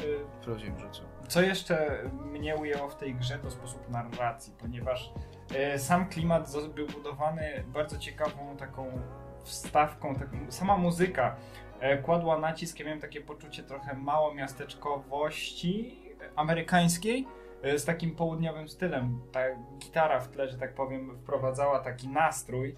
Y, 0.00 0.24
w 0.40 0.44
prawdziwym 0.44 0.78
życiu. 0.78 1.02
Co 1.32 1.42
jeszcze 1.42 1.98
mnie 2.24 2.56
ujęło 2.56 2.88
w 2.88 2.96
tej 2.96 3.14
grze 3.14 3.38
to 3.38 3.50
sposób 3.50 3.90
narracji, 3.90 4.54
ponieważ 4.58 5.12
e, 5.54 5.78
sam 5.78 6.08
klimat 6.08 6.52
był 6.74 6.86
budowany 6.86 7.64
bardzo 7.66 7.98
ciekawą 7.98 8.56
taką 8.56 9.00
wstawką, 9.42 10.14
taką, 10.14 10.36
sama 10.48 10.76
muzyka 10.76 11.36
e, 11.80 11.98
kładła 11.98 12.38
nacisk, 12.38 12.78
ja 12.78 12.84
miałem 12.84 13.00
takie 13.00 13.20
poczucie 13.20 13.62
trochę 13.62 13.94
małomiasteczkowości 13.94 15.98
amerykańskiej 16.36 17.26
e, 17.62 17.78
z 17.78 17.84
takim 17.84 18.16
południowym 18.16 18.68
stylem. 18.68 19.20
Ta 19.32 19.40
gitara 19.78 20.20
w 20.20 20.28
tle, 20.28 20.48
że 20.48 20.58
tak 20.58 20.74
powiem, 20.74 21.18
wprowadzała 21.18 21.80
taki 21.80 22.08
nastrój, 22.08 22.76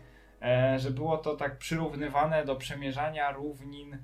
że 0.76 0.90
było 0.90 1.18
to 1.18 1.36
tak 1.36 1.58
przyrównywane 1.58 2.44
do 2.44 2.56
przemierzania 2.56 3.32
równin 3.32 3.98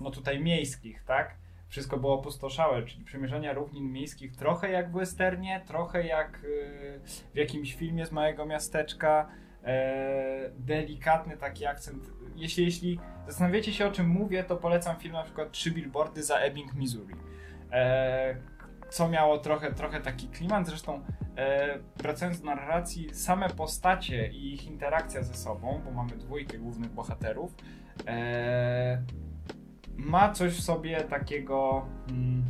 no 0.00 0.10
tutaj 0.10 0.40
miejskich, 0.40 1.04
tak? 1.04 1.45
Wszystko 1.68 1.96
było 1.96 2.14
opustoszałe, 2.14 2.82
czyli 2.82 3.04
przemierzania 3.04 3.52
równin 3.52 3.92
miejskich 3.92 4.36
trochę 4.36 4.70
jak 4.70 4.90
w 4.90 4.94
westernie, 4.94 5.62
trochę 5.66 6.06
jak 6.06 6.44
y, 6.44 7.00
w 7.34 7.36
jakimś 7.36 7.74
filmie 7.74 8.06
z 8.06 8.12
małego 8.12 8.46
miasteczka. 8.46 9.28
E, 9.64 10.50
delikatny 10.58 11.36
taki 11.36 11.66
akcent. 11.66 12.10
Jeśli, 12.36 12.64
jeśli 12.64 13.00
zastanawiacie 13.26 13.72
się 13.72 13.86
o 13.86 13.92
czym 13.92 14.08
mówię, 14.08 14.44
to 14.44 14.56
polecam 14.56 14.96
film 14.96 15.12
na 15.12 15.22
przykład 15.22 15.52
Trzy 15.52 15.70
billboardy 15.70 16.22
za 16.22 16.36
Ebbing, 16.36 16.74
Missouri. 16.74 17.14
E, 17.72 18.36
co 18.88 19.08
miało 19.08 19.38
trochę, 19.38 19.72
trochę 19.72 20.00
taki 20.00 20.28
klimat, 20.28 20.66
zresztą 20.66 21.04
e, 21.36 21.78
wracając 21.96 22.40
do 22.40 22.46
narracji, 22.46 23.14
same 23.14 23.50
postacie 23.50 24.28
i 24.28 24.54
ich 24.54 24.66
interakcja 24.66 25.22
ze 25.22 25.34
sobą, 25.34 25.80
bo 25.84 25.90
mamy 25.90 26.16
dwójkę 26.16 26.58
głównych 26.58 26.90
bohaterów, 26.90 27.54
e, 28.06 29.02
ma 29.96 30.32
coś 30.32 30.52
w 30.52 30.62
sobie 30.62 31.00
takiego 31.00 31.86
mm, 32.08 32.44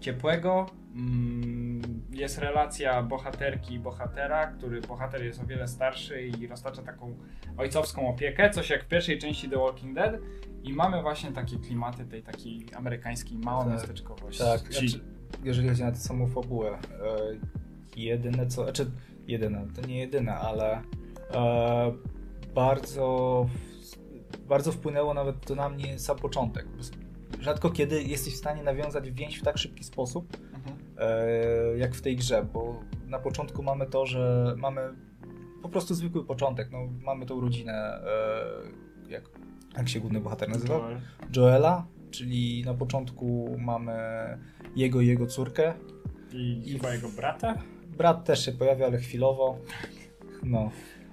ciepłego. 0.00 0.66
Mm, 0.94 1.82
jest 2.10 2.38
relacja 2.38 3.02
bohaterki 3.02 3.74
i 3.74 3.78
bohatera, 3.78 4.46
który 4.46 4.80
bohater 4.80 5.24
jest 5.24 5.40
o 5.40 5.46
wiele 5.46 5.68
starszy 5.68 6.22
i 6.22 6.46
roztacza 6.46 6.82
taką 6.82 7.16
ojcowską 7.56 8.08
opiekę, 8.08 8.50
coś 8.50 8.70
jak 8.70 8.84
w 8.84 8.88
pierwszej 8.88 9.18
części 9.18 9.48
The 9.48 9.56
Walking 9.56 9.94
Dead. 9.94 10.14
I 10.62 10.72
mamy 10.72 11.02
właśnie 11.02 11.32
takie 11.32 11.56
klimaty 11.56 12.04
tej 12.04 12.22
takiej 12.22 12.66
amerykańskiej 12.76 13.38
małomiasteczkowości. 13.38 14.42
Tak, 14.42 14.60
znaczy, 14.60 15.00
jeżeli 15.44 15.68
chodzi 15.68 15.82
na 15.82 15.92
tę 15.92 15.98
samą 15.98 16.26
fabułę, 16.26 16.70
e, 16.70 16.78
jedyne 17.96 18.46
co, 18.46 18.64
znaczy 18.64 18.90
jedyne, 19.26 19.66
to 19.74 19.86
nie 19.86 19.98
jedyne, 19.98 20.34
ale 20.34 20.82
e, 21.34 21.92
bardzo, 22.54 23.46
bardzo 24.50 24.72
wpłynęło 24.72 25.14
nawet 25.14 25.46
to 25.46 25.54
na 25.54 25.68
mnie 25.68 25.98
sam 25.98 26.18
początek. 26.18 26.66
Rzadko 27.40 27.70
kiedy 27.70 28.02
jesteś 28.02 28.34
w 28.34 28.36
stanie 28.36 28.62
nawiązać 28.62 29.10
więź 29.10 29.38
w 29.38 29.42
tak 29.42 29.58
szybki 29.58 29.84
sposób, 29.84 30.36
mhm. 30.54 30.76
e, 30.98 31.78
jak 31.78 31.94
w 31.94 32.00
tej 32.00 32.16
grze, 32.16 32.46
bo 32.52 32.80
na 33.06 33.18
początku 33.18 33.62
mamy 33.62 33.86
to, 33.86 34.06
że 34.06 34.54
mamy 34.58 34.80
po 35.62 35.68
prostu 35.68 35.94
zwykły 35.94 36.24
początek. 36.24 36.70
No, 36.72 36.78
mamy 37.02 37.26
tą 37.26 37.40
rodzinę, 37.40 37.72
e, 37.72 39.10
jak, 39.10 39.24
jak 39.76 39.88
się 39.88 40.00
główny 40.00 40.20
bohater 40.20 40.48
nazywa? 40.48 40.74
Joel. 40.74 41.00
Joela, 41.36 41.86
czyli 42.10 42.64
na 42.64 42.74
początku 42.74 43.56
mamy 43.58 43.94
jego 44.76 45.00
i 45.00 45.06
jego 45.06 45.26
córkę. 45.26 45.74
I, 46.32 46.62
I 46.66 46.72
chyba 46.72 46.94
jego 46.94 47.08
brata? 47.08 47.54
Brat 47.96 48.24
też 48.24 48.44
się 48.44 48.52
pojawia, 48.52 48.86
ale 48.86 48.98
chwilowo. 48.98 49.58
No. 50.42 50.70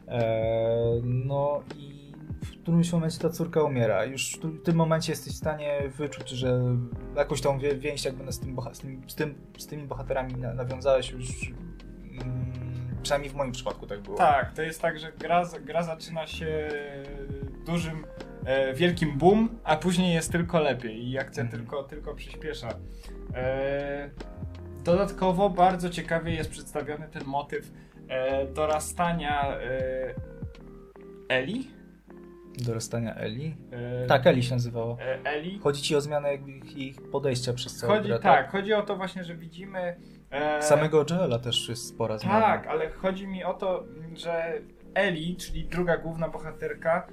E, 0.08 1.02
no 1.04 1.63
i 1.78 1.96
w 2.43 2.61
którymś 2.61 2.91
momencie 2.91 3.19
ta 3.19 3.29
córka 3.29 3.63
umiera. 3.63 4.05
Już 4.05 4.39
w 4.43 4.63
tym 4.63 4.75
momencie 4.75 5.11
jesteś 5.11 5.33
w 5.33 5.37
stanie 5.37 5.81
wyczuć, 5.97 6.29
że 6.29 6.61
jakąś 7.15 7.41
tą 7.41 7.59
więź 7.59 8.05
jakby 8.05 8.31
z, 8.31 8.39
tym, 8.39 8.57
z, 8.73 8.79
tym, 8.79 9.01
z, 9.07 9.15
tym, 9.15 9.35
z 9.57 9.67
tymi 9.67 9.83
bohaterami 9.83 10.33
nawiązałeś 10.35 11.11
już 11.11 11.51
mm, 12.11 12.51
przynajmniej 13.01 13.31
w 13.31 13.35
moim 13.35 13.51
przypadku 13.51 13.87
tak 13.87 14.01
było. 14.01 14.17
Tak, 14.17 14.53
to 14.53 14.61
jest 14.61 14.81
tak, 14.81 14.99
że 14.99 15.11
gra, 15.11 15.43
gra 15.65 15.83
zaczyna 15.83 16.27
się 16.27 16.69
dużym, 17.65 18.05
e, 18.45 18.73
wielkim 18.73 19.17
boom, 19.17 19.59
a 19.63 19.75
później 19.75 20.13
jest 20.13 20.31
tylko 20.31 20.59
lepiej 20.59 21.09
i 21.09 21.17
akcja 21.17 21.41
mm. 21.41 21.51
tylko, 21.51 21.83
tylko 21.83 22.15
przyspiesza. 22.15 22.69
E, 23.33 24.09
dodatkowo 24.83 25.49
bardzo 25.49 25.89
ciekawie 25.89 26.33
jest 26.33 26.49
przedstawiony 26.49 27.07
ten 27.07 27.23
motyw 27.25 27.71
e, 28.07 28.45
dorastania 28.45 29.57
e, 29.57 30.13
Eli. 31.29 31.76
Dorastania 32.65 33.15
Eli? 33.15 33.55
E, 33.71 34.07
tak, 34.07 34.27
Eli 34.27 34.43
się 34.43 34.53
nazywało. 34.53 34.97
E, 35.01 35.19
Eli. 35.23 35.59
Chodzi 35.59 35.81
ci 35.81 35.95
o 35.95 36.01
zmianę 36.01 36.35
ich 36.75 37.01
podejścia 37.11 37.53
przez 37.53 37.77
całą 37.77 37.93
chodzi, 37.93 38.07
grę, 38.07 38.19
tak, 38.19 38.43
tak, 38.43 38.51
chodzi 38.51 38.73
o 38.73 38.81
to 38.81 38.95
właśnie, 38.95 39.23
że 39.23 39.35
widzimy... 39.35 39.99
E, 40.31 40.61
Samego 40.61 41.05
Joela 41.09 41.39
też 41.39 41.69
jest 41.69 41.87
spora 41.87 42.17
zmiana. 42.17 42.41
Tak, 42.41 42.67
ale 42.67 42.89
chodzi 42.89 43.27
mi 43.27 43.43
o 43.43 43.53
to, 43.53 43.83
że 44.15 44.61
Eli, 44.93 45.35
czyli 45.35 45.65
druga 45.65 45.97
główna 45.97 46.29
bohaterka, 46.29 47.07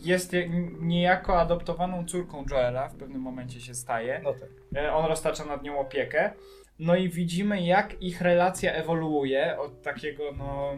jest 0.00 0.32
niejako 0.80 1.40
adoptowaną 1.40 2.04
córką 2.04 2.44
Joela, 2.50 2.88
w 2.88 2.94
pewnym 2.94 3.22
momencie 3.22 3.60
się 3.60 3.74
staje. 3.74 4.20
No 4.24 4.32
tak. 4.32 4.48
E, 4.76 4.92
on 4.92 5.06
roztacza 5.06 5.44
nad 5.44 5.62
nią 5.62 5.78
opiekę. 5.78 6.30
No 6.78 6.96
i 6.96 7.08
widzimy, 7.08 7.62
jak 7.62 8.02
ich 8.02 8.20
relacja 8.20 8.72
ewoluuje 8.72 9.58
od 9.58 9.82
takiego, 9.82 10.32
no, 10.36 10.72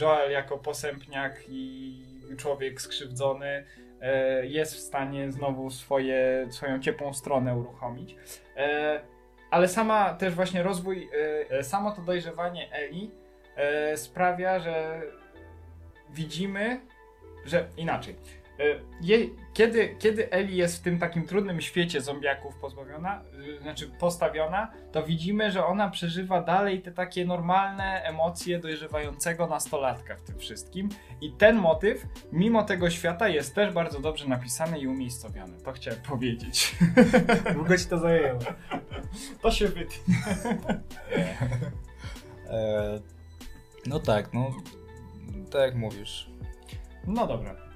Joel 0.00 0.32
jako 0.32 0.58
posępniak 0.58 1.42
i 1.48 2.02
człowiek 2.36 2.80
skrzywdzony 2.80 3.64
e, 4.00 4.46
jest 4.46 4.74
w 4.74 4.78
stanie 4.78 5.32
znowu 5.32 5.70
swoje, 5.70 6.46
swoją 6.50 6.80
ciepłą 6.80 7.12
stronę 7.14 7.56
uruchomić. 7.56 8.16
E, 8.56 9.00
ale 9.50 9.68
sama 9.68 10.14
też 10.14 10.34
właśnie 10.34 10.62
rozwój, 10.62 11.08
samo 11.62 11.92
to 11.92 12.02
dojrzewanie 12.02 12.72
Eli 12.72 13.10
sprawia, 13.96 14.60
że 14.60 15.02
widzimy 16.10 16.80
że 17.48 17.68
inaczej. 17.76 18.16
E, 18.58 18.62
je, 19.00 19.18
kiedy, 19.52 19.96
kiedy 19.98 20.30
Eli 20.30 20.56
jest 20.56 20.78
w 20.78 20.82
tym 20.82 20.98
takim 20.98 21.26
trudnym 21.26 21.60
świecie 21.60 22.00
zombiaków 22.00 22.56
pozbawiona, 22.56 23.22
e, 23.58 23.62
znaczy 23.62 23.90
postawiona, 23.98 24.72
to 24.92 25.02
widzimy, 25.02 25.50
że 25.50 25.66
ona 25.66 25.90
przeżywa 25.90 26.42
dalej 26.42 26.82
te 26.82 26.92
takie 26.92 27.24
normalne 27.24 28.02
emocje 28.02 28.58
dojrzewającego 28.58 29.46
nastolatka 29.46 30.16
w 30.16 30.22
tym 30.22 30.38
wszystkim. 30.38 30.88
I 31.20 31.32
ten 31.32 31.56
motyw, 31.56 32.06
mimo 32.32 32.62
tego 32.62 32.90
świata, 32.90 33.28
jest 33.28 33.54
też 33.54 33.74
bardzo 33.74 34.00
dobrze 34.00 34.28
napisany 34.28 34.78
i 34.78 34.86
umiejscowiony. 34.86 35.60
To 35.64 35.72
chciałem 35.72 36.00
powiedzieć. 36.00 36.76
Długo 37.54 37.76
ci 37.76 37.86
to 37.86 37.98
zajęło. 37.98 38.40
To 39.42 39.50
się 39.50 39.68
wytnie. 39.68 40.14
e, 42.50 43.00
no 43.86 44.00
tak, 44.00 44.32
no 44.32 44.50
tak 45.50 45.62
jak 45.62 45.74
mówisz 45.74 46.38
no 47.08 47.26
dobra. 47.26 47.67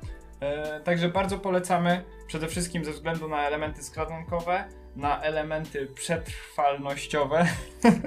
E, 0.42 0.80
także 0.80 1.08
bardzo 1.08 1.38
polecamy 1.38 2.04
przede 2.26 2.48
wszystkim 2.48 2.84
ze 2.84 2.92
względu 2.92 3.28
na 3.28 3.46
elementy 3.46 3.82
skradunkowe, 3.82 4.64
na 4.96 5.22
elementy 5.22 5.86
przetrwalnościowe. 5.86 7.46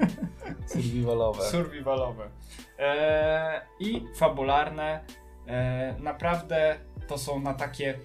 Survivalowe. 0.66 1.44
Survivalowe. 1.44 2.30
E, 2.78 3.66
I 3.80 4.04
fabularne. 4.16 5.04
E, 5.46 5.96
naprawdę 5.98 6.78
to 7.06 7.18
są 7.18 7.40
na 7.40 7.54
takie 7.54 7.98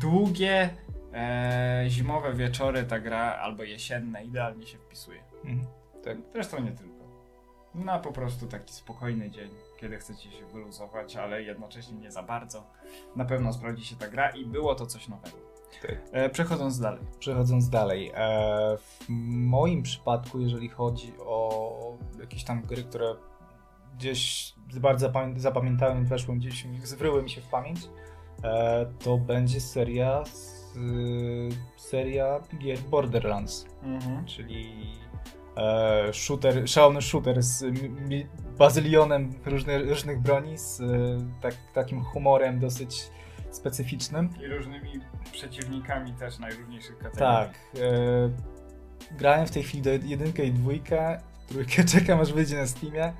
długie, 0.00 0.70
zimowe 1.86 2.34
wieczory 2.34 2.84
ta 2.84 3.00
gra, 3.00 3.38
albo 3.42 3.62
jesienne, 3.62 4.24
idealnie 4.24 4.66
się 4.66 4.78
wpisuje. 4.78 5.22
Mhm. 5.44 5.66
Tak. 6.04 6.16
Zresztą 6.32 6.62
nie 6.62 6.72
tylko. 6.72 7.04
Na 7.74 7.98
po 7.98 8.12
prostu 8.12 8.46
taki 8.46 8.72
spokojny 8.72 9.30
dzień 9.30 9.67
kiedy 9.80 9.98
chcecie 9.98 10.30
się 10.30 10.46
wyluzować, 10.46 11.16
ale 11.16 11.42
jednocześnie 11.42 11.98
nie 11.98 12.10
za 12.10 12.22
bardzo. 12.22 12.66
Na 13.16 13.24
pewno 13.24 13.52
sprawdzi 13.52 13.84
się 13.84 13.96
ta 13.96 14.08
gra 14.08 14.30
i 14.30 14.46
było 14.46 14.74
to 14.74 14.86
coś 14.86 15.08
nowego. 15.08 15.36
Tak. 15.82 15.96
E, 16.12 16.30
przechodząc 16.30 16.78
dalej. 16.78 17.00
Przechodząc 17.18 17.68
dalej. 17.68 18.12
E, 18.14 18.76
w 18.76 19.04
moim 19.08 19.82
przypadku, 19.82 20.40
jeżeli 20.40 20.68
chodzi 20.68 21.12
o 21.18 21.98
jakieś 22.20 22.44
tam 22.44 22.62
gry, 22.62 22.84
które 22.84 23.14
gdzieś 23.96 24.54
bardzo 24.80 25.12
zapamiętałem, 25.36 26.04
weszły 26.04 26.36
gdzieś, 26.36 26.66
zwryły 26.84 27.22
mi 27.22 27.30
się 27.30 27.40
w 27.40 27.48
pamięć, 27.48 27.80
e, 28.44 28.86
to 29.04 29.18
będzie 29.18 29.60
seria 29.60 30.24
seria 31.76 32.40
gier 32.58 32.78
Borderlands, 32.78 33.66
mhm. 33.82 34.26
czyli 34.26 34.92
shooter, 36.12 36.68
szalony 36.68 37.02
shooter 37.02 37.42
z 37.42 37.64
bazylionem 38.58 39.34
różny, 39.46 39.78
różnych 39.78 40.20
broni, 40.20 40.58
z 40.58 40.80
e, 40.80 40.84
tak, 41.40 41.54
takim 41.74 42.04
humorem 42.04 42.58
dosyć 42.58 43.10
specyficznym. 43.50 44.30
I 44.42 44.46
różnymi 44.46 45.00
przeciwnikami 45.32 46.12
też 46.12 46.38
najróżniejszych 46.38 46.98
kategorii. 46.98 47.18
Tak. 47.18 47.50
E, 47.82 49.16
grałem 49.18 49.46
w 49.46 49.50
tej 49.50 49.62
chwili 49.62 49.82
do 49.82 49.90
jedynkę 49.90 50.44
i 50.44 50.52
dwójkę, 50.52 51.20
trójkę 51.48 51.84
czekam 51.94 52.20
aż 52.20 52.32
wyjdzie 52.32 52.56
na 52.56 52.66
Steamie. 52.66 53.12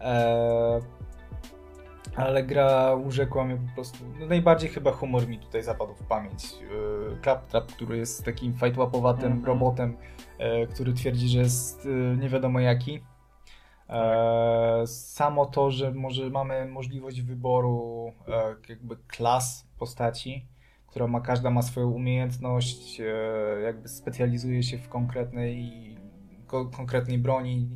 E, 0.00 0.80
ale 2.16 2.42
gra 2.42 2.94
urzekła 2.94 3.44
mnie 3.44 3.56
po 3.56 3.74
prostu. 3.74 4.04
No 4.20 4.26
najbardziej 4.26 4.70
chyba 4.70 4.92
humor 4.92 5.28
mi 5.28 5.38
tutaj 5.38 5.62
zapadł 5.62 5.94
w 5.94 6.02
pamięć. 6.02 6.44
E, 6.44 7.22
Claptrap, 7.22 7.72
który 7.72 7.98
jest 7.98 8.24
takim 8.24 8.54
fajtłapowatym 8.54 9.32
mm 9.32 9.42
-hmm. 9.42 9.46
robotem, 9.46 9.96
e, 10.38 10.66
który 10.66 10.92
twierdzi, 10.92 11.28
że 11.28 11.38
jest 11.38 11.86
e, 11.86 12.16
nie 12.16 12.28
wiadomo 12.28 12.60
jaki. 12.60 13.00
Samo 14.86 15.46
to, 15.46 15.70
że 15.70 15.92
może 15.92 16.30
mamy 16.30 16.66
możliwość 16.66 17.22
wyboru 17.22 18.12
jakby 18.68 18.96
klas 18.96 19.68
postaci, 19.78 20.46
która 20.86 21.06
ma, 21.06 21.20
każda 21.20 21.50
ma 21.50 21.62
swoją 21.62 21.90
umiejętność, 21.90 23.00
jakby 23.64 23.88
specjalizuje 23.88 24.62
się 24.62 24.78
w 24.78 24.88
konkretnej, 24.88 25.96
konkretnej 26.46 27.18
broni, 27.18 27.68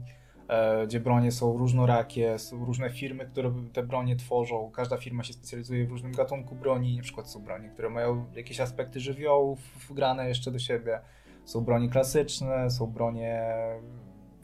gdzie 0.86 1.00
bronie 1.00 1.32
są 1.32 1.58
różnorakie, 1.58 2.38
są 2.38 2.64
różne 2.64 2.90
firmy, 2.90 3.26
które 3.26 3.52
te 3.72 3.82
bronie 3.82 4.16
tworzą. 4.16 4.70
Każda 4.70 4.96
firma 4.96 5.24
się 5.24 5.32
specjalizuje 5.32 5.86
w 5.86 5.90
różnym 5.90 6.12
gatunku 6.12 6.54
broni. 6.54 6.96
Na 6.96 7.02
przykład 7.02 7.30
są 7.30 7.42
bronie, 7.42 7.68
które 7.68 7.90
mają 7.90 8.24
jakieś 8.34 8.60
aspekty 8.60 9.00
żywiołów 9.00 9.58
wgrane 9.88 10.28
jeszcze 10.28 10.50
do 10.50 10.58
siebie. 10.58 11.00
Są 11.44 11.60
bronie 11.60 11.88
klasyczne, 11.88 12.70
są 12.70 12.86
bronie 12.86 13.54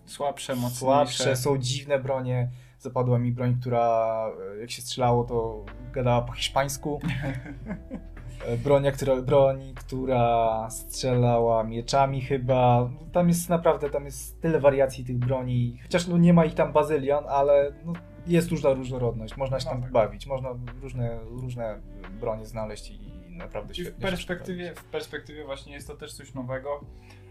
słabsze, 0.05 0.55
mocniejsze. 0.55 0.79
Słabsze, 0.79 1.37
są 1.37 1.59
dziwne 1.59 1.99
bronie. 1.99 2.51
Zapadła 2.79 3.19
mi 3.19 3.33
broń, 3.33 3.57
która 3.61 4.27
jak 4.61 4.71
się 4.71 4.83
strzelało, 4.83 5.25
to 5.25 5.65
gadała 5.93 6.23
po 6.23 6.33
hiszpańsku. 6.33 7.01
E, 8.45 8.57
bronia, 8.57 8.93
która, 8.93 9.17
broni, 9.17 9.75
która 9.75 10.71
strzelała 10.71 11.65
mieczami 11.65 12.21
chyba. 12.21 12.91
Tam 13.13 13.29
jest 13.29 13.49
naprawdę, 13.49 13.91
tam 13.91 14.05
jest 14.05 14.41
tyle 14.41 14.61
wariacji 14.61 15.05
tych 15.05 15.19
broni. 15.19 15.79
Chociaż 15.83 16.07
no, 16.07 16.19
nie 16.19 16.33
ma 16.33 16.45
ich 16.45 16.55
tam 16.55 16.73
bazylion, 16.73 17.25
ale 17.29 17.73
no, 17.85 17.93
jest 18.27 18.49
duża 18.49 18.73
różnorodność. 18.73 19.37
Można 19.37 19.61
się 19.61 19.67
No 19.67 19.73
tam 19.73 19.83
tak. 19.83 19.93
bawić. 19.93 20.27
Można 20.27 20.51
różne, 20.83 21.19
różne 21.25 21.81
bronie 22.21 22.47
znaleźć 22.47 22.91
i 22.91 23.17
naprawdę 23.31 23.73
I 23.73 23.77
świetnie 23.77 23.93
w 23.93 23.95
się 23.95 24.11
perspektywie, 24.11 24.75
w 24.75 24.85
perspektywie 24.85 25.45
właśnie 25.45 25.73
jest 25.73 25.87
to 25.87 25.97
też 25.97 26.13
coś 26.13 26.35
nowego. 26.35 26.81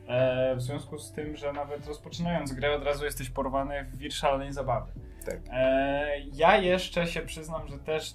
E, 0.08 0.56
w 0.56 0.62
związku 0.62 0.98
z 0.98 1.12
tym, 1.12 1.36
że 1.36 1.54
nawet 1.54 1.88
rozpoczynając 1.88 2.54
grę 2.54 2.76
od 2.76 2.84
razu 2.84 3.06
jesteś 3.06 3.30
porwany 3.30 3.84
w 3.84 3.98
wir 3.98 4.13
szalonej 4.13 4.54
zabawy. 4.54 4.91
Tak. 5.26 5.39
E, 5.52 6.20
ja 6.34 6.58
jeszcze 6.58 7.08
się 7.08 7.22
przyznam, 7.22 7.68
że 7.68 7.80
też 7.80 8.13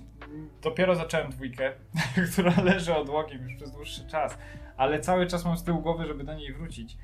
dopiero 0.62 0.94
zacząłem 0.94 1.30
dwójkę, 1.30 1.72
która 2.32 2.52
leży 2.64 2.96
odłogiem 2.96 3.42
już 3.42 3.54
przez 3.54 3.72
dłuższy 3.72 4.06
czas, 4.06 4.38
ale 4.76 5.00
cały 5.00 5.26
czas 5.26 5.44
mam 5.44 5.56
z 5.56 5.64
tyłu 5.64 5.80
głowy, 5.80 6.06
żeby 6.06 6.24
do 6.24 6.34
niej 6.34 6.52
wrócić. 6.52 6.98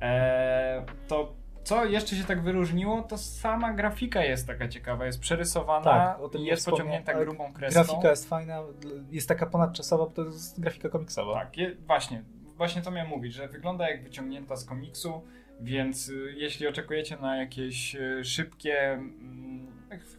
E, 0.00 0.84
to 1.08 1.34
co 1.68 1.84
jeszcze 1.84 2.16
się 2.16 2.24
tak 2.24 2.42
wyróżniło, 2.42 3.02
to 3.02 3.18
sama 3.18 3.72
grafika 3.72 4.24
jest 4.24 4.46
taka 4.46 4.68
ciekawa, 4.68 5.06
jest 5.06 5.20
przerysowana 5.20 5.84
Tak, 5.84 6.20
o 6.20 6.28
tym 6.28 6.42
jest 6.42 6.66
pociągnięta 6.66 7.14
grubą 7.14 7.52
kreską. 7.52 7.82
Grafika 7.82 8.10
jest 8.10 8.28
fajna, 8.28 8.62
jest 9.10 9.28
taka 9.28 9.46
ponadczasowa, 9.46 10.04
bo 10.04 10.10
to 10.10 10.24
jest 10.24 10.60
grafika 10.60 10.88
komiksowa. 10.88 11.34
Tak, 11.34 11.56
je, 11.56 11.74
właśnie, 11.74 12.24
właśnie 12.58 12.82
to 12.82 12.90
miałem 12.90 13.08
mówić, 13.10 13.34
że 13.34 13.48
wygląda 13.48 13.90
jak 13.90 14.02
wyciągnięta 14.04 14.56
z 14.56 14.64
komiksu, 14.64 15.24
więc 15.60 16.08
y, 16.08 16.34
jeśli 16.36 16.66
oczekujecie 16.66 17.16
na 17.16 17.36
jakieś 17.36 17.94
y, 17.94 18.24
szybkie, 18.24 18.92
mm, 18.92 19.66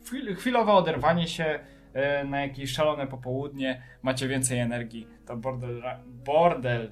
chwil, 0.05 0.35
chwilowe 0.35 0.71
oderwanie 0.73 1.27
się, 1.27 1.59
y, 2.21 2.27
na 2.27 2.41
jakieś 2.41 2.71
szalone 2.71 3.07
popołudnie, 3.07 3.81
macie 4.01 4.27
więcej 4.27 4.59
energii, 4.59 5.07
to 5.25 5.37
Bordel, 5.37 5.83
Bordel, 6.05 6.91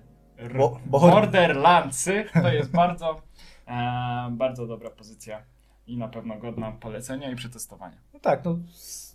Bo- 0.58 0.80
Bor- 0.86 1.12
Borderlandsy 1.12 2.26
to 2.42 2.54
jest 2.54 2.72
bardzo, 2.72 3.22
e, 3.68 4.28
bardzo 4.32 4.68
dobra 4.68 4.90
pozycja 4.90 5.44
i 5.88 5.98
na 5.98 6.08
pewno 6.08 6.38
godna 6.38 6.72
polecenia 6.72 7.32
i 7.32 7.36
przetestowania. 7.36 7.98
No 8.14 8.20
tak, 8.20 8.46
no, 8.46 8.58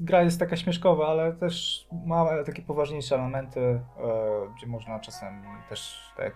gra 0.01 0.23
jest 0.23 0.39
taka 0.39 0.57
śmieszkowa, 0.57 1.09
ale 1.09 1.33
też 1.33 1.87
ma 2.07 2.45
takie 2.45 2.63
poważniejsze 2.63 3.15
elementy, 3.15 3.61
e, 3.61 3.81
gdzie 4.57 4.67
można 4.67 5.01
czasem 5.01 5.43
też, 5.69 6.13
tak 6.17 6.35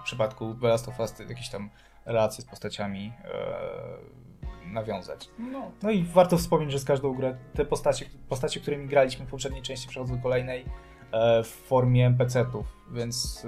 w 0.00 0.04
przypadku 0.04 0.54
The 0.54 0.68
Last 0.68 0.88
of 0.88 1.00
Us, 1.00 1.18
jakieś 1.28 1.48
tam 1.48 1.70
relacje 2.04 2.44
z 2.44 2.46
postaciami 2.46 3.12
e, 3.24 4.72
nawiązać. 4.72 5.30
No, 5.38 5.70
No 5.82 5.90
i 5.90 6.04
warto 6.04 6.38
wspomnieć, 6.38 6.72
że 6.72 6.78
z 6.78 6.84
każdą 6.84 7.14
grę 7.14 7.36
te 7.54 7.64
postacie, 7.64 8.06
postacie 8.28 8.60
którymi 8.60 8.88
graliśmy 8.88 9.26
w 9.26 9.30
poprzedniej 9.30 9.62
części 9.62 9.88
przechodzą 9.88 10.16
do 10.16 10.22
kolejnej 10.22 10.64
e, 11.12 11.42
w 11.42 11.48
formie 11.48 12.06
NPC-ów, 12.06 12.66
więc 12.92 13.46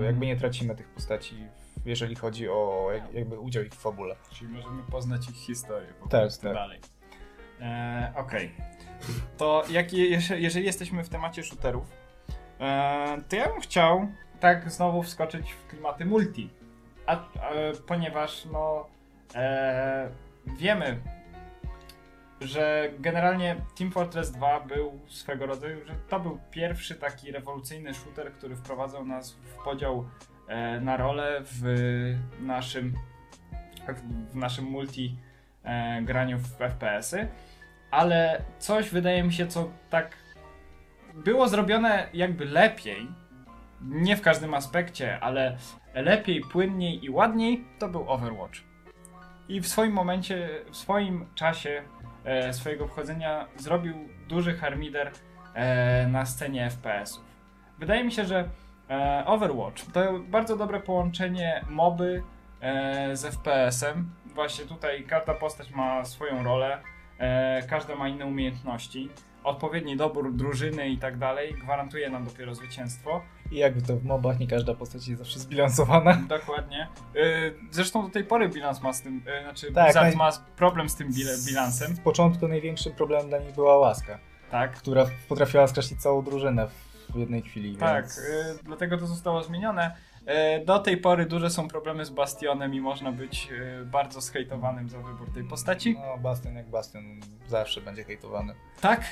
e, 0.00 0.04
jakby 0.04 0.26
nie 0.26 0.36
tracimy 0.36 0.76
tych 0.76 0.88
postaci, 0.88 1.36
jeżeli 1.84 2.14
chodzi 2.14 2.48
o 2.48 2.88
jak- 2.94 3.12
jakby 3.14 3.38
udział 3.38 3.62
ich 3.64 3.72
w 3.72 3.78
fabule. 3.78 4.16
Czyli 4.30 4.52
możemy 4.52 4.82
poznać 4.82 5.28
ich 5.30 5.36
historię 5.36 5.88
po 6.00 6.08
Tak, 6.08 6.32
tak. 6.42 6.54
dalej. 6.54 6.80
E, 7.60 8.12
Okej. 8.16 8.52
To 9.36 9.62
jak, 9.70 9.92
je- 9.92 10.20
jeżeli, 10.36 10.66
jesteśmy 10.66 11.04
w 11.04 11.08
temacie 11.08 11.42
shooterów, 11.42 11.84
e, 12.60 13.18
to 13.28 13.36
ja 13.36 13.48
bym 13.48 13.60
chciał 13.60 14.08
tak 14.40 14.70
znowu 14.70 15.02
wskoczyć 15.02 15.52
w 15.52 15.66
klimaty 15.66 16.04
multi. 16.04 16.50
A, 17.06 17.16
e, 17.16 17.72
ponieważ 17.86 18.44
no 18.52 18.86
e, 19.34 20.10
wiemy, 20.46 21.00
że 22.40 22.90
generalnie 22.98 23.56
Team 23.78 23.90
Fortress 23.92 24.30
2 24.32 24.60
był 24.60 24.98
swego 25.08 25.46
rodzaju, 25.46 25.86
że 25.86 25.94
to 26.08 26.20
był 26.20 26.38
pierwszy 26.50 26.94
taki 26.94 27.32
rewolucyjny 27.32 27.94
shooter, 27.94 28.32
który 28.32 28.56
wprowadzał 28.56 29.04
nas 29.04 29.32
w 29.32 29.64
podział 29.64 30.04
na 30.80 30.96
role 30.96 31.40
w 31.44 31.64
naszym 32.40 32.94
w 34.30 34.36
naszym 34.36 34.64
multi 34.64 35.16
e, 35.64 36.02
graniu 36.02 36.38
w 36.38 36.56
FPS-y, 36.58 37.28
ale 37.90 38.42
coś 38.58 38.90
wydaje 38.90 39.22
mi 39.22 39.32
się, 39.32 39.46
co 39.46 39.70
tak 39.90 40.16
było 41.14 41.48
zrobione 41.48 42.08
jakby 42.14 42.44
lepiej, 42.44 43.08
nie 43.80 44.16
w 44.16 44.20
każdym 44.20 44.54
aspekcie, 44.54 45.20
ale 45.20 45.56
lepiej, 45.94 46.40
płynniej 46.40 47.04
i 47.04 47.10
ładniej, 47.10 47.64
to 47.78 47.88
był 47.88 48.10
Overwatch. 48.10 48.60
I 49.48 49.60
w 49.60 49.68
swoim 49.68 49.92
momencie, 49.92 50.48
w 50.70 50.76
swoim 50.76 51.26
czasie 51.34 51.82
e, 52.24 52.52
swojego 52.52 52.88
wchodzenia 52.88 53.46
zrobił 53.56 53.94
duży 54.28 54.54
harmider 54.54 55.10
e, 55.54 56.06
na 56.06 56.26
scenie 56.26 56.70
FPS-ów. 56.70 57.24
Wydaje 57.78 58.04
mi 58.04 58.12
się, 58.12 58.24
że 58.24 58.38
e, 58.38 58.44
Overwatch 59.26 59.82
to 59.92 60.00
bardzo 60.18 60.56
dobre 60.56 60.80
połączenie 60.80 61.64
moby 61.68 62.22
e, 62.60 63.16
z 63.16 63.24
FPS-em. 63.26 64.10
Właśnie 64.34 64.64
tutaj 64.64 65.04
każda 65.04 65.34
postać 65.34 65.70
ma 65.70 66.04
swoją 66.04 66.42
rolę, 66.42 66.78
e, 67.18 67.62
każda 67.62 67.94
ma 67.96 68.08
inne 68.08 68.26
umiejętności. 68.26 69.08
Odpowiedni 69.44 69.96
dobór 69.96 70.32
drużyny 70.32 70.88
i 70.88 70.98
tak 70.98 71.18
dalej 71.18 71.54
gwarantuje 71.54 72.10
nam 72.10 72.24
dopiero 72.24 72.54
zwycięstwo. 72.54 73.22
I 73.50 73.56
jakby 73.56 73.82
to 73.82 73.96
w 73.96 74.04
mobach 74.04 74.38
nie 74.38 74.46
każda 74.46 74.74
postać 74.74 75.08
jest 75.08 75.18
zawsze 75.22 75.38
zbilansowana. 75.38 76.14
Dokładnie. 76.38 76.88
Zresztą 77.70 78.02
do 78.02 78.08
tej 78.08 78.24
pory 78.24 78.48
bilans 78.48 78.82
ma 78.82 78.92
z 78.92 79.02
tym, 79.02 79.22
znaczy 79.44 79.72
Tak, 79.72 79.94
naj- 79.94 80.16
ma 80.16 80.30
problem 80.56 80.88
z 80.88 80.96
tym 80.96 81.08
bilansem, 81.46 81.96
Z 81.96 82.00
początku 82.00 82.48
największym 82.48 82.92
problemem 82.92 83.28
dla 83.28 83.38
nich 83.38 83.54
była 83.54 83.78
łaska, 83.78 84.18
tak? 84.50 84.72
która 84.72 85.06
potrafiła 85.28 85.66
skreślić 85.66 86.02
całą 86.02 86.22
drużynę 86.22 86.68
w 87.14 87.18
jednej 87.18 87.42
chwili. 87.42 87.76
Tak, 87.76 88.04
więc... 88.04 88.18
y, 88.18 88.58
dlatego 88.64 88.98
to 88.98 89.06
zostało 89.06 89.42
zmienione. 89.42 89.96
Y, 90.60 90.64
do 90.64 90.78
tej 90.78 90.96
pory 90.96 91.26
duże 91.26 91.50
są 91.50 91.68
problemy 91.68 92.04
z 92.04 92.10
Bastionem 92.10 92.74
i 92.74 92.80
można 92.80 93.12
być 93.12 93.48
y, 93.52 93.84
bardzo 93.84 94.20
skejtowanym 94.20 94.88
za 94.88 94.98
wybór 94.98 95.32
tej 95.34 95.44
postaci. 95.44 95.98
No, 95.98 96.18
Bastion 96.18 96.54
jak 96.54 96.70
Bastion 96.70 97.20
zawsze 97.48 97.80
będzie 97.80 98.04
hejtowany. 98.04 98.54
Tak, 98.80 99.00
y, 99.00 99.06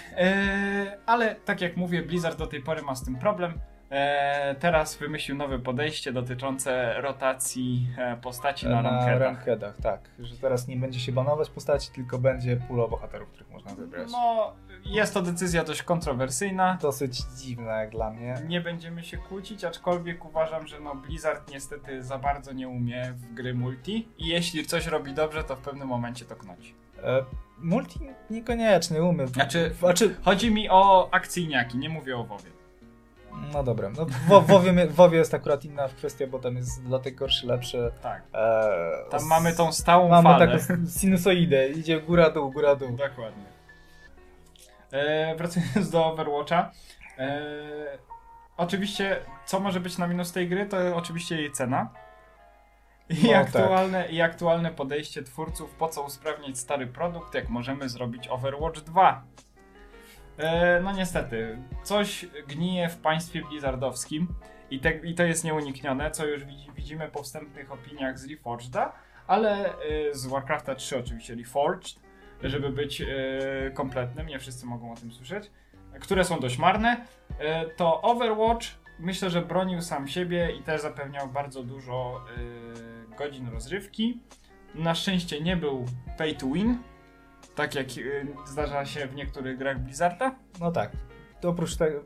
ale 1.06 1.34
tak 1.34 1.60
jak 1.60 1.76
mówię, 1.76 2.02
Blizzard 2.02 2.38
do 2.38 2.46
tej 2.46 2.62
pory 2.62 2.82
ma 2.82 2.94
z 2.94 3.04
tym 3.04 3.16
problem. 3.16 3.52
E, 3.90 4.54
teraz 4.54 4.96
wymyślił 4.96 5.36
nowe 5.36 5.58
podejście 5.58 6.12
dotyczące 6.12 7.00
rotacji 7.00 7.86
e, 7.98 8.16
postaci 8.16 8.66
na, 8.68 8.82
na 8.82 8.90
rankedach. 8.90 9.20
rankedach, 9.20 9.76
tak. 9.82 10.00
Że 10.18 10.36
teraz 10.36 10.68
nie 10.68 10.76
będzie 10.76 11.00
się 11.00 11.12
banować 11.12 11.50
postaci, 11.50 11.90
tylko 11.94 12.18
będzie 12.18 12.56
pula 12.56 12.88
bohaterów, 12.88 13.28
których 13.28 13.50
można 13.50 13.74
wybrać. 13.74 14.08
No, 14.12 14.52
jest 14.84 15.14
to 15.14 15.22
decyzja 15.22 15.64
dość 15.64 15.82
kontrowersyjna. 15.82 16.78
Dosyć 16.82 17.18
dziwne 17.36 17.70
jak 17.70 17.90
dla 17.90 18.10
mnie. 18.10 18.34
Nie 18.48 18.60
będziemy 18.60 19.02
się 19.02 19.18
kłócić, 19.18 19.64
aczkolwiek 19.64 20.24
uważam, 20.24 20.66
że 20.66 20.80
no 20.80 20.94
Blizzard 20.94 21.50
niestety 21.50 22.02
za 22.02 22.18
bardzo 22.18 22.52
nie 22.52 22.68
umie 22.68 23.12
w 23.16 23.34
gry 23.34 23.54
multi 23.54 24.08
i 24.18 24.26
jeśli 24.26 24.66
coś 24.66 24.86
robi 24.86 25.12
dobrze, 25.14 25.44
to 25.44 25.56
w 25.56 25.60
pewnym 25.60 25.88
momencie 25.88 26.24
to 26.24 26.36
knoci. 26.36 26.74
E, 27.02 27.24
multi 27.58 28.00
niekoniecznie 28.30 29.02
umiem. 29.02 29.28
Znaczy- 29.28 29.74
znaczy, 29.78 30.16
Chodzi 30.22 30.50
mi 30.50 30.68
o 30.70 31.08
akcyjniaki, 31.12 31.78
nie 31.78 31.88
mówię 31.88 32.16
o 32.16 32.24
WoWie. 32.24 32.59
No 33.52 33.62
dobra, 33.62 33.88
no, 33.90 34.04
w 34.06 34.46
WoWie, 34.46 34.86
WoWie 34.86 35.18
jest 35.18 35.34
akurat 35.34 35.64
inna 35.64 35.88
kwestia, 35.88 36.26
bo 36.26 36.38
tam 36.38 36.56
jest 36.56 36.84
dodatek 36.84 37.14
gorszy, 37.14 37.46
lepszy. 37.46 37.90
Tak. 38.02 38.22
E, 38.34 39.10
Tam 39.10 39.24
mamy 39.26 39.52
tą 39.56 39.72
stałą 39.72 40.08
Mamy 40.08 40.22
falę. 40.28 40.58
taką 40.58 40.74
sinusoidę, 40.86 41.68
idzie 41.68 42.00
góra-dół, 42.00 42.52
góra-dół. 42.52 42.90
Dokładnie. 42.90 43.44
E, 44.92 45.34
wracając 45.36 45.90
do 45.90 46.06
Overwatcha. 46.06 46.70
E, 47.18 47.40
oczywiście, 48.56 49.20
co 49.46 49.60
może 49.60 49.80
być 49.80 49.98
na 49.98 50.06
minus 50.06 50.32
tej 50.32 50.48
gry, 50.48 50.66
to 50.66 50.76
oczywiście 50.96 51.36
jej 51.36 51.52
cena. 51.52 51.88
I, 53.08 53.30
No, 53.30 53.36
aktualne, 53.38 54.08
I 54.08 54.20
aktualne 54.22 54.70
podejście 54.70 55.22
twórców, 55.22 55.70
po 55.74 55.88
co 55.88 56.02
usprawniać 56.02 56.58
stary 56.58 56.86
produkt, 56.86 57.34
jak 57.34 57.48
możemy 57.48 57.88
zrobić 57.88 58.28
Overwatch 58.28 58.80
2. 58.80 59.22
E, 60.40 60.80
no 60.80 60.92
niestety, 60.92 61.58
coś 61.82 62.26
gnije 62.48 62.88
w 62.88 62.96
państwie 62.96 63.42
blizzardowskim 63.42 64.28
i, 64.70 64.80
te, 64.80 64.90
i 64.90 65.14
to 65.14 65.22
jest 65.22 65.44
nieuniknione, 65.44 66.10
co 66.10 66.26
już 66.26 66.44
widzi, 66.44 66.70
widzimy 66.76 67.08
po 67.08 67.22
wstępnych 67.22 67.72
opiniach 67.72 68.18
z 68.18 68.30
Reforgeda, 68.30 68.92
ale 69.26 69.74
e, 69.74 69.74
z 70.12 70.26
Warcrafta 70.26 70.74
3 70.74 70.98
oczywiście 70.98 71.34
Reforged, 71.34 71.94
żeby 72.42 72.70
być 72.70 73.00
e, 73.00 73.06
kompletnym, 73.74 74.26
nie 74.26 74.38
wszyscy 74.38 74.66
mogą 74.66 74.92
o 74.92 74.96
tym 74.96 75.12
słyszeć, 75.12 75.50
które 76.00 76.24
są 76.24 76.40
dość 76.40 76.58
marne, 76.58 77.06
to 77.76 78.02
Overwatch 78.02 78.66
myślę, 78.98 79.30
że 79.30 79.42
bronił 79.42 79.82
sam 79.82 80.08
siebie 80.08 80.52
i 80.60 80.62
też 80.62 80.80
zapewniał 80.80 81.28
bardzo 81.28 81.62
dużo 81.62 82.24
godzin 83.18 83.48
rozrywki. 83.48 84.20
Na 84.74 84.94
szczęście 84.94 85.40
nie 85.40 85.56
był 85.56 85.84
pay 86.18 86.34
to 86.34 86.46
win, 86.46 86.78
tak 87.60 87.74
jak 87.74 87.86
e, 87.86 88.46
zdarza 88.46 88.86
się 88.86 89.06
w 89.06 89.14
niektórych 89.14 89.58
grach 89.58 89.78
Blizzarda. 89.78 90.34
No 90.60 90.72
tak. 90.72 90.90
To 91.40 91.48
oprócz 91.48 91.76
tego. 91.76 92.04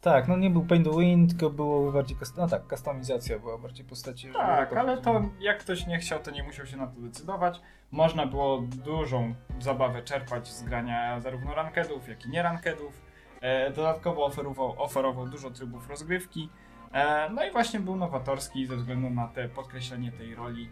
Tak, 0.00 0.28
no 0.28 0.36
nie 0.36 0.50
był 0.50 0.64
Paint 0.64 0.84
to 0.84 0.98
Win, 0.98 1.28
tylko 1.28 1.50
było 1.50 1.92
bardziej. 1.92 2.16
No 2.36 2.48
tak, 2.48 2.66
kustomizacja 2.66 3.38
była 3.38 3.58
bardziej 3.58 3.86
postaci. 3.86 4.28
Tak, 4.32 4.72
ale 4.72 4.98
to 4.98 5.22
jak 5.40 5.58
ktoś 5.58 5.86
nie 5.86 5.98
chciał, 5.98 6.22
to 6.22 6.30
nie 6.30 6.42
musiał 6.42 6.66
się 6.66 6.76
na 6.76 6.86
to 6.86 7.00
decydować. 7.00 7.60
Można 7.90 8.26
było 8.26 8.58
dużą 8.58 9.34
zabawę 9.60 10.02
czerpać 10.02 10.48
z 10.48 10.62
grania 10.62 11.20
zarówno 11.20 11.54
rankedów, 11.54 12.08
jak 12.08 12.26
i 12.26 12.30
nie 12.30 12.42
rankedów. 12.42 13.02
E, 13.40 13.70
dodatkowo 13.70 14.24
oferował, 14.24 14.82
oferował 14.82 15.28
dużo 15.28 15.50
trybów 15.50 15.88
rozgrywki. 15.88 16.48
E, 16.92 17.30
no 17.30 17.44
i 17.44 17.50
właśnie 17.50 17.80
był 17.80 17.96
nowatorski 17.96 18.66
ze 18.66 18.76
względu 18.76 19.10
na 19.10 19.28
te 19.28 19.48
podkreślenie 19.48 20.12
tej 20.12 20.34
roli, 20.34 20.70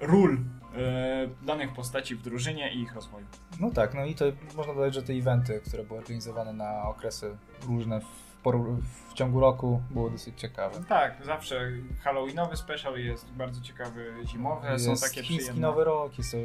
ról 0.00 0.38
e, 0.76 1.46
danych 1.46 1.72
postaci 1.72 2.16
w 2.16 2.22
drużynie 2.22 2.72
i 2.72 2.80
ich 2.80 2.94
rozwoju. 2.94 3.26
No 3.60 3.70
tak, 3.70 3.94
no 3.94 4.04
i 4.04 4.14
to 4.14 4.24
można 4.56 4.74
dodać, 4.74 4.94
że 4.94 5.02
te 5.02 5.12
eventy, 5.12 5.60
które 5.66 5.84
były 5.84 5.98
organizowane 5.98 6.52
na 6.52 6.82
okresy 6.82 7.36
różne 7.66 8.00
w, 8.00 8.30
w 9.10 9.14
ciągu 9.14 9.40
roku, 9.40 9.82
były 9.90 10.10
dosyć 10.10 10.40
ciekawe. 10.40 10.80
Tak, 10.88 11.16
zawsze 11.24 11.70
Halloweenowy 12.02 12.56
special 12.56 12.98
jest 12.98 13.30
bardzo 13.32 13.60
ciekawy, 13.60 14.14
zimowe 14.26 14.78
są 14.78 14.90
jest 14.90 15.02
takie 15.02 15.22
chiński 15.22 15.36
przyjemne. 15.36 15.60
Nowy 15.68 15.84
Rok, 15.84 16.18
jest 16.18 16.34
e, 16.34 16.38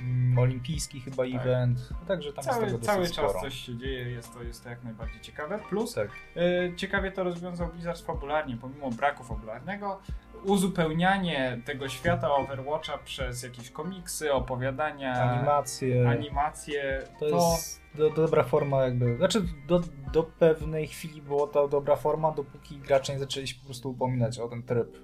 mm, 0.00 0.38
olimpijski 0.38 1.00
chyba 1.00 1.22
Tak. 1.22 1.34
event, 1.34 1.78
także 2.08 2.32
tam 2.32 2.44
jest 2.44 2.50
Cały, 2.58 2.66
tego 2.66 2.78
cały 2.78 3.06
czas 3.06 3.14
sporo. 3.14 3.40
coś 3.40 3.54
się 3.54 3.78
dzieje, 3.78 4.10
jest 4.10 4.34
to, 4.34 4.42
jest 4.42 4.62
to 4.64 4.70
jak 4.70 4.84
najbardziej 4.84 5.20
ciekawe. 5.20 5.58
Plus 5.68 5.94
Tak. 5.94 6.08
e, 6.36 6.76
ciekawie 6.76 7.12
to 7.12 7.24
rozwiązał 7.24 7.68
Blizzard 7.68 8.00
fabularnie, 8.00 8.56
pomimo 8.56 8.90
braku 8.90 9.24
fabularnego. 9.24 10.00
Uzupełnianie 10.44 11.60
tego 11.64 11.88
świata 11.88 12.34
Overwatcha 12.34 12.98
przez 12.98 13.42
jakieś 13.42 13.70
komiksy, 13.70 14.32
opowiadania, 14.32 15.14
Animacje, 15.14 16.08
animacje, 16.08 17.02
to 17.18 17.26
jest 17.28 17.80
do, 17.94 18.10
dobra 18.10 18.42
forma 18.42 18.82
jakby, 18.82 19.16
znaczy 19.16 19.42
do, 19.66 19.80
do 20.12 20.22
pewnej 20.22 20.86
chwili 20.86 21.22
była 21.22 21.46
to 21.46 21.68
dobra 21.68 21.96
forma, 21.96 22.32
dopóki 22.32 22.78
gracze 22.78 23.12
nie 23.12 23.18
zaczęli 23.18 23.46
się 23.48 23.54
po 23.60 23.64
prostu 23.64 23.90
upominać 23.90 24.38
o 24.38 24.48
ten 24.48 24.62
tryb 24.62 24.96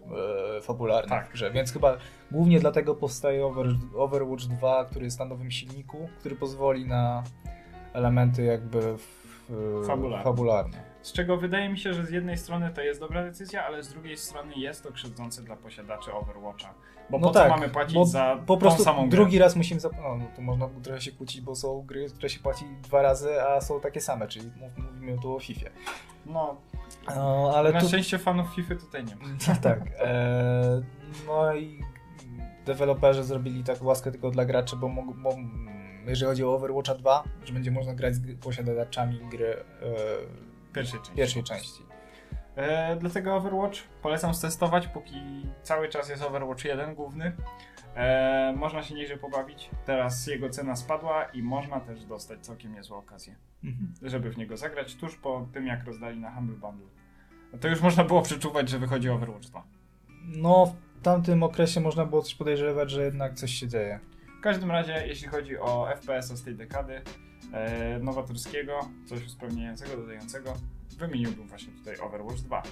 e, 0.59 0.61
fabularny 0.61 1.09
Tak. 1.11 1.29
w 1.29 1.33
grze, 1.33 1.51
więc 1.51 1.73
chyba 1.73 1.97
głównie 2.31 2.61
dlatego 2.61 2.95
powstaje 2.95 3.47
Over, 3.47 3.67
Overwatch 3.97 4.45
2, 4.45 4.85
który 4.85 5.05
jest 5.05 5.19
na 5.19 5.25
nowym 5.25 5.51
silniku, 5.51 6.09
który 6.21 6.37
pozwoli 6.37 6.85
na 6.87 7.23
elementy 7.93 8.45
jakby 8.45 8.97
w, 8.99 9.87
Fabularne. 9.87 10.25
fabularne. 10.25 10.86
Z 11.07 11.13
czego 11.13 11.37
wydaje 11.37 11.69
mi 11.69 11.79
się, 11.79 11.95
że 11.95 12.07
z 12.07 12.11
jednej 12.11 12.39
strony 12.39 12.71
to 12.75 12.81
jest 12.81 13.01
dobra 13.01 13.23
decyzja, 13.25 13.65
ale 13.67 13.83
z 13.83 13.89
drugiej 13.89 14.17
strony 14.17 14.55
jest 14.57 14.83
to 14.83 14.93
krzywdzące 14.93 15.43
dla 15.43 15.57
posiadaczy 15.57 16.13
Overwatcha. 16.13 16.75
Bo 17.11 17.19
No 17.19 17.27
po 17.29 17.33
tak, 17.35 17.49
co 17.49 17.57
mamy 17.57 17.69
płacić 17.69 18.09
za 18.09 18.39
Po 18.47 18.57
prostu 18.57 18.79
tą 18.79 18.85
samą 18.85 19.01
grę? 19.01 19.11
drugi 19.11 19.39
raz 19.39 19.57
musimy, 19.57 19.81
zap- 19.81 20.03
no, 20.03 20.17
no 20.17 20.25
to 20.37 20.43
można 20.43 20.69
trochę 20.83 21.01
się 21.01 21.13
kłócić, 21.13 21.41
bo 21.41 21.55
są 21.55 21.83
gry, 21.83 22.07
które 22.11 22.29
się 22.29 22.41
płaci 22.41 22.65
dwa 22.83 23.03
razy, 23.03 23.43
a 23.43 23.61
są 23.61 23.81
takie 23.81 24.01
same, 24.01 24.29
czyli 24.29 24.51
mów, 24.57 24.73
mówimy 24.95 25.19
tu 25.23 25.37
o 25.37 25.41
FIFA. 25.41 25.71
No, 26.27 26.57
No, 27.17 27.53
ale 27.57 27.73
na 27.73 27.81
tu, 27.81 27.89
szczęście 27.89 28.19
fanów 28.19 28.55
FIFA 28.55 28.75
tutaj 28.75 29.05
nie 29.05 29.17
ma. 29.17 29.23
tak. 29.63 29.81
E, 29.99 30.83
no 31.27 31.55
i 31.55 31.81
deweloperzy 32.65 33.25
zrobili 33.25 33.65
tak 33.65 33.83
łaskę 33.83 34.11
tylko 34.11 34.31
dla 34.31 34.45
graczy, 34.45 34.77
bo, 34.77 34.89
bo 35.23 35.31
jeżeli 36.07 36.27
chodzi 36.29 36.45
o 36.45 36.55
Overwatcha 36.55 36.95
2, 36.95 37.25
że 37.45 37.53
będzie 37.53 37.71
można 37.71 37.95
grać 37.95 38.15
z 38.15 38.39
posiadaczami 38.41 39.21
gry 39.31 39.47
e, 39.47 39.57
Pierwszej 40.77 41.01
części. 41.01 41.17
pierwszej 41.17 41.43
części. 41.45 41.83
E, 42.57 42.97
dlatego 42.97 43.35
Overwatch 43.37 43.83
polecam 44.03 44.35
stestować, 44.35 44.87
póki 44.87 45.47
cały 45.63 45.89
czas 45.89 46.09
jest 46.09 46.23
Overwatch 46.23 46.65
1 46.65 46.95
główny. 46.95 47.33
E, 47.95 48.55
można 48.57 48.83
się 48.83 48.95
nieźle 48.95 49.17
pobawić. 49.17 49.71
Teraz 49.87 50.27
jego 50.27 50.51
cena 50.51 50.77
spadła 50.77 51.25
i 51.25 51.43
można 51.43 51.81
też 51.81 52.05
dostać 52.05 52.41
całkiem 52.41 52.73
niezłą 52.75 52.97
okazję, 52.97 53.37
Mhm. 53.65 53.95
żeby 54.03 54.31
w 54.31 54.37
niego 54.39 54.57
zagrać 54.57 54.95
tuż 54.97 55.17
po 55.17 55.49
tym, 55.53 55.67
jak 55.67 55.85
rozdali 55.85 56.21
na 56.21 56.31
Humble 56.35 56.57
Bundle. 56.57 56.87
To 57.61 57.69
już 57.69 57.81
można 57.81 58.05
było 58.05 58.23
przeczuwać, 58.23 58.69
że 58.69 58.79
wychodzi 58.79 59.09
Overwatch 59.11 59.47
2. 59.47 59.65
No, 60.25 60.75
w 61.01 61.03
tamtym 61.03 61.43
okresie 61.43 61.81
można 61.81 62.05
było 62.07 62.23
coś 62.23 62.35
podejrzewać, 62.35 62.91
że 62.91 63.05
jednak 63.05 63.35
coś 63.35 63.51
się 63.51 63.69
dzieje. 63.69 64.01
W 64.39 64.41
każdym 64.41 64.71
razie, 64.71 65.07
jeśli 65.07 65.29
chodzi 65.29 65.59
o 65.59 65.89
FPS-a 65.97 66.37
z 66.37 66.43
tej 66.43 66.55
dekady, 66.55 67.03
e, 67.53 67.99
nowatorskiego, 67.99 68.81
coś 69.07 69.27
uzupełniającego, 69.27 69.97
dodającego, 69.97 70.55
wymieniłbym 70.99 71.49
właśnie 71.49 71.73
tutaj 71.73 71.99
Overwatch 71.99 72.41
2. 72.41 72.63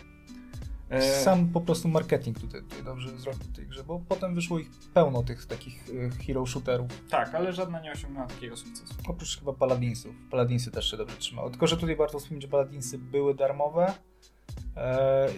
E, 0.90 1.02
Sam 1.02 1.48
po 1.48 1.60
prostu 1.60 1.88
marketing 1.88 2.40
tutaj, 2.40 2.62
tutaj 2.62 2.84
dobrze 2.84 3.18
zrobił 3.18 3.42
w 3.42 3.56
tej 3.56 3.66
grze, 3.66 3.84
bo 3.84 4.00
potem 4.08 4.34
wyszło 4.34 4.58
ich 4.58 4.70
pełno 4.94 5.22
tych 5.22 5.46
takich 5.46 5.84
e, 5.88 6.10
hero 6.10 6.46
shooterów. 6.46 6.90
Tak, 7.10 7.34
ale 7.34 7.52
żadna 7.52 7.80
nie 7.80 7.92
osiągnęła 7.92 8.26
takiego 8.26 8.56
sukcesu. 8.56 8.94
Oprócz 9.08 9.38
chyba 9.38 9.52
Paladinsów. 9.52 10.14
Paladinsy 10.30 10.70
też 10.70 10.90
się 10.90 10.96
dobrze 10.96 11.16
trzymały. 11.16 11.50
Tylko, 11.50 11.66
że 11.66 11.76
tutaj 11.76 11.96
warto 11.96 12.18
wspomnieć, 12.18 12.42
że 12.42 12.48
Paladinsy 12.48 12.98
były 12.98 13.34
darmowe. 13.34 13.92
E, 14.76 15.28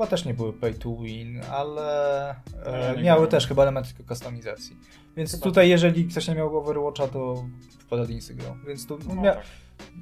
chyba 0.00 0.10
też 0.10 0.24
nie 0.24 0.34
były 0.34 0.52
pay 0.52 0.74
to 0.74 0.96
win, 0.96 1.40
ale 1.50 2.30
e, 2.64 2.94
nie 2.96 3.02
miały 3.02 3.28
też 3.28 3.46
chyba 3.46 3.62
element 3.62 3.94
tylko 3.94 4.14
customizacji. 4.14 4.76
Więc 5.16 5.30
Chyba 5.32 5.44
tutaj, 5.44 5.68
jeżeli 5.68 6.08
ktoś 6.08 6.28
nie 6.28 6.34
miał 6.34 6.58
Overwatcha, 6.58 7.08
to 7.08 7.44
w 7.78 7.84
Paladinsy 7.84 8.34
grał. 8.34 8.56
Więc 8.66 8.86
tu 8.86 8.98
No, 9.08 9.14
mia- 9.14 9.34
tak. 9.34 9.44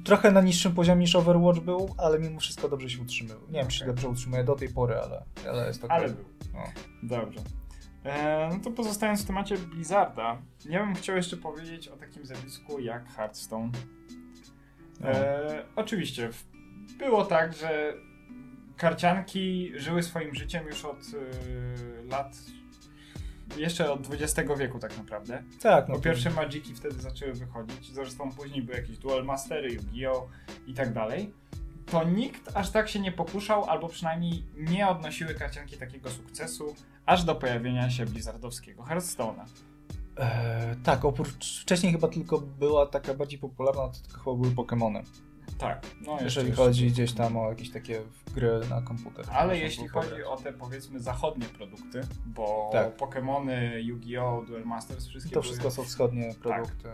trochę 0.05 0.31
na 0.31 0.41
niższym 0.41 0.71
poziomie 0.75 1.01
niż 1.01 1.15
Overwatch 1.15 1.59
był, 1.59 1.95
ale 1.97 2.19
mimo 2.19 2.39
wszystko 2.39 2.69
dobrze 2.69 2.89
się 2.89 3.01
utrzymywał. 3.01 3.41
Nie 3.47 3.59
wiem, 3.59 3.67
czy 3.67 3.77
się 3.79 3.85
dobrze 3.85 4.09
utrzymuje 4.09 4.43
do 4.43 4.55
tej 4.55 4.69
pory, 4.69 4.95
ale, 4.95 5.23
ale 5.49 5.67
jest 5.67 5.81
to 5.81 5.91
Ale 5.91 6.09
był. 6.09 6.25
No. 6.53 6.59
Dobrze. 7.03 7.39
E, 8.03 8.49
no 8.53 8.59
to 8.63 8.71
pozostając 8.71 9.23
w 9.23 9.27
temacie 9.27 9.57
Blizzarda, 9.57 10.37
ja 10.69 10.85
bym 10.85 10.95
chciał 10.95 11.15
jeszcze 11.15 11.37
powiedzieć 11.37 11.87
o 11.87 11.97
takim 11.97 12.25
zjawisku 12.25 12.79
jak 12.79 13.09
Hearthstone. 13.09 13.71
E, 15.03 15.63
oczywiście, 15.75 16.29
w- 16.31 16.45
było 16.97 17.25
tak, 17.25 17.53
że 17.53 17.93
karcianki 18.79 19.71
żyły 19.75 20.03
swoim 20.03 20.35
życiem 20.35 20.67
już 20.67 20.85
od 20.85 20.97
e, 20.97 22.03
lat, 22.03 22.37
jeszcze 23.57 23.91
od 23.91 24.07
XX 24.13 24.49
wieku 24.59 24.79
tak 24.79 24.97
naprawdę. 24.97 25.43
Tak, 25.61 25.89
no 25.89 25.99
pierwsze 25.99 26.29
Magiki 26.29 26.75
wtedy 26.75 27.01
zaczęły 27.01 27.33
wychodzić, 27.33 27.91
zresztą 27.93 28.31
później 28.31 28.61
były 28.61 28.77
jakieś 28.77 28.97
Duel 28.97 29.25
Mastery, 29.25 29.73
Yu-Gi-Oh! 29.73 30.27
i 30.67 30.73
tak 30.73 30.93
dalej. 30.93 31.33
To 31.85 32.03
nikt 32.03 32.57
aż 32.57 32.71
tak 32.71 32.89
się 32.89 32.99
nie 32.99 33.11
pokuszał, 33.11 33.63
albo 33.63 33.87
przynajmniej 33.87 34.43
nie 34.57 34.87
odnosiły 34.87 35.33
karcianki 35.33 35.77
takiego 35.77 36.09
sukcesu, 36.09 36.75
aż 37.05 37.23
do 37.23 37.35
pojawienia 37.35 37.89
się 37.89 38.05
blizzardowskiego 38.05 38.83
Hearthstone'a. 38.83 39.45
E, 40.17 40.75
tak, 40.83 41.05
oprócz 41.05 41.61
wcześniej 41.61 41.91
chyba 41.91 42.07
tylko 42.07 42.39
była 42.39 42.85
taka 42.85 43.13
bardziej 43.13 43.39
popularna, 43.39 43.81
to 43.81 43.99
tylko 44.07 44.19
chyba 44.19 44.35
były 44.35 44.55
Pokémony. 44.55 45.03
Tak, 45.57 45.85
no 46.01 46.17
Jeżeli 46.21 46.47
jeszcze- 46.47 46.63
chodzi 46.63 46.87
gdzieś 46.87 47.13
tam 47.13 47.37
o 47.37 47.49
jakieś 47.49 47.71
takie 47.71 48.01
gry 48.35 48.59
na 48.69 48.81
komputer. 48.81 49.25
Ale 49.33 49.57
jeśli 49.57 49.87
chodzi 49.87 50.23
o 50.23 50.37
te 50.37 50.53
powiedzmy 50.53 50.99
zachodnie 50.99 51.45
produkty, 51.45 52.01
bo 52.25 52.69
Tak. 52.73 52.97
Pokémony, 52.97 53.77
Yu-Gi-Oh!, 53.83 54.45
Duel 54.47 54.65
Masters, 54.65 55.07
wszystkie 55.07 55.33
To 55.33 55.41
były 55.41 55.43
wszystko 55.43 55.71
są 55.71 55.83
wschodnie 55.83 56.33
produkty. 56.41 56.89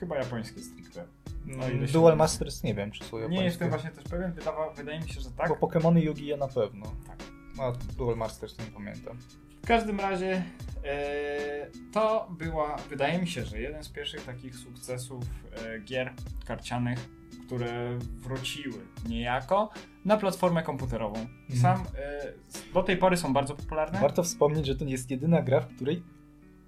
chyba 0.00 0.16
japońskie 0.16 0.60
stricte. 0.60 1.04
No, 1.46 1.64
Mm, 1.64 1.86
Dual 1.86 2.16
Masters 2.16 2.62
nie 2.62 2.74
wiem, 2.74 2.90
czy 2.90 3.04
są 3.04 3.16
japońskie. 3.16 3.38
Nie 3.38 3.44
jestem 3.44 3.70
właśnie 3.70 3.90
też 3.90 4.04
pewien, 4.04 4.32
wydawa, 4.32 4.70
wydaje 4.70 5.00
mi 5.00 5.08
się, 5.08 5.20
że 5.20 5.30
tak. 5.30 5.48
Bo 5.48 5.54
Pokémony 5.54 5.98
Yu-Gi-Oh 5.98 6.38
na 6.38 6.48
pewno. 6.48 6.86
Tak. 7.06 7.16
A 7.58 7.72
Dual 7.98 8.16
Masters 8.16 8.58
nie 8.58 8.64
pamiętam. 8.64 9.18
W 9.62 9.66
każdym 9.66 10.00
razie 10.00 10.44
e, 10.84 11.66
to 11.92 12.28
była, 12.38 12.76
wydaje 12.90 13.18
mi 13.18 13.28
się, 13.28 13.44
że 13.44 13.60
jeden 13.60 13.84
z 13.84 13.88
pierwszych 13.88 14.24
takich 14.24 14.56
sukcesów 14.56 15.24
e, 15.52 15.80
gier 15.80 16.12
karcianych, 16.46 16.98
które 17.46 17.98
wróciły 17.98 18.78
niejako 19.08 19.70
na 20.04 20.16
platformę 20.16 20.62
komputerową. 20.62 21.20
Mhm. 21.20 21.60
Sam 21.60 21.86
e, 21.98 22.32
do 22.74 22.82
tej 22.82 22.96
pory 22.96 23.16
są 23.16 23.32
bardzo 23.32 23.54
popularne. 23.54 24.00
Warto 24.00 24.22
wspomnieć, 24.22 24.66
że 24.66 24.76
to 24.76 24.84
jest 24.84 25.10
jedyna 25.10 25.42
gra, 25.42 25.60
w 25.60 25.74
której 25.74 26.02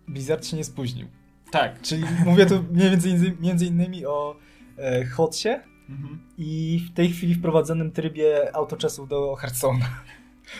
Blizzard 0.08 0.46
się 0.46 0.56
nie 0.56 0.64
spóźnił. 0.64 1.08
Tak. 1.50 1.80
Czyli 1.80 2.04
mówię 2.26 2.46
tu 2.46 2.64
między, 2.72 3.36
między 3.40 3.66
innymi 3.66 4.06
o 4.06 4.36
e, 4.78 5.04
Hotsie 5.04 5.60
Mhm. 5.88 6.18
i 6.38 6.80
w 6.90 6.94
tej 6.94 7.10
chwili 7.10 7.34
wprowadzonym 7.34 7.92
trybie 7.92 8.56
autoczesów 8.56 9.08
do 9.08 9.34
Hearthstone'a, 9.34 9.84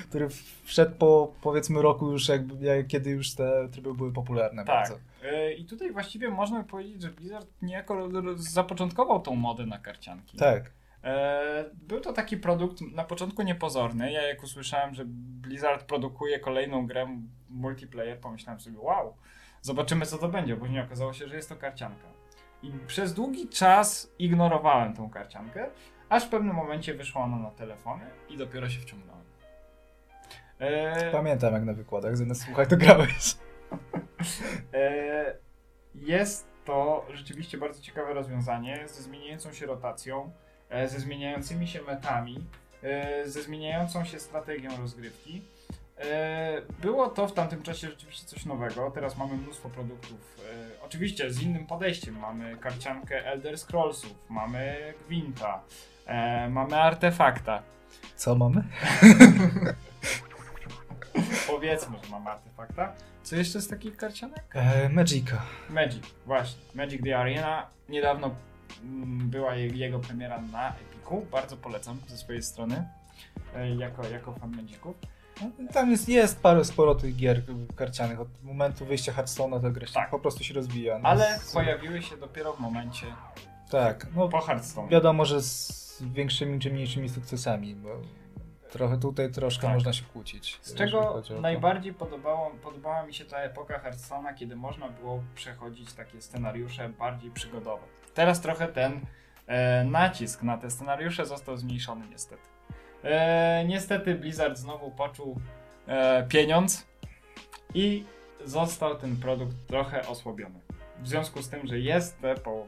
który 0.09 0.29
wszedł 0.65 0.97
po 0.99 1.33
powiedzmy 1.43 1.83
roku 1.83 2.13
już, 2.13 2.29
jakby, 2.29 2.65
jak- 2.67 2.87
kiedy 2.87 3.11
już 3.11 3.35
te 3.35 3.69
tryby 3.69 3.95
były 3.95 4.13
popularne 4.13 4.65
Tak. 4.65 4.77
bardzo. 4.77 4.99
E, 5.25 5.53
I 5.53 5.65
tutaj 5.65 5.93
właściwie 5.93 6.29
można 6.29 6.63
powiedzieć, 6.65 7.03
że 7.03 7.09
Blizzard 7.09 7.49
niejako 7.63 8.09
zapoczątkował 8.37 9.21
tą 9.21 9.35
modę 9.35 9.67
na 9.67 9.79
karcianki. 9.79 10.37
Tak. 10.37 10.71
E, 11.05 11.65
Był 11.75 12.01
to 12.01 12.13
taki 12.13 12.37
produkt 12.37 12.81
na 12.81 13.05
początku 13.05 13.43
niepozorny. 13.43 14.13
Ja 14.13 14.23
jak 14.23 14.43
usłyszałem, 14.43 14.95
że 14.95 15.05
Blizzard 15.07 15.85
produkuje 15.87 16.39
kolejną 16.41 16.87
grę 16.87 17.19
multiplayer, 17.51 18.19
pomyślałem 18.21 18.61
sobie, 18.61 18.79
wow, 18.79 19.15
zobaczymy 19.63 20.07
co 20.07 20.19
to 20.19 20.29
będzie. 20.29 20.57
Później 20.57 20.81
okazało 20.83 21.13
się, 21.13 21.29
że 21.29 21.37
jest 21.37 21.49
to 21.49 21.57
karcianka. 21.57 22.07
I 22.63 22.73
przez 22.87 23.15
długi 23.15 23.49
czas 23.49 24.13
ignorowałem 24.19 24.95
tą 24.95 25.11
karciankę, 25.11 25.71
aż 26.09 26.25
w 26.25 26.29
pewnym 26.29 26.57
momencie 26.57 26.95
wyszła 26.95 27.23
ona 27.25 27.37
na 27.37 27.51
telefony 27.51 28.05
i 28.29 28.37
dopiero 28.37 28.69
się 28.69 28.81
wciągnąłem. 28.81 29.14
E, 30.59 31.11
Pamiętam 31.13 31.55
jak 31.55 31.65
na 31.65 31.73
wykładach 31.73 32.17
zamiast 32.17 32.43
słuchać 32.45 32.69
to 32.69 32.77
grałeś. 32.77 33.37
E, 34.75 35.37
Jest 35.95 36.47
to 36.65 37.07
rzeczywiście 37.13 37.59
bardzo 37.59 37.83
ciekawe 37.83 38.15
rozwiązanie 38.15 38.89
ze 38.89 39.03
zmieniającą 39.03 39.53
się 39.53 39.67
rotacją, 39.67 40.31
e, 40.69 40.89
ze 40.89 41.01
zmieniającymi 41.01 41.69
się 41.69 41.83
metami, 41.83 42.47
e, 42.83 43.29
ze 43.29 43.43
zmieniającą 43.43 44.05
się 44.05 44.21
strategią 44.21 44.71
rozgrywki. 44.81 45.43
E, 45.99 46.63
było 46.83 47.09
to 47.09 47.29
w 47.29 47.33
tamtym 47.33 47.63
czasie 47.63 47.89
rzeczywiście 47.89 48.27
coś 48.27 48.45
nowego. 48.47 48.91
Teraz 48.91 49.17
mamy 49.17 49.37
mnóstwo 49.37 49.69
produktów. 49.69 50.35
Oczywiście 50.83 51.31
z 51.33 51.43
innym 51.43 51.67
podejściem. 51.67 52.19
Mamy 52.19 52.57
karciankę 52.57 53.27
Elder 53.27 53.59
Scrollsów, 53.59 54.15
mamy 54.29 54.95
Gwinta, 55.07 55.63
mamy 56.51 56.77
Artefakta. 56.77 57.63
Co 58.17 58.35
mamy? 58.35 58.65
Powiedzmy, 61.47 61.97
że 62.05 62.11
mamy 62.11 62.31
Artefakta. 62.31 62.93
Co 63.23 63.37
jeszcze 63.37 63.61
z 63.61 63.69
takich 63.69 63.97
karcianek? 63.97 64.45
E, 64.55 64.89
Magica. 64.89 65.43
Magic, 65.71 66.03
właśnie. 66.27 66.61
Magic 66.75 67.03
the 67.05 67.19
Arena. 67.19 67.67
Niedawno 67.89 68.31
mm, 68.83 69.31
była 69.31 69.55
je- 69.55 69.67
jego 69.69 69.99
premiera 69.99 70.41
na 70.41 70.69
Epiku. 70.75 71.27
Bardzo 71.33 71.57
polecam 71.57 71.99
ze 72.09 72.17
swojej 72.17 72.43
strony. 72.43 72.89
e, 73.57 73.75
Jako, 73.77 74.07
jako 74.09 74.33
fan 74.33 74.57
Magiców. 74.57 74.97
Tam 75.73 75.91
jest, 75.91 76.09
jest 76.09 76.41
parę, 76.43 76.65
sporo 76.65 76.95
tych 76.95 77.17
gier 77.17 77.43
karcianych. 77.77 78.21
Od 78.21 78.29
momentu 78.43 78.87
wyjścia 78.87 79.13
Hearthstone'a 79.13 79.63
ta 79.63 79.71
gra 79.71 79.87
się 79.87 79.93
Tak. 79.95 80.11
po 80.11 80.19
prostu 80.19 80.45
się 80.45 80.55
rozwija. 80.55 80.99
No, 80.99 81.09
Ale 81.09 81.39
z- 81.39 81.53
pojawiły 81.53 82.03
się 82.03 82.17
dopiero 82.17 82.53
w 82.53 82.61
momencie 82.61 83.07
Tak, 83.71 84.07
no 84.17 84.29
po 84.29 84.41
Hearthstone. 84.41 84.89
wiadomo, 84.89 85.25
że 85.25 85.43
z 85.43 86.03
większymi 86.13 86.59
czy 86.61 86.71
mniejszymi 86.73 87.09
sukcesami, 87.09 87.75
bo 87.75 87.89
trochę 88.75 88.99
tutaj 88.99 89.31
troszkę 89.31 89.63
Tak. 89.63 89.75
można 89.75 89.93
się 89.93 90.05
kłócić. 90.05 90.59
Z 90.63 90.75
czego 90.75 91.23
najbardziej 91.41 91.95
podobało, 91.95 92.51
podobała 92.51 93.07
mi 93.07 93.15
się 93.15 93.25
ta 93.25 93.39
epoka 93.39 93.79
Hearthstone'a, 93.79 94.35
kiedy 94.35 94.57
można 94.57 94.89
było 94.89 95.23
przechodzić 95.35 95.93
takie 95.93 96.21
scenariusze 96.21 96.89
bardziej 96.89 97.31
przygodowe. 97.31 97.83
Teraz 98.15 98.41
trochę 98.41 98.69
ten 98.69 99.01
e, 99.47 99.85
nacisk 99.85 100.43
na 100.43 100.59
te 100.59 100.71
scenariusze 100.71 101.27
został 101.27 101.57
zmniejszony 101.57 102.07
niestety. 102.11 102.43
E, 103.05 103.65
niestety 103.67 104.15
Blizzard 104.15 104.59
znowu 104.59 104.91
poczuł 104.91 105.41
e, 105.87 106.27
pieniądz 106.29 106.87
i 107.75 108.05
został 108.45 108.99
ten 108.99 109.17
produkt 109.17 109.57
trochę 109.67 110.07
osłabiony. 110.07 110.61
W 111.03 111.09
związku 111.09 111.43
z 111.43 111.49
tym, 111.49 111.67
że 111.67 111.79
jest 111.79 112.21
te, 112.21 112.35
po, 112.35 112.67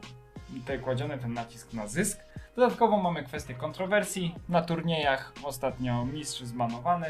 te 0.65 0.77
kładziony 0.77 1.17
ten 1.17 1.33
nacisk 1.33 1.73
na 1.73 1.87
zysk, 1.87 2.19
dodatkowo 2.57 2.97
mamy 2.97 3.23
kwestię 3.23 3.53
kontrowersji 3.53 4.35
na 4.49 4.61
turniejach. 4.61 5.33
Ostatnio 5.43 6.05
mistrz 6.05 6.41
zbanowany 6.41 7.07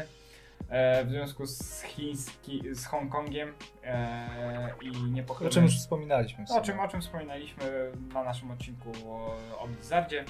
e, 0.68 1.04
w 1.04 1.10
związku 1.10 1.46
z, 1.46 1.82
chiński, 1.82 2.62
z 2.72 2.86
Hongkongiem 2.86 3.54
e, 3.84 4.70
i 4.82 5.22
O 5.46 5.48
czym 5.48 5.64
już 5.64 5.78
wspominaliśmy. 5.78 6.44
o 6.56 6.60
czym, 6.60 6.80
o 6.80 6.88
czym 6.88 7.00
wspominaliśmy 7.00 7.92
na 8.14 8.24
naszym 8.24 8.50
odcinku 8.50 8.92
o, 9.06 9.36
o 9.58 9.68
Blizzardzie, 9.68 10.24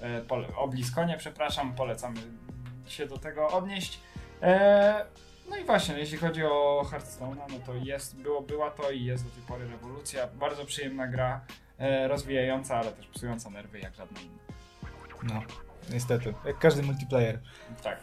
e, 0.00 0.20
pole, 0.20 0.48
o 0.56 0.68
Bliskonie, 0.68 1.16
przepraszam, 1.18 1.74
polecamy 1.74 2.20
się 2.86 3.06
do 3.06 3.18
tego 3.18 3.48
odnieść. 3.48 4.00
E, 4.42 5.04
no 5.50 5.56
i 5.56 5.64
właśnie, 5.64 5.98
jeśli 5.98 6.18
chodzi 6.18 6.44
o 6.44 6.84
Hearthstone, 6.90 7.40
no 7.50 7.58
to 7.66 7.74
jest, 7.74 8.16
było, 8.16 8.42
była 8.42 8.70
to 8.70 8.90
i 8.90 9.04
jest 9.04 9.24
do 9.24 9.30
tej 9.30 9.42
pory 9.42 9.68
rewolucja. 9.68 10.26
Bardzo 10.26 10.64
przyjemna 10.64 11.06
gra, 11.06 11.40
e, 11.78 12.08
rozwijająca, 12.08 12.76
ale 12.76 12.92
też 12.92 13.06
psująca 13.06 13.50
nerwy 13.50 13.78
jak 13.78 13.94
żadna 13.94 14.20
inna. 14.20 14.49
No, 15.22 15.42
niestety. 15.92 16.34
Jak 16.46 16.58
każdy 16.58 16.82
multiplayer. 16.82 17.40
Tak. 17.82 17.98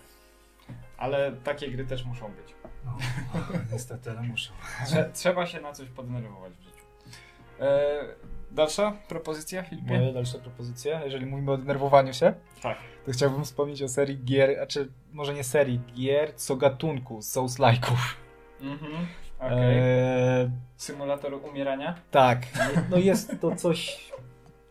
Ale 0.97 1.31
takie 1.31 1.71
gry 1.71 1.85
też 1.85 2.05
muszą 2.05 2.31
być. 2.31 2.55
No, 2.85 2.97
niestety, 3.71 4.11
ale 4.11 4.21
muszę. 4.23 4.51
Trze- 4.85 5.11
trzeba 5.13 5.45
się 5.47 5.61
na 5.61 5.73
coś 5.73 5.89
poddenerwować 5.89 6.53
w 6.53 6.61
życiu. 6.61 6.85
E, 7.59 7.89
dalsza 8.51 8.91
propozycja, 9.07 9.63
Filipie? 9.63 9.99
Moja 9.99 10.13
dalsza 10.13 10.37
propozycja, 10.39 11.03
jeżeli 11.03 11.25
mówimy 11.25 11.51
o 11.51 11.57
denerwowaniu 11.57 12.13
się, 12.13 12.33
Tak. 12.61 12.77
to 13.05 13.11
chciałbym 13.11 13.43
wspomnieć 13.45 13.83
o 13.83 13.87
serii 13.87 14.23
gier, 14.23 14.59
a 14.59 14.65
czy 14.67 14.91
może 15.13 15.33
nie 15.33 15.43
serii 15.43 15.79
gier, 15.95 16.35
co 16.35 16.55
gatunku 16.55 17.19
Souls-like'ów. 17.19 17.97
Mhm. 18.61 19.07
Okej. 19.39 19.77
Eee, 19.79 20.51
Symulator 20.77 21.33
umierania? 21.33 21.95
tak, 22.11 22.39
no 22.89 22.97
jest 22.97 23.31
to 23.41 23.55
coś, 23.55 24.09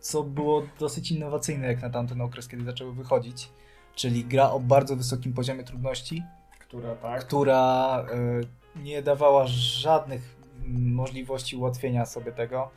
co 0.07 0.23
było 0.23 0.63
dosyć 0.79 1.11
innowacyjne 1.11 1.67
jak 1.67 1.81
na 1.81 1.89
tamten 1.89 2.21
okres, 2.21 2.47
kiedy 2.47 2.63
zaczęły 2.63 2.93
wychodzić, 2.93 3.49
czyli 3.95 4.25
gra 4.25 4.51
o 4.51 4.59
bardzo 4.59 4.95
wysokim 4.95 5.33
poziomie 5.33 5.63
trudności, 5.63 6.23
Która 6.59 6.95
tak. 6.95 7.25
która 7.25 8.05
e, 8.77 8.81
nie 8.83 9.01
dawała 9.01 9.47
żadnych 9.47 10.35
możliwości 10.67 11.55
ułatwienia 11.55 12.05
sobie 12.05 12.31
tego. 12.31 12.69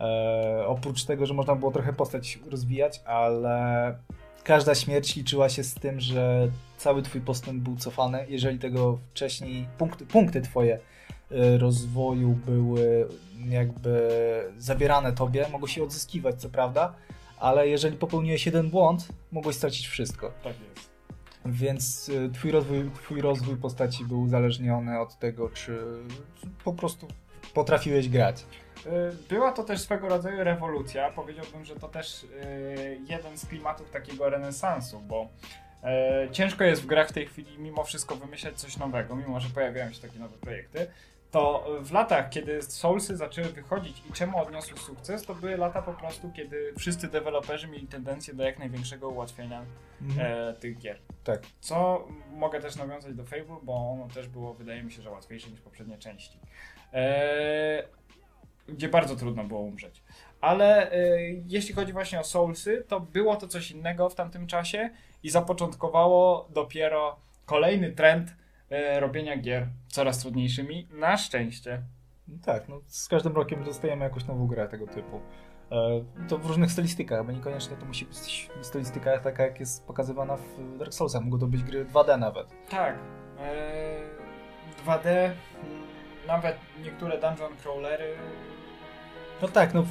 E, 0.00 0.64
oprócz 0.66 1.04
tego, 1.04 1.26
że 1.26 1.34
można 1.34 1.54
było 1.54 1.72
trochę 1.72 1.92
postać 1.92 2.38
rozwijać, 2.50 3.00
ale 3.04 3.98
każda 4.44 4.74
śmierć 4.74 5.16
liczyła 5.16 5.48
się 5.48 5.64
z 5.64 5.74
tym, 5.74 6.00
że 6.00 6.50
cały 6.76 7.02
twój 7.02 7.20
postęp 7.20 7.62
był 7.62 7.76
cofany. 7.76 8.26
Jeżeli 8.28 8.58
tego 8.58 8.98
wcześniej 9.10 9.66
punkty, 9.78 10.06
punkty 10.06 10.40
twoje 10.40 10.78
rozwoju 11.58 12.28
były 12.46 13.08
jakby 13.48 14.10
zabierane 14.58 15.12
tobie, 15.12 15.46
mogłeś 15.52 15.76
je 15.76 15.82
odzyskiwać, 15.82 16.40
co 16.40 16.48
prawda, 16.48 16.94
ale 17.38 17.68
jeżeli 17.68 17.96
popełniłeś 17.96 18.46
jeden 18.46 18.70
błąd, 18.70 19.08
mogłeś 19.32 19.56
stracić 19.56 19.86
wszystko. 19.88 20.32
Tak 20.44 20.54
jest. 20.74 20.90
Więc 21.46 22.08
y, 22.08 22.30
twój 22.34 22.50
rozwój, 22.50 22.90
twój 22.94 23.20
rozwój 23.20 23.56
postaci 23.56 24.04
był 24.04 24.22
uzależniony 24.22 25.00
od 25.00 25.18
tego, 25.18 25.48
czy 25.50 25.78
po 26.64 26.72
prostu 26.72 27.08
potrafiłeś 27.54 28.08
grać. 28.08 28.44
Y, 28.86 28.90
Była 29.28 29.52
to 29.52 29.62
też 29.62 29.80
swego 29.80 30.08
rodzaju 30.08 30.44
rewolucja. 30.44 31.10
Powiedziałbym, 31.10 31.64
że 31.64 31.76
to 31.76 31.88
też 31.88 32.24
y, 32.24 32.98
jeden 33.08 33.38
z 33.38 33.46
klimatów 33.46 33.90
takiego 33.90 34.30
renesansu, 34.30 35.00
bo 35.00 35.28
ciężko 36.32 36.64
jest 36.64 36.82
w 36.82 36.86
grach 36.86 37.08
w 37.08 37.12
tej 37.12 37.26
chwili 37.26 37.58
mimo 37.58 37.84
wszystko 37.84 38.16
wymyślać 38.16 38.60
coś 38.60 38.76
nowego, 38.76 39.16
mimo 39.16 39.40
że 39.40 39.48
pojawiają 39.48 39.92
się 39.92 40.00
takie 40.00 40.18
nowe 40.18 40.36
projekty. 40.38 40.86
To 41.34 41.66
w 41.80 41.92
latach, 41.92 42.30
kiedy 42.30 42.62
Soulsy 42.62 43.16
zaczęły 43.16 43.48
wychodzić 43.48 44.02
i 44.10 44.12
czemu 44.12 44.38
odniosły 44.42 44.78
sukces, 44.78 45.22
to 45.22 45.34
były 45.34 45.56
lata 45.56 45.82
po 45.82 45.92
prostu, 45.92 46.30
kiedy 46.32 46.72
wszyscy 46.78 47.08
deweloperzy 47.08 47.68
mieli 47.68 47.86
tendencję 47.86 48.34
do 48.34 48.42
jak 48.42 48.58
największego 48.58 49.08
ułatwienia 49.08 49.64
e, 50.18 50.54
tych 50.60 50.78
gier. 50.78 50.98
Tak. 51.24 51.42
Co 51.60 52.08
mogę 52.32 52.60
też 52.60 52.76
nawiązać 52.76 53.14
do 53.14 53.24
Fable, 53.24 53.56
bo 53.62 53.90
ono 53.90 54.08
też 54.08 54.28
było, 54.28 54.54
wydaje 54.54 54.82
mi 54.82 54.92
się, 54.92 55.02
że 55.02 55.10
łatwiejsze 55.10 55.50
niż 55.50 55.60
poprzednie 55.60 55.98
części. 55.98 56.38
Eee, 56.92 57.82
gdzie 58.68 58.88
bardzo 58.88 59.16
trudno 59.16 59.44
było 59.44 59.60
umrzeć. 59.60 60.02
Ale 60.40 60.92
e, 60.92 61.18
jeśli 61.46 61.74
chodzi 61.74 61.92
właśnie 61.92 62.20
o 62.20 62.24
Soulsy, 62.24 62.84
to 62.88 63.00
było 63.00 63.36
to 63.36 63.48
coś 63.48 63.70
innego 63.70 64.08
w 64.08 64.14
tamtym 64.14 64.46
czasie 64.46 64.90
i 65.22 65.30
zapoczątkowało 65.30 66.48
dopiero 66.50 67.16
kolejny 67.46 67.92
trend 67.92 68.30
e, 68.30 68.43
robienia 69.00 69.36
gier 69.36 69.66
coraz 69.88 70.18
trudniejszymi. 70.18 70.88
Na 70.92 71.16
szczęście. 71.16 71.82
Tak, 72.44 72.68
no, 72.68 72.80
z 72.86 73.08
każdym 73.08 73.32
rokiem 73.32 73.64
dostajemy 73.64 74.04
jakąś 74.04 74.24
nową 74.26 74.46
grę 74.46 74.68
tego 74.68 74.86
typu. 74.86 75.20
E, 75.72 76.04
to 76.28 76.38
w 76.38 76.46
różnych 76.46 76.72
stylistykach, 76.72 77.26
bo 77.26 77.32
niekoniecznie 77.32 77.76
to 77.76 77.86
musi 77.86 78.04
być 78.04 78.50
stylistyka 78.62 79.18
taka, 79.18 79.42
jak 79.42 79.60
jest 79.60 79.86
pokazywana 79.86 80.36
w 80.36 80.78
Dark 80.78 80.94
Soulsach. 80.94 81.22
Mogą 81.24 81.38
to 81.38 81.46
być 81.46 81.62
gry 81.62 81.84
2D 81.84 82.18
nawet. 82.18 82.46
Tak. 82.70 82.96
E, 83.38 84.00
2D, 84.84 85.08
mm, 85.08 85.34
nawet 86.26 86.56
niektóre 86.84 87.20
dungeon 87.20 87.52
crawlery. 87.62 88.14
No 89.42 89.48
tak, 89.48 89.74
no 89.74 89.84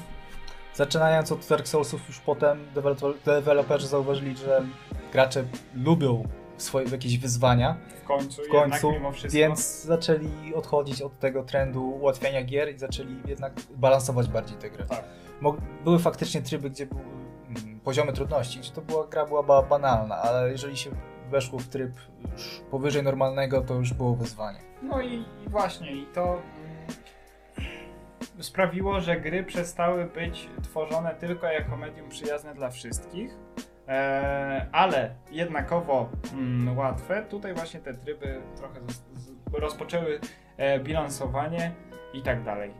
zaczynając 0.73 1.31
od 1.31 1.47
Dark 1.47 1.67
Soulsów 1.67 2.07
już 2.07 2.19
potem 2.19 2.65
deweloper- 2.75 3.17
deweloperzy 3.25 3.87
zauważyli, 3.87 4.37
że 4.37 4.65
gracze 5.11 5.43
lubią 5.75 6.23
swoje 6.57 6.87
jakieś 6.89 7.17
wyzwania, 7.17 7.77
W 8.03 8.07
końcu, 8.07 8.41
w 8.43 8.49
końcu, 8.49 8.57
jednak 8.75 8.83
mimo 9.01 9.11
wszystko. 9.11 9.37
więc 9.37 9.83
zaczęli 9.83 10.53
odchodzić 10.55 11.01
od 11.01 11.19
tego 11.19 11.43
trendu 11.43 11.89
ułatwiania 11.89 12.43
gier 12.43 12.75
i 12.75 12.77
zaczęli 12.77 13.15
jednak 13.25 13.53
balansować 13.75 14.27
bardziej 14.27 14.57
te 14.57 14.69
gry. 14.69 14.85
Tak. 14.85 15.03
Były 15.83 15.99
faktycznie 15.99 16.41
tryby, 16.41 16.69
gdzie 16.69 16.85
były 16.85 17.01
mm, 17.01 17.79
poziomy 17.79 18.13
trudności, 18.13 18.59
gdzie 18.59 18.71
to 18.71 18.81
była, 18.81 19.07
gra 19.07 19.25
była 19.25 19.43
ba- 19.43 19.61
banalna, 19.63 20.15
ale 20.15 20.51
jeżeli 20.51 20.77
się 20.77 20.89
weszło 21.29 21.59
w 21.59 21.67
tryb 21.67 21.91
już 22.31 22.61
powyżej 22.71 23.03
normalnego, 23.03 23.61
to 23.61 23.73
już 23.73 23.93
było 23.93 24.15
wyzwanie. 24.15 24.59
No 24.83 25.01
i, 25.01 25.13
i 25.45 25.49
właśnie, 25.49 25.91
i 25.91 26.05
to 26.13 26.41
sprawiło, 28.39 29.01
że 29.01 29.21
gry 29.21 29.43
przestały 29.43 30.05
być 30.05 30.49
tworzone 30.63 31.15
tylko 31.15 31.47
jako 31.47 31.77
medium 31.77 32.09
przyjazne 32.09 32.55
dla 32.55 32.69
wszystkich, 32.69 33.35
ale 34.71 35.15
jednakowo 35.31 36.09
mm, 36.33 36.77
łatwe. 36.77 37.23
Tutaj 37.29 37.53
właśnie 37.53 37.79
te 37.79 37.93
tryby 37.93 38.41
trochę 38.57 38.79
z, 38.87 39.21
z, 39.23 39.31
rozpoczęły 39.53 40.19
e, 40.57 40.79
bilansowanie 40.79 41.71
i 42.13 42.21
tak 42.21 42.43
dalej. 42.43 42.71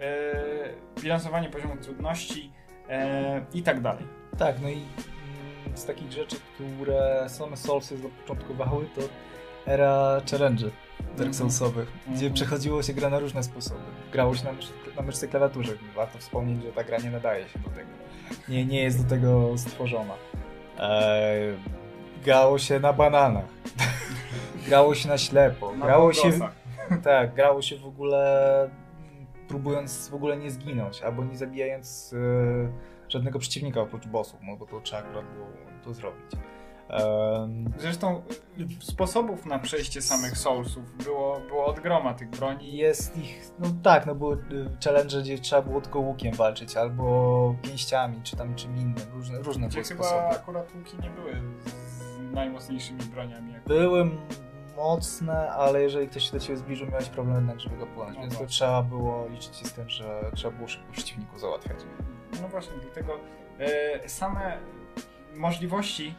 E, 0.00 1.02
bilansowanie 1.02 1.48
poziomu 1.50 1.76
trudności 1.76 2.52
e, 2.88 3.44
i 3.54 3.62
tak 3.62 3.80
dalej. 3.80 4.04
Tak, 4.38 4.60
no 4.62 4.68
i 4.68 4.72
mm, 4.72 5.76
z 5.76 5.84
takich 5.86 6.12
rzeczy, 6.12 6.36
które 6.54 7.24
same 7.28 7.56
Soulsy 7.56 7.98
zapoczątkowały, 7.98 8.86
to 8.94 9.00
era 9.72 10.20
challenge 10.30 10.64
Dark 10.98 11.10
Mhm. 11.18 11.34
Soulsowych, 11.34 11.88
gdzie 12.06 12.14
Mhm. 12.14 12.32
przechodziło 12.34 12.82
się 12.82 12.94
gra 12.94 13.10
na 13.10 13.18
różne 13.18 13.42
sposoby. 13.42 13.80
Grało 14.12 14.34
się 14.34 14.44
na, 14.44 14.50
na 14.96 15.02
myszce 15.02 15.28
klawiaturze. 15.28 15.72
Warto 15.96 16.18
wspomnieć, 16.18 16.62
że 16.62 16.72
ta 16.72 16.84
gra 16.84 16.98
nie 16.98 17.10
nadaje 17.10 17.48
się 17.48 17.58
do 17.58 17.70
tego. 17.70 17.88
Nie, 18.48 18.66
nie 18.66 18.82
jest 18.82 19.02
do 19.04 19.10
tego 19.10 19.58
stworzona. 19.58 20.14
Eee, 20.78 21.56
grało 22.24 22.58
się 22.58 22.80
na 22.80 22.92
bananach. 22.92 23.48
grało 24.68 24.94
się 24.94 25.08
na 25.08 25.18
ślepo. 25.18 25.76
Na 25.76 25.86
Grało 25.86 26.12
się, 26.12 26.30
tak, 27.04 27.34
grało 27.34 27.62
się 27.62 27.76
w 27.76 27.86
ogóle 27.86 28.70
próbując 29.48 30.08
w 30.08 30.14
ogóle 30.14 30.36
nie 30.36 30.50
zginąć, 30.50 31.02
albo 31.02 31.24
nie 31.24 31.36
zabijając 31.36 32.14
e, 32.14 33.08
żadnego 33.08 33.38
przeciwnika 33.38 33.80
oprócz 33.80 34.06
bossów, 34.06 34.40
no 34.42 34.56
bo 34.56 34.66
to 34.66 34.80
trzeba 34.80 35.02
akurat 35.02 35.24
było 35.34 35.46
to 35.84 35.94
zrobić. 35.94 36.24
Zresztą 37.78 38.22
sposobów 38.80 39.46
na 39.46 39.58
przejście 39.58 40.02
samych 40.02 40.38
Soulsów 40.38 41.04
było, 41.04 41.40
było 41.40 41.66
od 41.66 41.80
groma 41.80 42.14
tych 42.14 42.30
broni. 42.30 42.76
Jest 42.76 43.16
ich, 43.16 43.50
no 43.58 43.66
tak, 43.82 44.06
no 44.06 44.14
były 44.14 44.36
y, 44.36 44.38
challenge, 44.84 45.20
gdzie 45.22 45.38
trzeba 45.38 45.62
było 45.62 45.80
tylko 45.80 46.00
łukiem 46.00 46.34
walczyć, 46.34 46.76
albo 46.76 47.54
pięściami, 47.62 48.20
czy 48.22 48.36
tam 48.36 48.54
czym 48.54 48.76
innym, 48.76 48.94
różne, 49.14 49.38
różne 49.38 49.68
Gdzie 49.68 49.74
były 49.82 49.88
chyba 49.88 50.04
sposoby. 50.04 50.36
akurat 50.36 50.74
łuki 50.74 50.96
nie 51.02 51.10
były 51.10 51.32
z 51.58 52.32
najmocniejszymi 52.34 53.00
broniami. 53.02 53.54
Były 53.66 54.10
mocne, 54.76 55.50
ale 55.50 55.82
jeżeli 55.82 56.08
ktoś 56.08 56.22
się 56.24 56.32
do 56.32 56.38
ciebie 56.40 56.56
zbliżył, 56.56 56.86
miałeś 56.90 57.08
problem 57.08 57.36
jednak, 57.36 57.60
żeby 57.60 57.76
go 57.76 57.86
płynąć, 57.86 58.14
No 58.16 58.20
więc 58.20 58.32
to 58.32 58.38
właśnie. 58.38 58.54
trzeba 58.54 58.82
było 58.82 59.28
liczyć 59.28 59.56
się 59.56 59.64
z 59.64 59.72
tym, 59.72 59.88
że 59.88 60.30
trzeba 60.34 60.56
było 60.56 60.68
szybko 60.68 60.92
przeciwników 60.92 61.40
załatwiać. 61.40 61.78
No 62.42 62.48
właśnie, 62.48 62.72
dlatego 62.82 63.12
e, 63.58 64.08
same 64.08 64.58
możliwości 65.36 66.14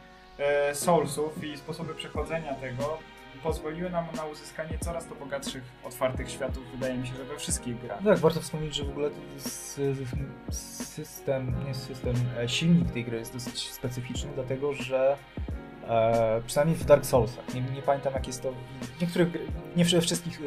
Soulsów 0.72 1.44
i 1.44 1.56
sposoby 1.58 1.94
przechodzenia 1.94 2.54
tego 2.54 2.98
pozwoliły 3.42 3.90
nam 3.90 4.04
na 4.16 4.24
uzyskanie 4.24 4.78
coraz 4.80 5.06
to 5.06 5.14
bogatszych, 5.14 5.62
otwartych 5.84 6.30
światów, 6.30 6.62
wydaje 6.72 6.98
mi 6.98 7.06
się, 7.06 7.14
że 7.14 7.24
we 7.24 7.36
wszystkich 7.36 7.80
grach. 7.80 8.00
No 8.04 8.10
tak, 8.10 8.20
warto 8.20 8.40
wspomnieć, 8.40 8.74
że 8.74 8.84
w 8.84 8.90
ogóle 8.90 9.10
system, 10.50 11.54
nie 11.66 11.74
system, 11.74 12.16
e, 12.38 12.48
silnik 12.48 12.90
tej 12.90 13.04
gry 13.04 13.18
jest 13.18 13.32
dosyć 13.32 13.70
specyficzny, 13.70 14.30
dlatego 14.34 14.72
że 14.72 15.16
e, 15.88 16.42
przynajmniej 16.46 16.76
w 16.78 16.84
Dark 16.84 17.06
Soulsach, 17.06 17.54
nie, 17.54 17.60
nie 17.60 17.82
pamiętam 17.82 18.12
jak 18.14 18.26
jest 18.26 18.42
to, 18.42 18.52
w 18.80 19.00
niektórych, 19.00 19.28
nie 19.76 19.84
we 19.84 20.00
wszystkich 20.00 20.40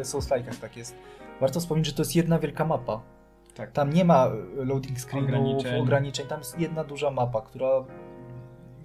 e, 0.00 0.04
Souls-like'ach 0.04 0.56
tak 0.60 0.76
jest. 0.76 0.96
Warto 1.40 1.60
wspomnieć, 1.60 1.86
że 1.86 1.92
to 1.92 2.02
jest 2.02 2.16
jedna 2.16 2.38
wielka 2.38 2.64
mapa. 2.64 3.00
Tak. 3.54 3.72
Tam 3.72 3.92
nie 3.92 4.04
ma 4.04 4.26
e, 4.26 4.64
loading 4.64 5.00
screenów, 5.00 5.30
Ograniczeń. 5.30 5.80
ograniczeń. 5.80 6.26
tam 6.26 6.38
jest 6.38 6.58
jedna 6.58 6.84
duża 6.84 7.10
mapa, 7.10 7.40
która 7.40 7.84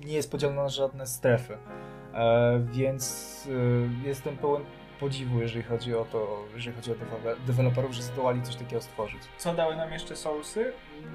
nie 0.09 0.15
jest 0.15 0.31
podzielona 0.31 0.63
na 0.63 0.69
żadne 0.69 1.07
strefy. 1.07 1.57
E, 2.13 2.59
więc 2.71 3.47
e, 4.03 4.07
jestem 4.07 4.37
pełen 4.37 4.63
podziwu, 4.99 5.39
jeżeli 5.41 5.63
chodzi 5.63 5.95
o 5.95 6.05
to, 6.05 6.43
jeżeli 6.55 6.75
chodzi 6.75 6.91
o 6.91 6.95
dewe- 6.95 7.35
deweloperów, 7.47 7.91
że 7.93 8.01
zdołali 8.03 8.41
coś 8.41 8.55
takiego 8.55 8.81
stworzyć. 8.81 9.21
Co 9.37 9.53
dały 9.53 9.75
nam 9.75 9.91
jeszcze 9.91 10.15
Soulsy? 10.15 10.61
Mm, 10.99 11.13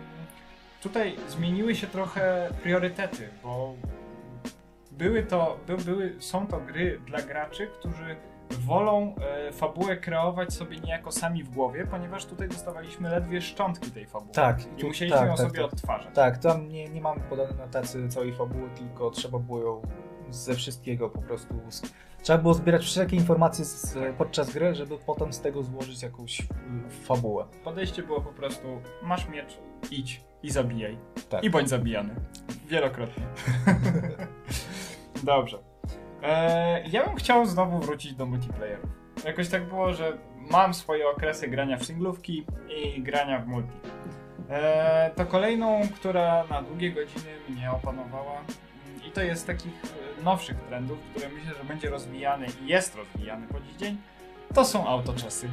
Tutaj 0.82 1.16
zmieniły 1.28 1.74
się 1.74 1.86
trochę 1.86 2.50
priorytety, 2.62 3.28
bo 3.42 3.74
były 4.90 5.22
to, 5.22 5.58
by, 5.66 5.76
były, 5.76 6.14
są 6.18 6.46
to 6.46 6.60
gry 6.60 7.00
dla 7.06 7.22
graczy, 7.22 7.66
którzy 7.66 8.16
wolą 8.50 9.14
e, 9.48 9.52
fabułę 9.52 9.96
kreować 9.96 10.52
sobie 10.54 10.80
niejako 10.80 11.12
sami 11.12 11.42
w 11.44 11.50
głowie, 11.50 11.86
ponieważ 11.90 12.26
tutaj 12.26 12.48
dostawaliśmy 12.48 13.10
ledwie 13.10 13.42
szczątki 13.42 13.90
tej 13.90 14.06
fabuły. 14.06 14.32
Tak, 14.32 14.60
I 14.60 14.80
tu- 14.80 14.86
musieliśmy 14.86 15.18
tak, 15.18 15.28
ją 15.28 15.36
tak, 15.36 15.46
sobie 15.46 15.62
tak. 15.62 15.72
odtwarzać. 15.72 16.14
Tak, 16.14 16.38
tam 16.38 16.68
nie, 16.68 16.88
nie 16.88 17.00
mamy 17.00 17.20
podane 17.20 17.54
na 17.54 17.66
tacy 17.66 18.08
całej 18.08 18.32
fabuły, 18.32 18.70
tylko 18.70 19.10
trzeba 19.10 19.38
było 19.38 19.60
ją 19.60 19.82
ze 20.30 20.54
wszystkiego 20.54 21.10
po 21.10 21.22
prostu. 21.22 21.54
Trzeba 22.22 22.38
było 22.38 22.54
zbierać 22.54 22.82
wszelkie 22.82 23.16
informacje 23.16 23.64
z, 23.64 23.96
podczas 24.18 24.52
gry, 24.52 24.74
żeby 24.74 24.98
potem 24.98 25.32
z 25.32 25.40
tego 25.40 25.62
złożyć 25.62 26.02
jakąś 26.02 26.40
y, 26.40 26.44
fabułę. 27.04 27.44
Podejście 27.64 28.02
było 28.02 28.20
po 28.20 28.32
prostu, 28.32 28.68
masz 29.02 29.28
miecz, 29.28 29.58
idź 29.90 30.24
i 30.42 30.50
zabijaj. 30.50 30.98
Tak. 31.28 31.44
I 31.44 31.50
bądź 31.50 31.68
zabijany. 31.68 32.14
Wielokrotnie. 32.66 33.24
Dobrze. 35.22 35.73
E, 36.24 36.82
ja 36.88 37.06
bym 37.06 37.16
chciał 37.16 37.46
znowu 37.46 37.78
wrócić 37.78 38.14
do 38.14 38.26
multiplayerów. 38.26 38.90
Jakoś 39.24 39.48
tak 39.48 39.68
było, 39.68 39.94
że 39.94 40.18
mam 40.50 40.74
swoje 40.74 41.08
okresy 41.08 41.48
grania 41.48 41.76
w 41.76 41.84
singlówki 41.84 42.46
i 42.76 43.02
grania 43.02 43.38
w 43.38 43.46
multi. 43.46 43.72
E, 44.50 45.10
to 45.16 45.26
kolejną, 45.26 45.80
która 45.94 46.44
na 46.50 46.62
długie 46.62 46.92
godziny 46.92 47.30
mnie 47.48 47.70
opanowała 47.70 48.40
i 49.08 49.10
to 49.10 49.22
jest 49.22 49.46
takich 49.46 49.72
e, 49.84 50.22
nowszych 50.22 50.56
trendów, 50.60 50.98
które 51.10 51.28
myślę, 51.28 51.54
że 51.58 51.64
będzie 51.64 51.90
rozwijany 51.90 52.46
i 52.62 52.66
jest 52.68 52.96
rozwijany 52.96 53.46
po 53.46 53.60
dziś 53.60 53.76
dzień, 53.76 53.96
to 54.54 54.64
są 54.64 54.86
autoczasy, 54.86 55.48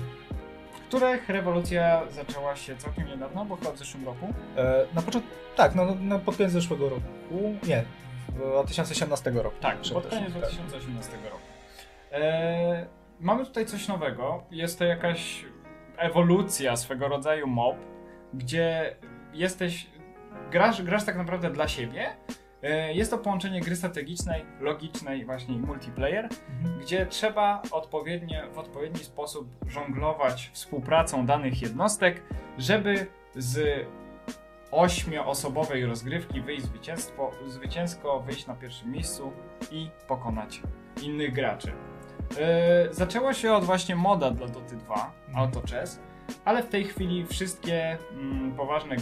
których 0.87 1.29
rewolucja 1.29 2.01
zaczęła 2.11 2.55
się 2.55 2.77
całkiem 2.77 3.07
niedawno, 3.07 3.45
bo 3.45 3.55
chyba 3.55 3.71
w 3.71 3.77
zeszłym 3.77 4.05
roku. 4.05 4.33
E, 4.57 4.85
na 4.95 5.01
początku, 5.01 5.29
tak, 5.55 5.75
no, 5.75 5.87
no 6.01 6.19
pod 6.19 6.37
koniec 6.37 6.51
zeszłego 6.51 6.89
roku, 6.89 7.03
nie, 7.67 7.83
2018 8.35 9.31
roku. 9.31 9.55
Tak, 9.61 9.77
pod 9.93 10.07
koniec 10.07 10.33
tak. 10.33 10.41
2018 10.41 11.11
roku. 11.25 11.37
E, 12.11 12.85
mamy 13.19 13.45
tutaj 13.45 13.65
coś 13.65 13.87
nowego. 13.87 14.43
Jest 14.51 14.79
to 14.79 14.85
jakaś 14.85 15.45
ewolucja 15.97 16.75
swego 16.75 17.07
rodzaju 17.07 17.47
mob, 17.47 17.75
gdzie 18.33 18.95
jesteś, 19.33 19.87
grasz, 20.51 20.81
grasz 20.83 21.03
tak 21.05 21.15
naprawdę 21.17 21.49
dla 21.49 21.67
siebie. 21.67 22.09
E, 22.63 22.93
Jest 22.93 23.11
to 23.11 23.17
połączenie 23.17 23.61
gry 23.61 23.75
strategicznej, 23.75 24.45
logicznej 24.59 25.25
właśnie 25.25 25.57
multiplayer, 25.57 26.29
Mhm. 26.49 26.79
gdzie 26.79 27.05
trzeba 27.05 27.61
odpowiednio, 27.71 28.51
w 28.51 28.57
odpowiedni 28.57 28.99
sposób 29.03 29.47
żonglować 29.67 30.49
współpracą 30.53 31.25
danych 31.25 31.61
jednostek, 31.61 32.23
żeby 32.57 33.07
z 33.35 33.85
ośmioosobowej 34.71 35.85
rozgrywki 35.85 36.41
wyjść 36.41 36.63
zwycięstwo, 36.63 37.31
zwycięsko, 37.47 38.19
wyjść 38.19 38.47
na 38.47 38.55
pierwszym 38.55 38.91
miejscu 38.91 39.31
i 39.71 39.89
pokonać 40.07 40.61
innych 41.01 41.33
graczy. 41.33 41.67
Yy, 41.67 42.93
zaczęło 42.93 43.33
się 43.33 43.53
od 43.53 43.63
właśnie 43.63 43.95
moda 43.95 44.31
dla 44.31 44.47
Doty 44.47 44.75
2, 44.75 45.11
Auto 45.35 45.61
Chess, 45.69 45.99
ale 46.45 46.63
w 46.63 46.69
tej 46.69 46.83
chwili 46.83 47.25
wszystkie 47.27 47.97
mm, 48.11 48.51
poważne 48.51 48.95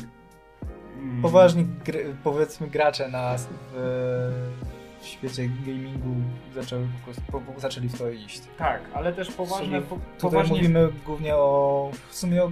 mm, 0.98 1.22
Poważni, 1.22 1.66
gry, 1.86 2.16
powiedzmy, 2.24 2.68
gracze 2.68 3.08
na, 3.08 3.38
w, 3.38 3.48
w 5.02 5.06
świecie 5.06 5.50
gamingu 5.66 6.16
zaczęły 6.54 6.88
po 7.32 7.42
po, 7.42 7.60
zaczęli 7.60 7.90
w 7.90 7.98
to 7.98 8.10
iść. 8.10 8.42
Tak, 8.58 8.82
ale 8.94 9.14
też 9.14 9.32
poważne, 9.32 9.82
po, 9.82 9.96
Tutaj 9.96 10.12
poważnie 10.22 10.56
mówimy 10.56 10.90
głównie 11.06 11.36
o, 11.36 11.92
w 12.10 12.16
sumie 12.16 12.44
o 12.44 12.52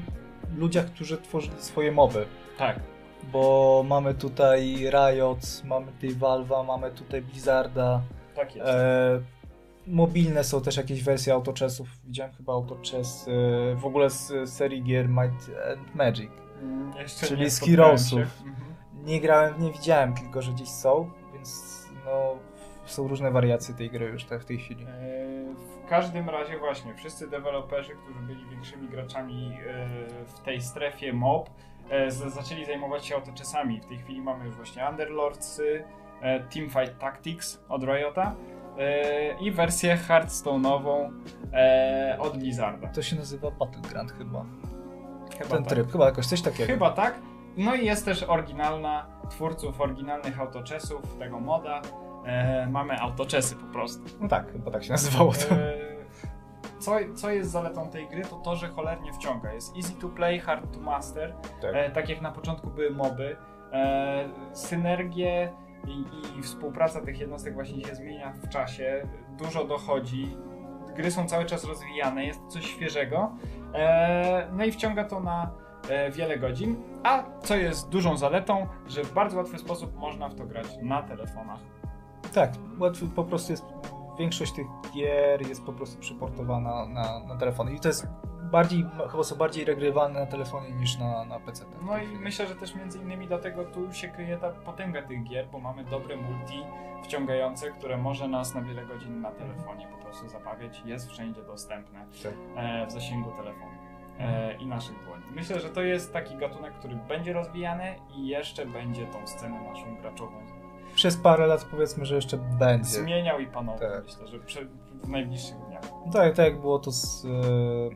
ludziach, 0.57 0.85
którzy 0.85 1.17
tworzyli 1.17 1.61
swoje 1.61 1.91
moby. 1.91 2.25
Tak, 2.57 2.79
Bo 3.23 3.83
mamy 3.87 4.13
tutaj 4.13 4.89
Riot, 4.89 5.63
mamy 5.65 5.91
tutaj 5.91 6.15
Valve'a, 6.15 6.65
mamy 6.65 6.91
tutaj 6.91 7.21
Blizzarda. 7.21 8.01
tak 8.35 8.55
jest. 8.55 8.69
E, 8.69 9.21
mobilne 9.87 10.43
są 10.43 10.61
też 10.61 10.77
jakieś 10.77 11.03
wersje 11.03 11.33
autochessów. 11.33 11.89
Widziałem 12.05 12.33
chyba 12.33 12.53
autochess 12.53 13.27
e, 13.27 13.75
w 13.75 13.85
ogóle 13.85 14.09
z 14.09 14.49
serii 14.49 14.83
gier 14.83 15.09
Might 15.09 15.51
and 15.71 15.95
Magic. 15.95 16.29
Mm, 16.61 16.93
czyli 17.27 17.49
z 17.49 17.59
Heroesów. 17.59 18.19
Mhm. 18.19 18.67
Nie 19.05 19.21
grałem, 19.21 19.61
nie 19.61 19.71
widziałem, 19.71 20.13
tylko 20.13 20.41
że 20.41 20.51
gdzieś 20.51 20.69
są, 20.69 21.11
więc 21.33 21.81
no, 22.05 22.35
są 22.85 23.07
różne 23.07 23.31
wariacje 23.31 23.75
tej 23.75 23.89
gry 23.89 24.05
już 24.05 24.25
tak 24.25 24.41
w 24.41 24.45
tej 24.45 24.57
chwili. 24.57 24.85
E, 24.85 25.26
W 25.87 25.89
każdym 25.89 26.29
razie 26.29 26.59
właśnie, 26.59 26.93
wszyscy 26.93 27.27
deweloperzy, 27.27 27.95
którzy 27.95 28.19
byli 28.19 28.45
większymi 28.45 28.89
graczami 28.89 29.57
e, 29.67 29.87
w 30.25 30.39
tej 30.39 30.61
strefie 30.61 31.13
mob, 31.13 31.49
e, 31.89 32.11
zaczęli 32.11 32.65
zajmować 32.65 33.05
się 33.05 33.15
autoczesami. 33.15 33.81
W 33.81 33.85
tej 33.85 33.97
chwili 33.97 34.21
mamy 34.21 34.45
już 34.45 34.55
właśnie 34.55 34.85
Underlordsy, 34.89 35.83
e, 36.21 36.39
Teamfight 36.39 36.99
Tactics 36.99 37.63
od 37.69 37.83
Riota 37.83 38.35
i 39.41 39.51
wersję 39.51 39.97
Hearthstone'ową 40.07 41.11
od 42.19 42.37
Blizzarda. 42.37 42.87
To 42.87 43.01
się 43.01 43.15
nazywa 43.15 43.51
Battleground 43.51 44.11
chyba. 44.11 44.45
Chyba 45.37 45.49
Ten 45.49 45.63
tak. 45.63 45.73
tryb, 45.73 45.91
chyba 45.91 46.05
jakoś 46.05 46.25
coś 46.25 46.41
takiego. 46.41 46.73
Chyba 46.73 46.91
tak. 46.91 47.19
No 47.57 47.75
i 47.75 47.85
jest 47.85 48.05
też 48.05 48.23
oryginalna, 48.23 49.05
twórców 49.29 49.81
oryginalnych 49.81 50.39
autoczesów, 50.39 51.17
tego 51.19 51.39
moda. 51.39 51.81
E, 52.27 52.67
mamy 52.71 52.99
autoczesy 53.01 53.55
po 53.55 53.65
prostu. 53.65 54.03
No 54.21 54.27
tak, 54.27 54.51
chyba 54.51 54.71
tak 54.71 54.83
się 54.83 54.91
nazywało 54.91 55.33
to. 55.33 55.55
E, 55.55 55.87
Co, 56.79 56.91
co 57.15 57.29
jest 57.31 57.51
zaletą 57.51 57.89
tej 57.89 58.07
gry, 58.07 58.21
to 58.21 58.35
to, 58.35 58.55
że 58.55 58.67
cholernie 58.67 59.13
wciąga. 59.13 59.53
Jest 59.53 59.75
easy 59.77 59.93
to 59.93 60.09
play, 60.09 60.39
hard 60.39 60.73
to 60.73 60.79
master. 60.79 61.35
Tak. 61.61 61.71
E, 61.75 61.89
tak 61.91 62.09
jak 62.09 62.21
na 62.21 62.31
początku 62.31 62.69
były 62.69 62.91
moby. 62.91 63.35
E, 63.73 64.29
synergie 64.53 65.53
i, 65.87 66.05
i 66.39 66.41
współpraca 66.43 67.01
tych 67.01 67.19
jednostek 67.19 67.53
właśnie 67.53 67.83
się 67.85 67.95
zmienia 67.95 68.33
w 68.33 68.49
czasie. 68.49 69.07
Dużo 69.37 69.63
dochodzi. 69.65 70.37
Gry 70.95 71.11
są 71.11 71.25
cały 71.27 71.45
czas 71.45 71.63
rozwijane, 71.63 72.25
jest 72.25 72.47
coś 72.47 72.65
świeżego. 72.65 73.31
E, 73.73 74.47
no 74.53 74.65
i 74.65 74.71
wciąga 74.71 75.03
to 75.03 75.19
na 75.19 75.51
e, 75.89 76.11
wiele 76.11 76.37
godzin. 76.37 76.75
A 77.03 77.23
co 77.39 77.55
jest 77.55 77.89
dużą 77.89 78.17
zaletą, 78.17 78.67
że 78.87 79.03
w 79.03 79.13
bardzo 79.13 79.37
łatwy 79.37 79.57
sposób 79.57 79.95
można 79.95 80.29
w 80.29 80.35
to 80.35 80.45
grać 80.45 80.67
na 80.81 81.03
telefonach. 81.03 81.59
Tak, 82.33 82.51
łatwy 82.79 83.07
po 83.07 83.23
prostu 83.23 83.51
jest. 83.51 83.65
Większość 84.19 84.53
tych 84.53 84.67
gier 84.95 85.47
jest 85.47 85.65
po 85.65 85.73
prostu 85.73 85.99
przyportowana 85.99 86.85
na, 86.85 87.19
na 87.19 87.35
telefony. 87.35 87.73
I 87.73 87.79
to 87.79 87.87
jest 87.87 88.07
bardziej, 88.51 88.85
chyba 89.11 89.23
są 89.23 89.35
bardziej 89.35 89.65
regrywalne 89.65 90.19
na 90.19 90.25
telefonie 90.25 90.71
niż 90.71 90.97
na, 90.97 91.25
na 91.25 91.39
PC. 91.39 91.65
No 91.85 91.97
i 91.97 92.07
myślę, 92.07 92.47
że 92.47 92.55
też 92.55 92.75
między 92.75 92.99
innymi 92.99 93.27
dlatego 93.27 93.65
tu 93.65 93.93
się 93.93 94.07
kryje 94.07 94.37
ta 94.37 94.49
potęga 94.49 95.01
tych 95.01 95.23
gier, 95.23 95.47
bo 95.51 95.59
mamy 95.59 95.83
dobre 95.83 96.17
multi 96.17 96.63
wciągające, 97.03 97.71
które 97.71 97.97
może 97.97 98.27
nas 98.27 98.55
na 98.55 98.61
wiele 98.61 98.85
godzin 98.85 99.21
na 99.21 99.31
telefonie 99.31 99.87
po 99.87 99.97
prostu 99.97 100.29
zabawiać. 100.29 100.81
Jest 100.85 101.09
wszędzie 101.09 101.43
dostępne 101.43 102.05
Tak. 102.23 102.33
e, 102.55 102.87
w 102.87 102.91
zasięgu 102.91 103.31
telefonu 103.31 103.71
e, 104.19 104.53
i 104.57 104.65
naszych 104.65 105.03
dłoni. 105.05 105.23
Myślę, 105.35 105.59
że 105.59 105.69
to 105.69 105.81
jest 105.81 106.13
taki 106.13 106.35
gatunek, 106.37 106.73
który 106.73 106.95
będzie 106.95 107.33
rozwijany 107.33 107.95
i 108.15 108.27
jeszcze 108.27 108.65
będzie 108.65 109.05
tą 109.05 109.27
scenę 109.27 109.61
naszą 109.61 109.95
graczową 110.01 110.56
Przez 110.97 111.17
parę 111.17 111.47
lat 111.47 111.67
powiedzmy, 111.71 112.05
że 112.05 112.15
jeszcze 112.15 112.37
będzie. 112.37 112.89
zmieniał 112.89 113.39
i 113.39 113.47
panował. 113.47 113.79
Tak. 113.79 114.03
Myślę, 114.03 114.27
że 114.27 114.39
przy, 114.39 114.67
w 115.03 115.09
najbliższych 115.09 115.55
dniach. 115.67 115.81
No 116.05 116.11
tak, 116.11 116.35
tak 116.35 116.45
jak 116.45 116.61
było 116.61 116.79
to 116.79 116.91
z. 116.91 117.25
Mm, 117.25 117.95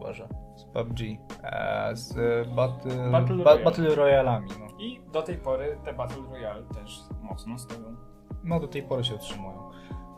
Boże, 0.00 0.28
z 0.56 0.64
PUBG. 0.64 1.00
E, 1.42 1.90
z 1.96 2.16
e, 2.16 2.54
Battle, 2.54 3.10
Battle 3.10 3.36
ba, 3.36 3.44
Royale. 3.44 3.64
Battle 3.64 3.94
Royalami. 3.94 4.48
No. 4.60 4.78
I 4.78 5.00
do 5.12 5.22
tej 5.22 5.36
pory 5.36 5.78
te 5.84 5.94
Battle 5.94 6.22
Royale 6.30 6.62
też 6.62 7.00
mocno 7.22 7.58
stoją. 7.58 7.96
no 8.44 8.60
do 8.60 8.68
tej 8.68 8.82
pory 8.82 9.04
się 9.04 9.14
utrzymują. 9.14 9.70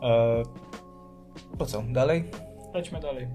E, 0.03 0.43
po 1.57 1.65
co? 1.65 1.81
Dalej? 1.81 2.31
Lećmy 2.73 2.99
dalej. 2.99 3.27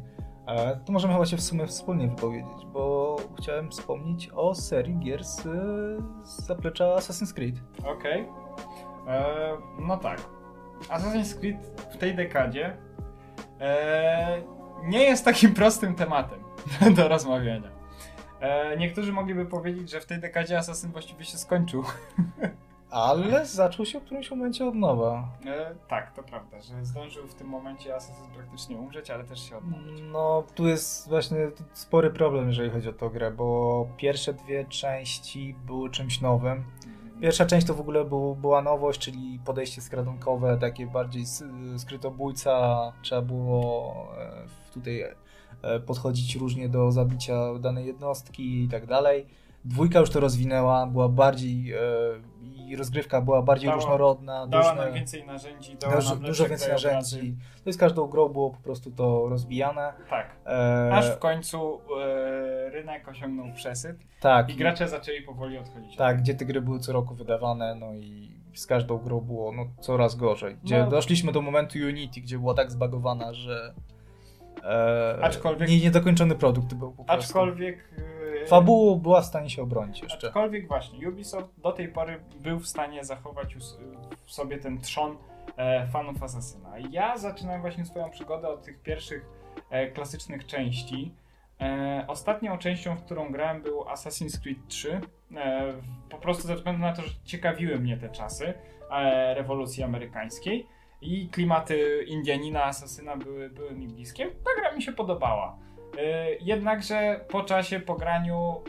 E, 0.47 0.76
to 0.84 0.93
możemy 0.93 1.14
chyba 1.14 1.26
się 1.26 1.36
w 1.36 1.43
sumie 1.43 1.66
wspólnie 1.66 2.09
wypowiedzieć, 2.09 2.66
bo 2.72 3.16
chciałem 3.38 3.70
wspomnieć 3.70 4.30
o 4.34 4.55
serii 4.55 4.99
gier 4.99 5.24
z, 5.24 5.43
zaplecza 6.22 6.84
Assassin's 6.84 7.34
Creed. 7.34 7.55
Okej. 7.84 8.28
E, 9.09 9.24
No 9.78 9.97
tak. 9.97 10.20
Assassin's 10.88 11.40
Creed 11.40 11.57
w 11.93 11.97
tej 11.97 12.14
dekadzie 12.14 12.76
e, 13.61 14.43
nie 14.84 15.03
jest 15.03 15.24
takim 15.24 15.55
prostym 15.55 15.95
tematem 15.95 16.38
do 16.97 17.09
rozmawiania. 17.09 17.68
Niektórzy 18.78 19.12
mogliby 19.12 19.47
powiedzieć, 19.47 19.90
że 19.90 20.01
w 20.01 20.07
tej 20.07 20.20
dekadzie 20.20 20.59
Assassin 20.59 20.90
właściwie 20.93 21.24
się 21.24 21.38
skończył. 21.38 21.82
Ale 22.93 23.47
zaczął 23.47 23.86
się 23.86 24.01
w 24.01 24.05
którymś 24.05 24.30
momencie 24.30 24.66
od 24.66 24.74
nowa. 24.74 25.28
E, 25.47 25.74
tak, 25.88 26.12
to 26.12 26.22
prawda, 26.22 26.61
że 26.61 26.84
zdążył 26.84 27.26
w 27.26 27.34
tym 27.34 27.47
momencie 27.47 27.95
Assassin 27.95 28.30
praktycznie 28.34 28.76
umrzeć, 28.76 29.11
ale 29.11 29.24
też 29.24 29.49
się 29.49 29.57
odnowić. 29.57 30.01
No, 30.12 30.45
tu 30.55 30.66
jest 30.68 31.09
właśnie 31.09 31.51
spory 31.72 32.11
problem, 32.11 32.49
jeżeli 32.49 32.70
chodzi 32.70 32.88
o 32.88 32.93
tę 32.93 33.11
grę, 33.11 33.30
bo 33.30 33.88
pierwsze 33.97 34.34
dwie 34.34 34.64
części 34.64 35.55
były 35.66 35.90
czymś 35.90 36.20
nowym. 36.20 36.64
Pierwsza 37.20 37.47
część 37.47 37.66
to 37.66 37.74
w 37.74 37.80
ogóle 37.80 38.05
był, 38.05 38.36
była 38.36 38.62
nowość, 38.62 39.01
czyli 39.01 39.38
podejście 39.45 39.80
skradunkowe, 39.80 40.59
takie 40.61 40.86
bardziej 40.86 41.24
skrytobójca. 41.76 42.93
Trzeba 43.03 43.22
było 43.22 43.95
e, 44.18 44.47
tutaj 44.74 45.05
e, 45.62 45.80
podchodzić 45.80 46.36
różnie 46.36 46.68
do 46.68 46.93
zabicia 46.93 47.59
danej 47.59 47.86
jednostki 47.86 48.64
i 48.64 48.68
tak 48.68 48.86
dalej. 48.86 49.26
Dwójka 49.64 50.01
już 50.01 50.11
to 50.11 50.20
rozwinęła, 50.20 50.86
była 50.86 51.09
bardziej 51.09 51.72
e, 51.72 51.78
i 52.73 52.77
rozgrywka 52.77 53.20
była 53.20 53.43
bardziej 53.43 53.70
Dała- 53.70 53.81
różnorodna. 53.81 54.47
Dała 54.47 54.68
różne- 54.70 54.85
nam 54.85 54.95
więcej 54.95 55.27
narzędzi, 55.27 55.77
dała 55.77 55.95
dużo, 55.97 56.14
nam 56.14 56.23
dużo 56.25 56.49
więcej 56.49 56.73
narzędzi. 56.73 57.37
To 57.64 57.70
jest 57.70 57.81
każdą 57.81 58.07
grą 58.07 58.29
było 58.29 58.51
po 58.51 58.61
prostu 58.61 58.91
to 58.91 59.29
rozwijane. 59.29 59.93
Tak. 60.11 60.37
E, 60.47 60.91
Aż 60.95 61.11
w 61.11 61.18
końcu 61.18 61.81
e, 62.01 62.70
rynek 62.70 63.09
osiągnął 63.09 63.47
przesyt 63.55 63.97
tak, 64.20 64.51
i 64.51 64.57
gracze 64.57 64.89
zaczęli 64.89 65.23
powoli 65.23 65.59
odchodzić. 65.59 65.97
Tak, 65.97 66.20
gdzie 66.23 66.35
te 66.35 66.45
gry 66.45 66.61
były 66.61 66.79
co 66.81 66.93
roku 66.93 67.14
wydawane, 67.14 67.75
no 67.75 67.95
i 67.95 68.33
z 68.55 68.66
każdą 68.66 68.99
grą 68.99 69.20
było 69.20 69.53
no, 69.53 69.66
coraz 69.81 70.14
gorzej. 70.16 70.57
Gdzie 70.64 70.79
No. 70.79 70.91
doszliśmy 70.91 71.33
do 71.33 71.43
momentu 71.43 71.79
Unity, 71.79 72.20
gdzie 72.20 72.39
była 72.39 72.55
tak 72.55 72.70
zbagowana, 72.70 73.33
że 73.35 73.75
e, 74.64 75.18
Aczkolwiek- 75.23 75.68
nie, 75.68 75.81
niedokończony 75.81 76.35
produkt 76.35 76.75
był 76.75 76.93
po 76.93 77.05
prostu. 77.05 77.25
Aczkolwiek. 77.25 77.79
Fabułą 78.47 78.99
była 78.99 79.20
w 79.20 79.24
stanie 79.26 79.51
się 79.51 79.62
obronić 79.62 80.03
jeszcze. 80.03 80.26
Aczkolwiek 80.26 80.68
właśnie, 80.68 81.09
Ubisoft 81.09 81.61
do 81.61 81.72
tej 81.72 81.88
pory 81.88 82.20
był 82.40 82.61
w 82.61 82.66
stanie 82.66 83.05
zachować 83.05 83.55
w 84.26 84.32
sobie 84.32 84.59
ten 84.59 84.80
trzon 84.80 85.16
e, 85.57 85.86
fanów 85.86 86.22
Assassina. 86.22 86.78
Ja 86.90 87.18
zaczynałem 87.18 87.61
właśnie 87.61 87.84
swoją 87.84 88.11
przygodę 88.11 88.49
od 88.49 88.62
tych 88.62 88.82
pierwszych 88.82 89.26
e, 89.70 89.90
klasycznych 89.90 90.47
części. 90.47 91.14
E, 91.61 92.05
ostatnią 92.09 92.59
częścią, 92.59 92.97
w 92.97 93.05
którą 93.05 93.32
grałem 93.32 93.62
był 93.62 93.80
Assassin's 93.82 94.43
Creed 94.43 94.59
3. 94.68 95.01
E, 95.36 95.72
po 96.11 96.18
prostu 96.18 96.47
ze 96.47 96.57
względu 96.57 96.80
na 96.80 96.93
to, 96.93 97.03
że 97.03 97.14
ciekawiły 97.24 97.78
mnie 97.78 97.97
te 97.97 98.09
czasy 98.09 98.55
rewolucji 99.34 99.82
amerykańskiej 99.82 100.66
i 101.03 101.28
klimaty 101.28 102.05
Indianina, 102.09 102.64
Asasyna 102.64 103.16
były, 103.16 103.51
były 103.51 103.72
mi 103.72 103.88
bliskie. 103.88 104.26
Ta 104.26 104.61
gra 104.61 104.72
mi 104.72 104.82
się 104.82 104.93
podobała. 104.93 105.59
E, 105.99 106.34
jednakże 106.34 107.20
po 107.28 107.43
czasie, 107.43 107.80
po 107.80 107.95
graniu 107.95 108.61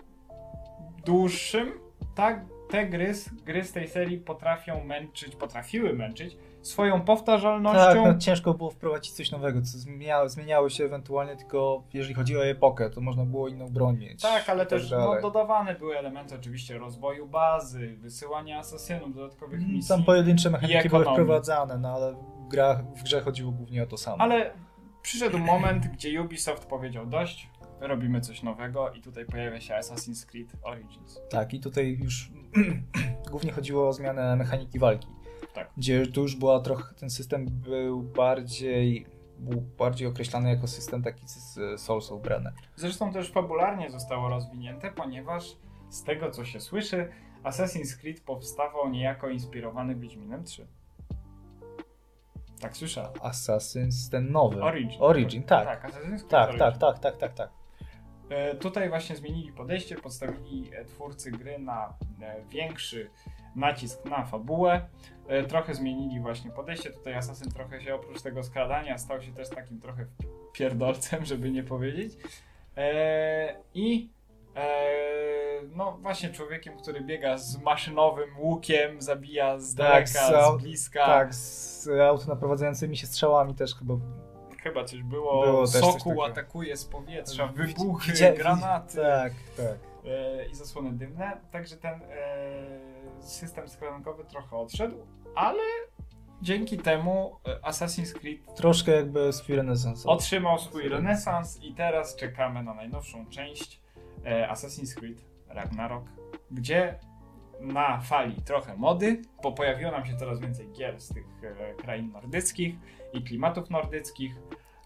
dłuższym, 1.05 1.71
tak, 2.15 2.45
te 2.69 2.85
gry, 2.87 3.13
z- 3.13 3.29
gry 3.33 3.63
z 3.63 3.71
tej 3.71 3.87
serii 3.87 4.17
potrafią 4.17 4.83
męczyć, 4.83 5.35
potrafiły 5.35 5.93
męczyć 5.93 6.37
swoją 6.61 7.01
powtarzalnością. 7.01 7.79
Tak, 7.79 7.95
no, 7.95 8.17
ciężko 8.17 8.53
było 8.53 8.69
wprowadzić 8.71 9.13
coś 9.13 9.31
nowego, 9.31 9.61
co 9.61 9.77
zmieniało, 9.77 10.29
zmieniało 10.29 10.69
się 10.69 10.83
ewentualnie 10.83 11.35
tylko 11.35 11.83
jeżeli 11.93 12.13
chodzi 12.15 12.37
o 12.37 12.45
epokę, 12.45 12.89
to 12.89 13.01
można 13.01 13.25
było 13.25 13.47
inną 13.47 13.69
broń 13.69 13.97
mieć. 13.97 14.21
Tak, 14.21 14.49
ale 14.49 14.65
też 14.65 14.91
no, 14.91 14.97
dalej. 14.97 15.21
dodawane 15.21 15.75
były 15.75 15.97
elementy 15.97 16.35
oczywiście 16.35 16.77
rozwoju 16.77 17.27
bazy, 17.27 17.95
wysyłania 17.97 18.59
asasynów, 18.59 19.15
dodatkowych 19.15 19.59
Mm, 19.59 19.71
misji. 19.71 19.89
Tam 19.89 20.03
pojedyncze 20.03 20.49
mechaniki 20.49 20.89
były 20.89 21.05
wprowadzane, 21.05 21.77
no 21.77 21.89
ale 21.93 22.13
w, 22.13 22.47
grach, 22.47 22.83
w 22.95 23.03
grze 23.03 23.21
chodziło 23.21 23.51
głównie 23.51 23.83
o 23.83 23.85
to 23.85 23.97
samo. 23.97 24.17
Ale 24.21 24.51
przyszedł 25.03 25.37
moment, 25.37 25.87
gdzie 25.87 26.21
Ubisoft 26.21 26.65
powiedział 26.65 27.05
dość, 27.05 27.49
robimy 27.79 28.21
coś 28.21 28.43
nowego 28.43 28.91
i 28.91 29.01
tutaj 29.01 29.25
pojawia 29.25 29.61
się 29.61 29.73
Assassin's 29.73 30.25
Creed 30.25 30.55
Origins. 30.63 31.21
Tak, 31.29 31.53
i 31.53 31.59
tutaj 31.59 31.97
już 32.03 32.31
głównie 33.31 33.51
chodziło 33.51 33.87
o 33.87 33.93
zmianę 33.93 34.35
mechaniki 34.35 34.79
walki. 34.79 35.07
Tak. 35.53 35.71
Gdzie 35.77 36.07
tu 36.07 36.21
już 36.21 36.35
była 36.35 36.59
trochę, 36.59 36.93
ten 36.93 37.09
system 37.09 37.45
był 37.49 38.01
bardziej, 38.01 39.05
był 39.39 39.61
bardziej 39.61 40.07
określany 40.07 40.49
jako 40.49 40.67
system 40.67 41.03
taki 41.03 41.27
z 41.27 41.59
Soulsów 41.81 42.21
brany. 42.21 42.51
Zresztą 42.75 43.13
też 43.13 43.31
fabularnie 43.31 43.89
zostało 43.89 44.29
rozwinięte, 44.29 44.91
ponieważ 44.91 45.57
z 45.89 46.03
tego 46.03 46.31
co 46.31 46.45
się 46.45 46.59
słyszy, 46.59 47.09
Assassin's 47.43 47.97
Creed 48.01 48.21
powstawał 48.21 48.89
niejako 48.89 49.29
inspirowany 49.29 49.95
Wiedźminem 49.95 50.43
3. 50.43 50.67
Tak 52.63 52.77
słyszałem. 52.77 53.11
Assassin's, 53.13 54.11
ten 54.11 54.31
nowy. 54.31 54.63
Origin. 54.63 55.01
Origin, 55.01 55.43
tak. 55.43 55.65
Tak, 55.65 55.83
Assassin's 55.91 56.07
Creed 56.17 56.27
Tak, 56.27 56.49
Origin. 56.49 56.59
tak, 56.59 56.77
tak, 56.77 56.99
tak, 56.99 57.17
tak, 57.17 57.33
tak. 57.33 57.49
E, 58.29 58.55
Tutaj 58.55 58.89
właśnie 58.89 59.15
zmienili 59.15 59.51
podejście, 59.51 59.95
podstawili 59.95 60.71
e, 60.75 60.85
twórcy 60.85 61.31
gry 61.31 61.59
na 61.59 61.93
e, 62.21 62.41
większy 62.49 63.09
nacisk 63.55 64.05
na 64.05 64.25
fabułę. 64.25 64.81
E, 65.27 65.43
Trochę 65.43 65.73
zmienili 65.73 66.19
właśnie 66.19 66.51
podejście. 66.51 66.89
Tutaj 66.91 67.13
Assassin 67.13 67.51
trochę 67.51 67.81
się 67.81 67.95
oprócz 67.95 68.21
tego 68.21 68.43
skradania 68.43 68.97
stał 68.97 69.21
się 69.21 69.33
też 69.33 69.49
takim 69.49 69.79
trochę 69.81 70.05
pierdolcem, 70.53 71.25
żeby 71.25 71.51
nie 71.51 71.63
powiedzieć. 71.63 72.13
E, 72.77 73.55
I 73.73 74.09
e, 74.55 74.93
no 75.75 75.97
właśnie 76.01 76.29
człowiekiem, 76.29 76.77
który 76.77 77.01
biega 77.01 77.37
z 77.37 77.61
maszynowym 77.61 78.29
łukiem, 78.39 79.01
zabija 79.01 79.59
z 79.59 79.75
Tak, 79.75 79.85
daleka, 79.87 80.07
z 80.07 80.31
au- 80.33 80.59
z 80.59 80.61
bliska. 80.63 81.05
Tak, 81.05 81.35
z 81.35 81.87
auto 82.09 82.25
naprowadzającymi 82.27 82.97
się 82.97 83.07
strzałami 83.07 83.55
też 83.55 83.75
chyba. 83.75 83.93
Chyba 84.63 84.83
coś 84.83 85.03
było. 85.03 85.45
Było 85.45 85.67
takiego. 85.67 86.25
atakuje 86.25 86.77
z 86.77 86.85
powietrza, 86.85 87.47
wybuchy, 87.47 88.11
widzia- 88.11 88.33
granaty. 88.37 88.97
Tak, 88.97 89.33
tak. 89.57 89.77
e, 90.05 90.45
i 90.45 90.55
zasłony 90.55 90.91
dymne, 90.91 91.37
także 91.51 91.77
ten 91.77 91.93
e, 91.93 93.21
system 93.21 93.67
skleronkowy 93.67 94.23
trochę 94.25 94.57
odszedł, 94.57 94.95
ale 95.35 95.59
dzięki 96.41 96.77
temu 96.77 97.35
Assassin's 97.63 98.13
Creed 98.13 98.55
Troszkę 98.55 98.91
jakby 98.91 99.33
swój 99.33 99.55
renesans. 99.55 100.05
otrzymał 100.05 100.59
swój 100.59 100.89
renesans 100.89 101.59
i 101.63 101.73
teraz 101.73 102.15
czekamy 102.15 102.63
na 102.63 102.73
najnowszą 102.73 103.25
część 103.29 103.82
Assassin's 104.51 104.95
Creed 104.95 105.21
Ragnarok, 105.47 106.03
gdzie 106.51 106.99
na 107.59 108.01
fali 108.01 108.41
trochę 108.41 108.75
mody, 108.75 109.21
bo 109.43 109.51
pojawiło 109.51 109.91
nam 109.91 110.05
się 110.05 110.15
coraz 110.15 110.39
więcej 110.39 110.71
gier 110.71 111.01
z 111.01 111.07
tych 111.13 111.25
e, 111.43 111.73
krain 111.73 112.11
nordyckich 112.11 112.75
i 113.13 113.23
klimatów 113.23 113.69
nordyckich, 113.69 114.35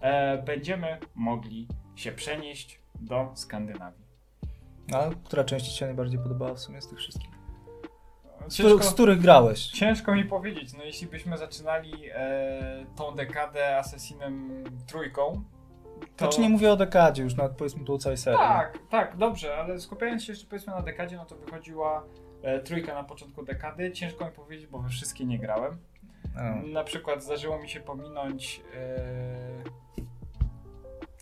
e, 0.01 0.37
będziemy 0.43 0.97
mogli 1.15 1.67
się 1.95 2.11
przenieść 2.11 2.79
do 2.95 3.31
Skandynawii. 3.35 4.07
A 4.93 5.09
która 5.23 5.43
część 5.43 5.65
Ci 5.69 5.77
się 5.77 5.85
najbardziej 5.85 6.19
podobała 6.19 6.53
w 6.53 6.59
sumie 6.59 6.81
z 6.81 6.87
tych 6.87 6.97
wszystkich? 6.97 7.29
Z, 8.47 8.55
Ciężko- 8.55 8.67
których- 8.75 8.83
z 8.85 8.93
których 8.93 9.19
grałeś? 9.21 9.67
Ciężko 9.67 10.15
mi 10.15 10.25
powiedzieć, 10.25 10.73
no 10.73 10.83
jeśli 10.83 11.07
byśmy 11.07 11.37
zaczynali 11.37 11.93
e, 12.13 12.85
tą 12.95 13.15
dekadę 13.15 13.77
Assassinem 13.77 14.63
trójką, 14.87 15.43
to... 15.99 16.25
Znaczy 16.25 16.41
nie 16.41 16.49
mówię 16.49 16.71
o 16.71 16.75
dekadzie 16.75 17.23
już, 17.23 17.35
nawet 17.35 17.51
powiedzmy 17.57 17.85
tu 17.85 17.93
o 17.93 17.97
całej 17.97 18.17
serii. 18.17 18.39
Tak, 18.39 18.77
tak, 18.89 19.17
dobrze, 19.17 19.57
ale 19.57 19.79
skupiając 19.79 20.23
się 20.23 20.31
jeszcze 20.33 20.47
powiedzmy 20.47 20.73
na 20.73 20.81
dekadzie, 20.81 21.15
no 21.17 21.25
to 21.25 21.35
wychodziła 21.35 22.03
e, 22.41 22.59
trójka 22.59 22.93
na 22.93 23.03
początku 23.03 23.43
dekady. 23.43 23.91
Ciężko 23.91 24.25
mi 24.25 24.31
powiedzieć, 24.31 24.67
bo 24.67 24.79
we 24.79 24.89
wszystkie 24.89 25.25
nie 25.25 25.39
grałem. 25.39 25.77
A. 26.37 26.55
Na 26.55 26.83
przykład 26.83 27.23
zdarzyło 27.23 27.59
mi 27.59 27.69
się 27.69 27.79
pominąć 27.79 28.61
e, 28.75 28.97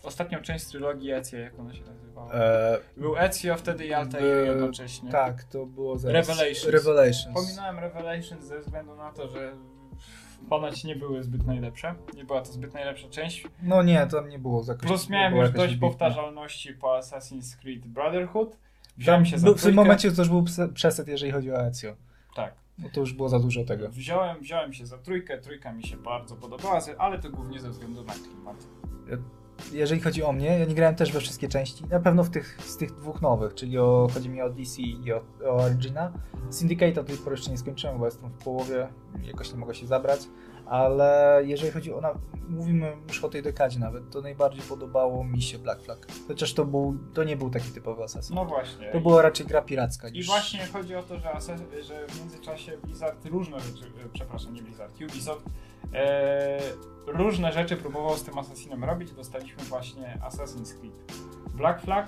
ostatnią 0.02 0.40
część 0.42 0.66
trylogii 0.66 1.12
Ezio, 1.12 1.38
jak 1.38 1.58
ona 1.58 1.74
się 1.74 1.84
nazywała? 1.84 2.32
E, 2.32 2.78
Był 2.96 3.16
Ezio, 3.18 3.56
wtedy 3.56 3.86
i 3.86 3.92
Altair 3.92 4.22
by- 4.22 4.46
jednocześnie. 4.46 5.10
tak, 5.10 5.44
to 5.44 5.66
było 5.66 5.98
zaraz. 5.98 6.28
Revelations. 6.28 6.68
Revelations. 6.68 7.34
Pominąłem 7.34 7.78
Revelations 7.78 8.44
ze 8.44 8.60
względu 8.60 8.94
na 8.96 9.12
to, 9.12 9.28
że 9.28 9.52
ponoć 10.48 10.84
nie 10.84 10.96
były 10.96 11.22
zbyt 11.22 11.46
najlepsze. 11.46 11.94
Nie 12.14 12.24
była 12.24 12.40
to 12.40 12.52
zbyt 12.52 12.74
najlepsza 12.74 13.08
część. 13.08 13.46
No 13.62 13.82
nie, 13.82 14.06
tam 14.06 14.28
nie 14.28 14.38
było 14.38 14.64
jakoś, 14.68 14.86
Plus 14.86 15.08
miałem 15.10 15.36
już 15.36 15.50
dość 15.50 15.74
wybitne. 15.74 15.88
powtarzalności 15.88 16.72
po 16.72 16.98
Assassin's 16.98 17.60
Creed 17.60 17.86
Brotherhood. 17.86 18.50
Tam 18.50 18.58
Wziąłem 18.98 19.26
się 19.26 19.38
za 19.38 19.52
w 19.52 19.62
tym 19.62 19.74
momencie 19.74 20.12
to 20.12 20.22
już 20.22 20.28
był 20.28 20.44
przeset, 20.74 21.08
jeżeli 21.08 21.32
chodzi 21.32 21.52
o 21.52 21.66
Ezio. 21.66 21.96
Tak. 22.34 22.54
No 22.78 22.88
to 22.92 23.00
już 23.00 23.12
było 23.12 23.28
za 23.28 23.38
dużo 23.38 23.64
tego. 23.64 23.88
Wziąłem, 23.88 24.40
wziąłem 24.40 24.72
się 24.72 24.86
za 24.86 24.98
trójkę, 24.98 25.38
trójka 25.38 25.72
mi 25.72 25.84
się 25.84 25.96
bardzo 25.96 26.36
podobała, 26.36 26.80
ale 26.98 27.18
to 27.18 27.30
głównie 27.30 27.60
ze 27.60 27.70
względu 27.70 28.04
na 28.04 28.12
klimat. 28.12 28.56
Jeżeli 29.72 30.00
chodzi 30.00 30.22
o 30.22 30.32
mnie, 30.32 30.58
ja 30.58 30.64
nie 30.64 30.74
grałem 30.74 30.94
też 30.94 31.12
we 31.12 31.20
wszystkie 31.20 31.48
części. 31.48 31.84
Na 31.84 32.00
pewno 32.00 32.24
w 32.24 32.30
tych, 32.30 32.58
z 32.64 32.76
tych 32.76 32.94
dwóch 32.94 33.22
nowych, 33.22 33.54
czyli 33.54 33.78
o, 33.78 34.08
chodzi 34.14 34.28
mi 34.28 34.42
o 34.42 34.50
DC 34.50 34.82
i 34.82 35.12
o, 35.12 35.22
o 35.44 35.54
Origina. 35.54 36.12
Syndicate 36.50 36.92
do 36.92 37.04
tej 37.04 37.16
pory 37.16 37.36
jeszcze 37.36 37.50
nie 37.50 37.58
skończyłem, 37.58 37.98
bo 37.98 38.04
jestem 38.04 38.30
w 38.30 38.44
połowie, 38.44 38.88
jakoś 39.24 39.52
nie 39.52 39.58
mogę 39.58 39.74
się 39.74 39.86
zabrać. 39.86 40.20
Ale 40.66 41.40
jeżeli 41.44 41.72
chodzi 41.72 41.92
o. 41.92 42.00
Na, 42.00 42.14
mówimy 42.48 42.96
już 43.08 43.24
o 43.24 43.28
tej 43.28 43.42
dekadzie 43.42 43.78
nawet, 43.78 44.10
to 44.10 44.20
najbardziej 44.20 44.62
podobało 44.62 45.24
mi 45.24 45.42
się 45.42 45.58
Black 45.58 45.82
Flag. 45.82 46.06
Chociaż 46.28 46.54
to, 46.54 46.64
był, 46.64 46.98
to 47.14 47.24
nie 47.24 47.36
był 47.36 47.50
taki 47.50 47.70
typowy 47.70 48.02
Assassin. 48.02 48.36
No 48.36 48.44
właśnie. 48.44 48.92
To 48.92 49.00
była 49.00 49.22
raczej 49.22 49.46
gra 49.46 49.62
piracka. 49.62 50.08
I 50.08 50.12
Niż... 50.12 50.26
właśnie 50.26 50.66
chodzi 50.66 50.94
o 50.94 51.02
to, 51.02 51.18
że, 51.18 51.40
że 51.82 52.06
w 52.06 52.20
międzyczasie 52.20 52.78
Blizzard 52.84 53.26
różne 53.26 53.60
rzeczy, 53.60 53.84
e, 54.04 54.08
przepraszam, 54.12 54.54
nie 54.54 54.62
Blizzard, 54.62 54.94
Ubisoft, 55.02 55.46
e, 55.94 56.58
różne 57.06 57.52
rzeczy 57.52 57.76
próbował 57.76 58.16
z 58.16 58.22
tym 58.22 58.38
Assassinem 58.38 58.84
robić. 58.84 59.12
Dostaliśmy 59.12 59.64
właśnie 59.64 60.18
Assassin's 60.28 60.80
Creed 60.80 60.94
Black 61.54 61.80
Flag, 61.80 62.06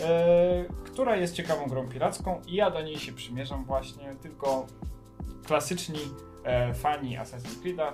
e, 0.00 0.64
która 0.84 1.16
jest 1.16 1.34
ciekawą 1.34 1.66
grą 1.66 1.88
piracką 1.88 2.40
i 2.46 2.54
ja 2.54 2.70
do 2.70 2.82
niej 2.82 2.98
się 2.98 3.12
przymierzam 3.12 3.64
właśnie, 3.64 4.16
tylko 4.22 4.66
klasyczni 5.46 5.98
e, 6.44 6.74
fani 6.74 7.18
Assassin's 7.18 7.62
Creed'a 7.64 7.92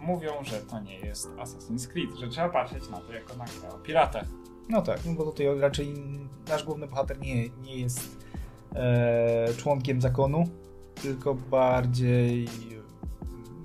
mówią, 0.00 0.32
że 0.42 0.56
to 0.60 0.80
nie 0.80 0.98
jest 0.98 1.28
Assassin's 1.28 1.88
Creed, 1.88 2.10
że 2.20 2.28
trzeba 2.28 2.48
patrzeć 2.48 2.88
na 2.90 3.00
to 3.00 3.12
jako 3.12 3.36
na 3.36 3.44
grę 3.44 3.68
o 3.74 3.78
piratach. 3.78 4.24
No 4.68 4.82
tak, 4.82 5.00
no 5.06 5.12
bo 5.14 5.24
tutaj 5.24 5.46
raczej 5.60 5.94
nasz 6.48 6.64
główny 6.64 6.86
bohater 6.86 7.20
nie, 7.20 7.48
nie 7.48 7.76
jest 7.76 8.16
e, 8.74 9.54
członkiem 9.56 10.00
zakonu, 10.00 10.44
tylko 11.02 11.34
bardziej 11.34 12.48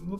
no, 0.08 0.20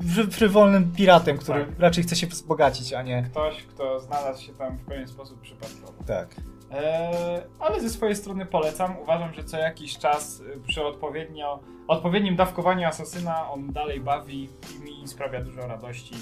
fry- 0.00 0.30
frywolnym 0.30 0.92
piratem, 0.92 1.38
który 1.38 1.66
Tak. 1.66 1.78
raczej 1.78 2.04
chce 2.04 2.16
się 2.16 2.26
wzbogacić, 2.26 2.92
a 2.92 3.02
nie... 3.02 3.22
Ktoś, 3.22 3.62
kto 3.62 4.00
znalazł 4.00 4.42
się 4.42 4.52
tam 4.52 4.76
w 4.78 4.84
pewien 4.84 5.08
sposób 5.08 5.40
przypadkowo. 5.40 5.92
Tak. 6.06 6.36
Eee, 6.70 7.42
ale 7.58 7.80
ze 7.80 7.90
swojej 7.90 8.16
strony 8.16 8.46
polecam. 8.46 8.98
Uważam, 9.02 9.34
że 9.34 9.44
co 9.44 9.56
jakiś 9.58 9.98
czas 9.98 10.40
y, 10.40 10.60
przy 10.66 10.84
odpowiednio, 10.84 11.60
odpowiednim 11.88 12.36
dawkowaniu 12.36 12.88
asasyna 12.88 13.50
on 13.50 13.72
dalej 13.72 14.00
bawi 14.00 14.48
i 14.76 14.84
mi 14.84 15.08
sprawia 15.08 15.40
dużo 15.44 15.66
radości, 15.66 16.14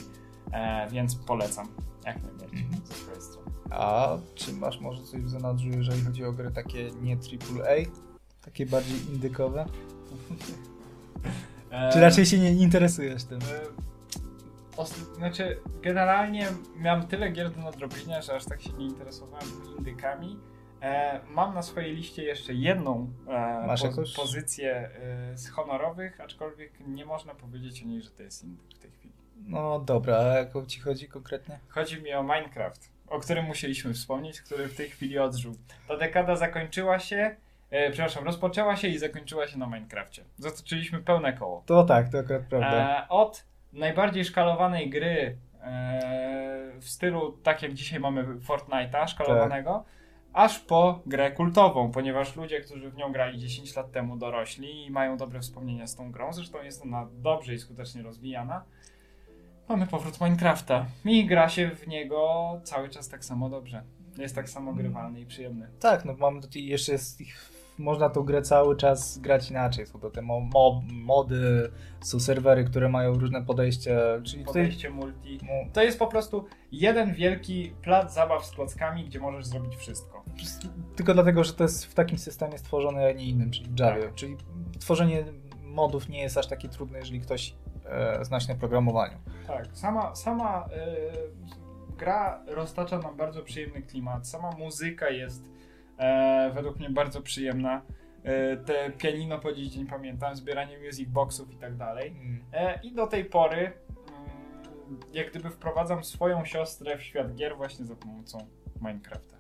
e, 0.53 0.89
więc 0.91 1.15
polecam. 1.15 1.69
Jak 2.07 2.23
najbardziej 2.23 2.61
Mhm. 2.63 2.87
ze 2.87 2.95
swojej 2.95 3.21
strony. 3.23 3.49
A 3.71 4.17
czy 4.35 4.53
masz 4.53 4.81
może 4.81 5.03
coś 5.03 5.21
w 5.23 5.29
zanadrzu, 5.29 5.69
jeżeli 5.69 6.03
chodzi 6.05 6.25
o 6.25 6.33
gry 6.33 6.51
takie 6.51 6.91
nie 7.03 7.15
AAA? 7.17 7.91
Takie 8.45 8.67
bardziej 8.67 8.97
indykowe? 9.15 9.67
Eee, 11.71 11.91
Czy 11.93 12.01
raczej 12.01 12.27
się 12.27 12.39
nie 12.39 12.53
interesujesz 12.53 13.25
tym? 13.25 13.39
Os- 14.79 15.15
znaczy, 15.17 15.61
generalnie 15.83 16.47
miałem 16.77 17.07
tyle 17.07 17.31
gier 17.31 17.51
do 17.51 17.61
nadrobienia, 17.61 18.23
że 18.23 18.35
aż 18.35 18.45
tak 18.45 18.63
się 18.63 18.73
nie 18.73 18.87
interesowałem 18.87 19.47
indykami. 19.79 20.39
E, 20.83 21.21
mam 21.31 21.55
na 21.55 21.63
swojej 21.63 21.97
liście 21.97 22.25
jeszcze 22.25 22.55
jedną 22.55 23.13
e, 23.29 23.75
pozycję 24.17 24.91
e, 25.33 25.39
z 25.39 25.49
honorowych, 25.49 26.21
aczkolwiek 26.21 26.73
nie 26.87 27.07
można 27.07 27.35
powiedzieć 27.35 27.83
o 27.83 27.87
niej, 27.87 28.03
że 28.03 28.11
to 28.11 28.23
jest 28.23 28.45
indyk 28.45 28.75
w 28.75 28.79
tej 28.79 28.91
chwili. 28.91 29.15
No 29.47 29.79
dobra, 29.81 30.17
a 30.19 30.23
jaką 30.39 30.67
ci 30.67 30.81
chodzi 30.81 31.09
konkretnie? 31.09 31.59
Chodzi 31.69 32.03
mi 32.03 32.13
o 32.15 32.23
Minecraft, 32.23 32.91
o 33.09 33.19
którym 33.21 33.45
musieliśmy 33.45 33.95
wspomnieć, 33.95 34.41
który 34.41 34.69
w 34.69 34.77
tej 34.77 34.89
chwili 34.91 35.19
odżył. 35.19 35.55
Ta 35.89 35.97
dekada 35.97 36.37
zakończyła 36.37 36.99
się, 36.99 37.37
e, 37.71 37.91
przepraszam, 37.91 38.25
rozpoczęła 38.25 38.77
się 38.77 38.89
i 38.89 38.99
zakończyła 38.99 39.47
się 39.47 39.59
na 39.59 39.67
Minecrafcie. 39.67 40.25
Zatoczyliśmy 40.37 40.99
pełne 41.03 41.33
koło. 41.33 41.63
To 41.67 41.85
tak, 41.85 42.09
to 42.09 42.19
akurat 42.19 42.43
prawda. 42.43 43.05
E, 43.05 43.09
od 43.09 43.45
najbardziej 43.73 44.25
szkalowanej 44.25 44.91
gry 44.91 45.39
e, 45.63 46.73
w 46.81 46.89
stylu 46.89 47.33
tak 47.43 47.63
jak 47.63 47.75
dzisiaj 47.75 48.01
mamy 48.01 48.25
Fortnite'a 48.25 49.09
szkalowanego, 49.09 49.85
aż 50.33 50.59
po 50.59 51.03
grę 51.07 51.31
kultową, 51.31 51.91
ponieważ 51.91 52.37
ludzie, 52.37 52.61
którzy 52.61 52.91
w 52.91 52.97
nią 52.97 53.13
grali 53.13 53.39
10 53.39 53.77
lat 53.77 53.93
temu 53.93 54.17
dorośli 54.17 54.87
i 54.87 54.91
mają 54.91 55.17
dobre 55.17 55.41
wspomnienia 55.41 55.87
z 55.87 55.97
tą 55.97 56.13
grą, 56.13 56.33
zresztą 56.33 56.63
jest 56.63 56.83
ona 56.83 57.09
dobrze 57.13 57.55
i 57.55 57.59
skutecznie 57.59 58.03
rozwijana, 58.03 58.65
mamy 59.69 59.87
powrót 59.87 60.21
Minecrafta 60.21 60.87
i 61.05 61.27
gra 61.27 61.49
się 61.49 61.71
w 61.71 61.87
niego 61.89 62.61
cały 62.65 62.89
czas 62.89 63.09
tak 63.09 63.25
samo 63.25 63.49
dobrze. 63.49 63.83
Jest 64.19 64.35
tak 64.35 64.49
samo 64.49 64.73
grywalny 64.73 65.21
i 65.21 65.27
przyjemny. 65.27 65.69
Tak, 65.81 66.05
no 66.05 66.15
mamy 66.15 66.41
tutaj 66.41 66.65
jeszcze 66.65 66.93
jest 66.93 67.21
ich, 67.21 67.51
można 67.79 68.11
tą 68.11 68.23
grę 68.23 68.43
cały 68.43 68.77
czas 68.77 69.19
grać 69.19 69.51
inaczej. 69.51 69.87
Są 69.87 69.99
to 70.01 70.11
te 70.11 70.23
mo, 70.23 70.41
mo, 70.41 70.83
mody, 70.93 71.71
są 72.01 72.21
serwery, 72.21 72.65
które 72.65 72.89
mają 72.89 73.15
różne 73.15 73.43
podejście, 73.45 73.99
czyli 74.25 74.45
tutaj 74.45 74.63
Podejście 74.63 74.91
multi. 74.91 75.39
no, 75.43 75.71
To 75.73 75.83
jest 75.83 75.99
po 75.99 76.07
prostu 76.07 76.45
jeden 76.73 77.15
wielki 77.15 77.73
plac 77.83 78.15
zabaw 78.15 78.47
z 78.47 78.51
klockami, 78.51 79.05
gdzie 79.05 79.21
możesz 79.21 79.47
zrobić 79.47 79.77
wszystko. 79.77 80.25
tylko 80.97 81.15
dlatego, 81.15 81.45
że 81.45 81.53
to 81.53 81.63
jest 81.65 81.85
w 81.87 81.95
takim 81.95 82.19
systemie 82.19 82.59
stworzone, 82.59 83.07
a 83.07 83.13
nie 83.13 83.25
innym, 83.25 83.51
czyli 83.51 83.67
w 83.71 83.79
Javie. 83.81 84.03
Tak. 84.03 84.15
Czyli 84.15 84.37
tworzenie 84.81 85.25
modów 85.63 86.09
nie 86.09 86.23
jest 86.23 86.39
aż 86.39 86.47
takie 86.47 86.69
trudne, 86.69 86.99
jeżeli 86.99 87.21
ktoś 87.21 87.55
e, 87.87 88.25
zna 88.25 88.41
się 88.41 88.53
na 88.53 88.59
programowaniu. 88.59 89.17
Tak, 89.47 89.67
sama, 89.73 90.15
sama 90.17 90.67
y, 90.67 91.97
gra 91.99 92.41
roztacza 92.49 92.99
nam 92.99 93.17
bardzo 93.17 93.43
przyjemny 93.43 93.83
klimat. 93.83 94.29
Sama 94.29 94.51
muzyka 94.51 95.11
jest 95.11 95.43
e, 95.99 96.51
według 96.55 96.79
mnie 96.79 96.91
bardzo 96.91 97.23
przyjemna. 97.23 97.83
E, 98.23 98.57
te 98.57 98.91
pianino 98.91 99.39
po 99.39 99.53
dziś 99.53 99.69
dzień 99.69 99.87
pamiętam, 99.87 100.37
zbieranie 100.37 100.79
music 100.79 101.09
boxów 101.09 101.53
i 101.53 101.57
tak 101.57 101.77
dalej. 101.77 102.17
E, 102.53 102.81
I 102.83 102.93
do 102.93 103.07
tej 103.07 103.25
pory 103.25 103.59
mm, 103.59 105.01
jak 105.13 105.31
gdyby 105.31 105.51
wprowadzam 105.51 106.05
swoją 106.05 106.45
siostrę 106.45 106.99
w 106.99 107.03
świat 107.03 107.35
gier 107.35 107.57
właśnie 107.57 107.85
za 107.85 107.97
pomocą 107.97 108.39
Minecrafta. 108.81 109.39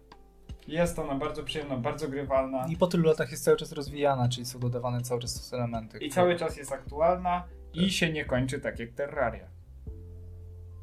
Jest 0.68 0.98
ona 0.98 1.14
bardzo 1.14 1.44
przyjemna, 1.44 1.76
bardzo 1.76 2.08
grywalna 2.08 2.66
I 2.68 2.76
po 2.76 2.86
tylu 2.86 3.04
latach 3.04 3.30
jest 3.30 3.44
cały 3.44 3.56
czas 3.56 3.72
rozwijana, 3.72 4.28
czyli 4.28 4.46
są 4.46 4.58
dodawane 4.58 5.00
cały 5.00 5.20
czas 5.20 5.52
elementy. 5.52 5.98
i 5.98 6.10
cały 6.10 6.36
czas 6.36 6.56
jest 6.56 6.72
aktualna 6.72 7.44
i 7.74 7.90
się 7.90 8.12
nie 8.12 8.24
kończy 8.24 8.60
tak 8.60 8.78
jak 8.78 8.90
Terraria. 8.92 9.48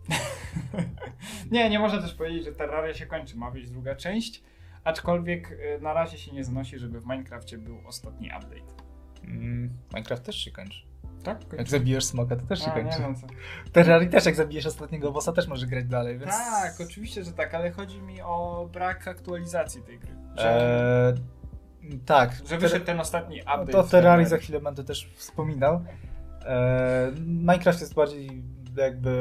nie, 1.51 1.69
nie 1.69 1.79
można 1.79 2.01
też 2.01 2.13
powiedzieć, 2.13 2.45
że 2.45 2.51
Terraria 2.51 2.93
się 2.93 3.05
kończy. 3.05 3.37
Ma 3.37 3.51
być 3.51 3.69
druga 3.69 3.95
część, 3.95 4.43
aczkolwiek 4.85 5.51
y, 5.51 5.79
na 5.81 5.93
razie 5.93 6.17
się 6.17 6.31
nie 6.31 6.43
zanosi, 6.43 6.79
żeby 6.79 6.99
w 7.01 7.03
Minecrafcie 7.05 7.57
był 7.57 7.87
ostatni 7.87 8.27
update. 8.27 8.83
Mm, 9.23 9.69
Minecraft 9.93 10.23
też 10.23 10.35
się 10.35 10.51
kończy. 10.51 10.81
Tak? 11.23 11.41
Jak 11.57 11.67
zabijesz 11.67 12.05
smoka, 12.05 12.35
to 12.35 12.45
też 12.45 12.59
się 12.59 12.71
A, 12.71 12.77
nie 12.77 12.83
kończy. 12.83 12.99
wiem 13.01 13.15
co. 13.15 13.27
Terrarii 13.73 14.09
też 14.09 14.25
jak 14.25 14.35
zabijesz 14.35 14.65
ostatniego 14.65 15.11
bossa, 15.11 15.31
też 15.31 15.47
może 15.47 15.67
grać 15.67 15.85
dalej, 15.85 16.19
więc... 16.19 16.31
Tak, 16.31 16.73
oczywiście, 16.81 17.23
że 17.23 17.31
tak, 17.31 17.53
ale 17.53 17.71
chodzi 17.71 18.01
mi 18.01 18.21
o 18.21 18.69
brak 18.73 19.07
aktualizacji 19.07 19.81
tej 19.81 19.99
gry. 19.99 20.11
Że, 20.37 21.13
Eee, 21.83 21.99
tak. 22.05 22.31
że 22.49 22.57
wyszedł 22.57 22.85
ten 22.85 22.99
ostatni 22.99 23.41
No 23.45 23.53
update. 23.53 23.71
to 23.71 23.83
Terrarii 23.83 24.25
za 24.25 24.37
chwilę 24.37 24.59
będę 24.59 24.83
też 24.83 25.09
wspominał. 25.15 25.85
Eee, 26.45 27.11
Minecraft 27.21 27.81
jest 27.81 27.93
bardziej 27.93 28.43
jakby 28.77 29.11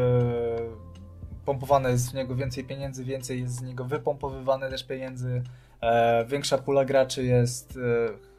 pompowane 1.45 1.91
jest 1.91 2.11
w 2.11 2.15
niego 2.15 2.37
więcej 2.37 2.65
pieniędzy, 2.65 3.05
więcej 3.05 3.41
jest 3.41 3.55
z 3.55 3.63
niego 3.63 3.85
wypompowywane 3.85 4.71
też 4.71 4.85
pieniędzy. 4.85 5.43
Eee, 5.81 6.27
większa 6.27 6.59
pula 6.59 6.85
graczy 6.85 7.25
jest 7.25 7.77
e, 7.77 8.35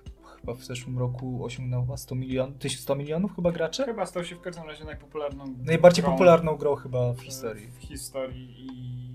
chyba 0.46 0.54
w 0.54 0.64
zeszłym 0.64 1.00
roku 1.00 1.46
osiągnęła 1.46 1.98
100 1.98 2.16
milionów, 2.16 2.58
1100 2.58 2.96
milionów 2.96 3.36
chyba 3.36 3.52
graczy? 3.52 3.84
Chyba 3.84 4.06
stał 4.06 4.24
się 4.24 4.36
w 4.36 4.42
każdym 4.42 4.64
razie 4.64 4.86
najpopularną 4.86 5.56
Najbardziej 5.64 6.04
grą 6.04 6.12
popularną 6.12 6.56
grą 6.56 6.76
chyba 6.76 7.14
w 7.14 7.22
historii. 7.22 7.68
W 7.68 7.78
historii 7.78 8.56
i 8.58 9.06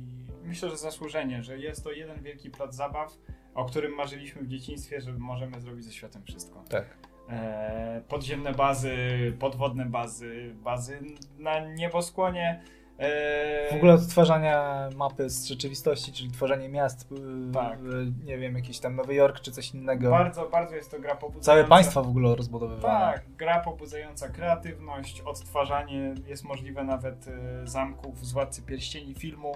myślę, 0.44 0.70
że 0.70 0.76
zasłużenie, 0.76 1.42
że 1.42 1.58
jest 1.58 1.84
to 1.84 1.92
jeden 1.92 2.22
wielki 2.22 2.50
plac 2.50 2.74
zabaw, 2.74 3.18
o 3.54 3.64
którym 3.64 3.94
marzyliśmy 3.94 4.42
w 4.42 4.48
dzieciństwie, 4.48 5.00
że 5.00 5.12
możemy 5.12 5.60
zrobić 5.60 5.84
ze 5.84 5.92
światem 5.92 6.22
wszystko. 6.22 6.64
Tak. 6.68 6.84
E, 7.28 8.02
podziemne 8.08 8.52
bazy, 8.52 8.96
podwodne 9.38 9.86
bazy, 9.86 10.54
bazy 10.64 11.00
na 11.38 11.74
nieboskłonie. 11.74 12.62
E, 13.00 13.70
W 13.72 13.76
ogóle 13.76 13.92
odtwarzania 13.94 14.88
mapy 14.96 15.30
z 15.30 15.46
rzeczywistości, 15.46 16.12
czyli 16.12 16.30
tworzenie 16.30 16.68
miast, 16.68 17.12
y, 17.12 17.52
Tak. 17.54 17.78
y, 17.78 18.24
nie 18.24 18.38
wiem, 18.38 18.54
jakiś 18.54 18.78
tam 18.78 18.96
Nowy 18.96 19.14
Jork 19.14 19.40
czy 19.40 19.52
coś 19.52 19.74
innego. 19.74 20.10
Bardzo, 20.10 20.48
bardzo 20.48 20.74
jest 20.76 20.90
to 20.90 20.98
gra 21.00 21.14
pobudzająca. 21.14 21.46
Całe 21.46 21.64
państwa 21.64 22.02
w 22.02 22.08
ogóle 22.08 22.36
rozbudowywane. 22.36 23.12
Tak, 23.12 23.22
gra 23.36 23.60
pobudzająca 23.60 24.28
kreatywność, 24.28 25.20
odtwarzanie 25.20 26.14
jest 26.26 26.44
możliwe 26.44 26.84
nawet 26.84 27.28
e, 27.28 27.66
zamków 27.66 28.26
z 28.26 28.32
Władcy 28.32 28.62
Pierścieni 28.62 29.14
filmu. 29.14 29.52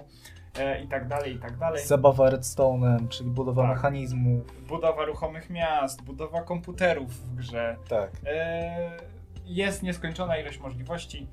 e, 0.59 0.83
i 0.83 0.87
tak 0.87 1.07
dalej, 1.07 1.35
i 1.35 1.39
tak 1.39 1.57
dalej. 1.57 1.85
Zabawa 1.85 2.29
redstone'em, 2.29 3.07
czyli 3.09 3.29
budowa 3.29 3.61
Tak. 3.63 3.71
mechanizmów. 3.75 4.67
Budowa 4.67 5.05
ruchomych 5.05 5.49
miast, 5.49 6.01
budowa 6.03 6.41
komputerów 6.41 7.13
w 7.13 7.35
grze. 7.35 7.75
Tak. 7.89 8.11
E, 8.27 8.97
Jest 9.45 9.83
nieskończona 9.83 10.37
ilość 10.37 10.59
możliwości 10.59 11.27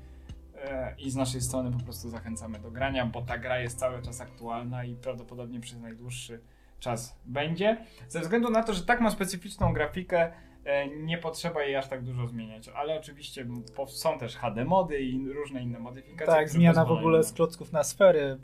i 0.97 1.09
z 1.11 1.15
naszej 1.15 1.41
strony 1.41 1.71
po 1.71 1.79
prostu 1.83 2.09
zachęcamy 2.09 2.59
do 2.59 2.71
grania, 2.71 3.05
bo 3.05 3.21
ta 3.21 3.37
gra 3.37 3.59
jest 3.59 3.79
cały 3.79 4.01
czas 4.01 4.21
aktualna 4.21 4.83
i 4.83 4.95
prawdopodobnie 4.95 5.59
przez 5.59 5.79
najdłuższy 5.79 6.41
czas 6.79 7.19
będzie. 7.25 7.77
Ze 8.07 8.19
względu 8.19 8.49
na 8.49 8.63
to, 8.63 8.73
że 8.73 8.83
tak 8.83 9.01
ma 9.01 9.11
specyficzną 9.11 9.73
grafikę, 9.73 10.31
e, 10.65 10.87
nie 10.87 11.17
potrzeba 11.17 11.63
jej 11.63 11.75
aż 11.75 11.87
tak 11.87 12.03
dużo 12.03 12.27
zmieniać, 12.27 12.69
ale 12.69 12.99
oczywiście 12.99 13.45
są 13.87 14.17
też 14.19 14.35
HD 14.37 14.65
mody 14.65 14.99
i 15.01 15.33
różne 15.33 15.61
inne 15.63 15.79
modyfikacje. 15.79 16.33
Tak, 16.33 16.49
zmiana 16.49 16.85
w 16.85 16.91
ogóle 16.91 17.23
z 17.23 17.33
klocków 17.33 17.71
na 17.71 17.83
sfery, 17.83 18.37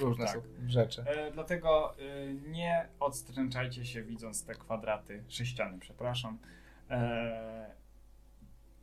różne 0.00 0.26
Tak. 0.26 0.40
rzeczy. 0.66 1.02
E, 1.02 1.30
Dlatego 1.30 1.94
e, 1.98 2.34
nie 2.34 2.88
odstręczajcie 3.00 3.84
się 3.84 4.02
widząc 4.02 4.44
te 4.44 4.54
kwadraty, 4.54 5.24
sześciany, 5.28 5.78
przepraszam. 5.78 6.38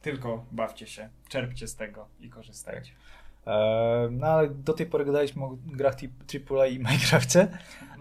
Tylko 0.01 0.45
bawcie 0.51 0.87
się, 0.87 1.09
czerpcie 1.29 1.67
z 1.67 1.75
tego 1.75 2.05
i 2.19 2.29
korzystajcie. 2.29 2.91
E, 3.47 4.07
no 4.11 4.27
ale 4.27 4.49
do 4.49 4.73
tej 4.73 4.85
pory 4.85 5.05
gadaliśmy 5.05 5.43
o 5.45 5.57
grach 5.65 5.95
AAA 6.51 6.65
i 6.67 6.77
Minecrafcie. 6.85 7.47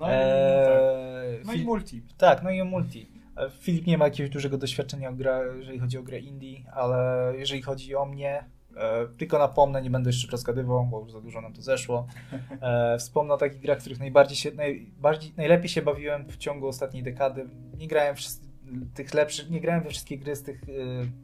No, 0.00 0.06
i, 0.06 0.10
E, 0.12 1.34
tak. 1.36 1.46
no 1.46 1.52
i 1.52 1.64
multi. 1.64 2.02
Tak, 2.18 2.42
no 2.42 2.50
i 2.50 2.60
o 2.60 2.64
multi. 2.64 3.10
E, 3.36 3.50
Filip 3.50 3.86
nie 3.86 3.98
ma 3.98 4.04
jakiegoś 4.04 4.30
dużego 4.30 4.58
doświadczenia, 4.58 5.12
gra, 5.12 5.40
jeżeli 5.58 5.78
chodzi 5.78 5.98
o 5.98 6.02
grę 6.02 6.18
indie, 6.18 6.58
ale 6.72 7.32
jeżeli 7.36 7.62
chodzi 7.62 7.94
o 7.94 8.04
mnie, 8.04 8.44
e, 8.76 9.06
tylko 9.18 9.38
napomnę, 9.38 9.82
nie 9.82 9.90
będę 9.90 10.08
jeszcze 10.10 10.30
rozgadywał, 10.32 10.86
bo 10.86 11.00
już 11.00 11.12
za 11.12 11.20
dużo 11.20 11.40
nam 11.40 11.52
to 11.52 11.62
zeszło. 11.62 12.06
E, 12.60 12.98
wspomnę 12.98 13.34
o 13.34 13.36
takich 13.36 13.60
grach, 13.60 13.78
w 13.78 13.80
których 13.80 13.98
najbardziej 13.98 14.36
się, 14.36 14.50
najbardziej, 14.52 15.32
najlepiej 15.36 15.68
się 15.68 15.82
bawiłem 15.82 16.24
w 16.28 16.36
ciągu 16.36 16.68
ostatniej 16.68 17.02
dekady. 17.02 17.48
Nie 17.78 17.88
grałem 17.88 18.16
w 18.16 18.18
wszys- 18.18 18.47
tych 18.94 19.14
lepszych, 19.14 19.50
nie 19.50 19.60
grałem 19.60 19.82
we 19.82 19.90
wszystkie 19.90 20.18
gry 20.18 20.36
z 20.36 20.42
tych 20.42 20.62
e, 20.62 20.66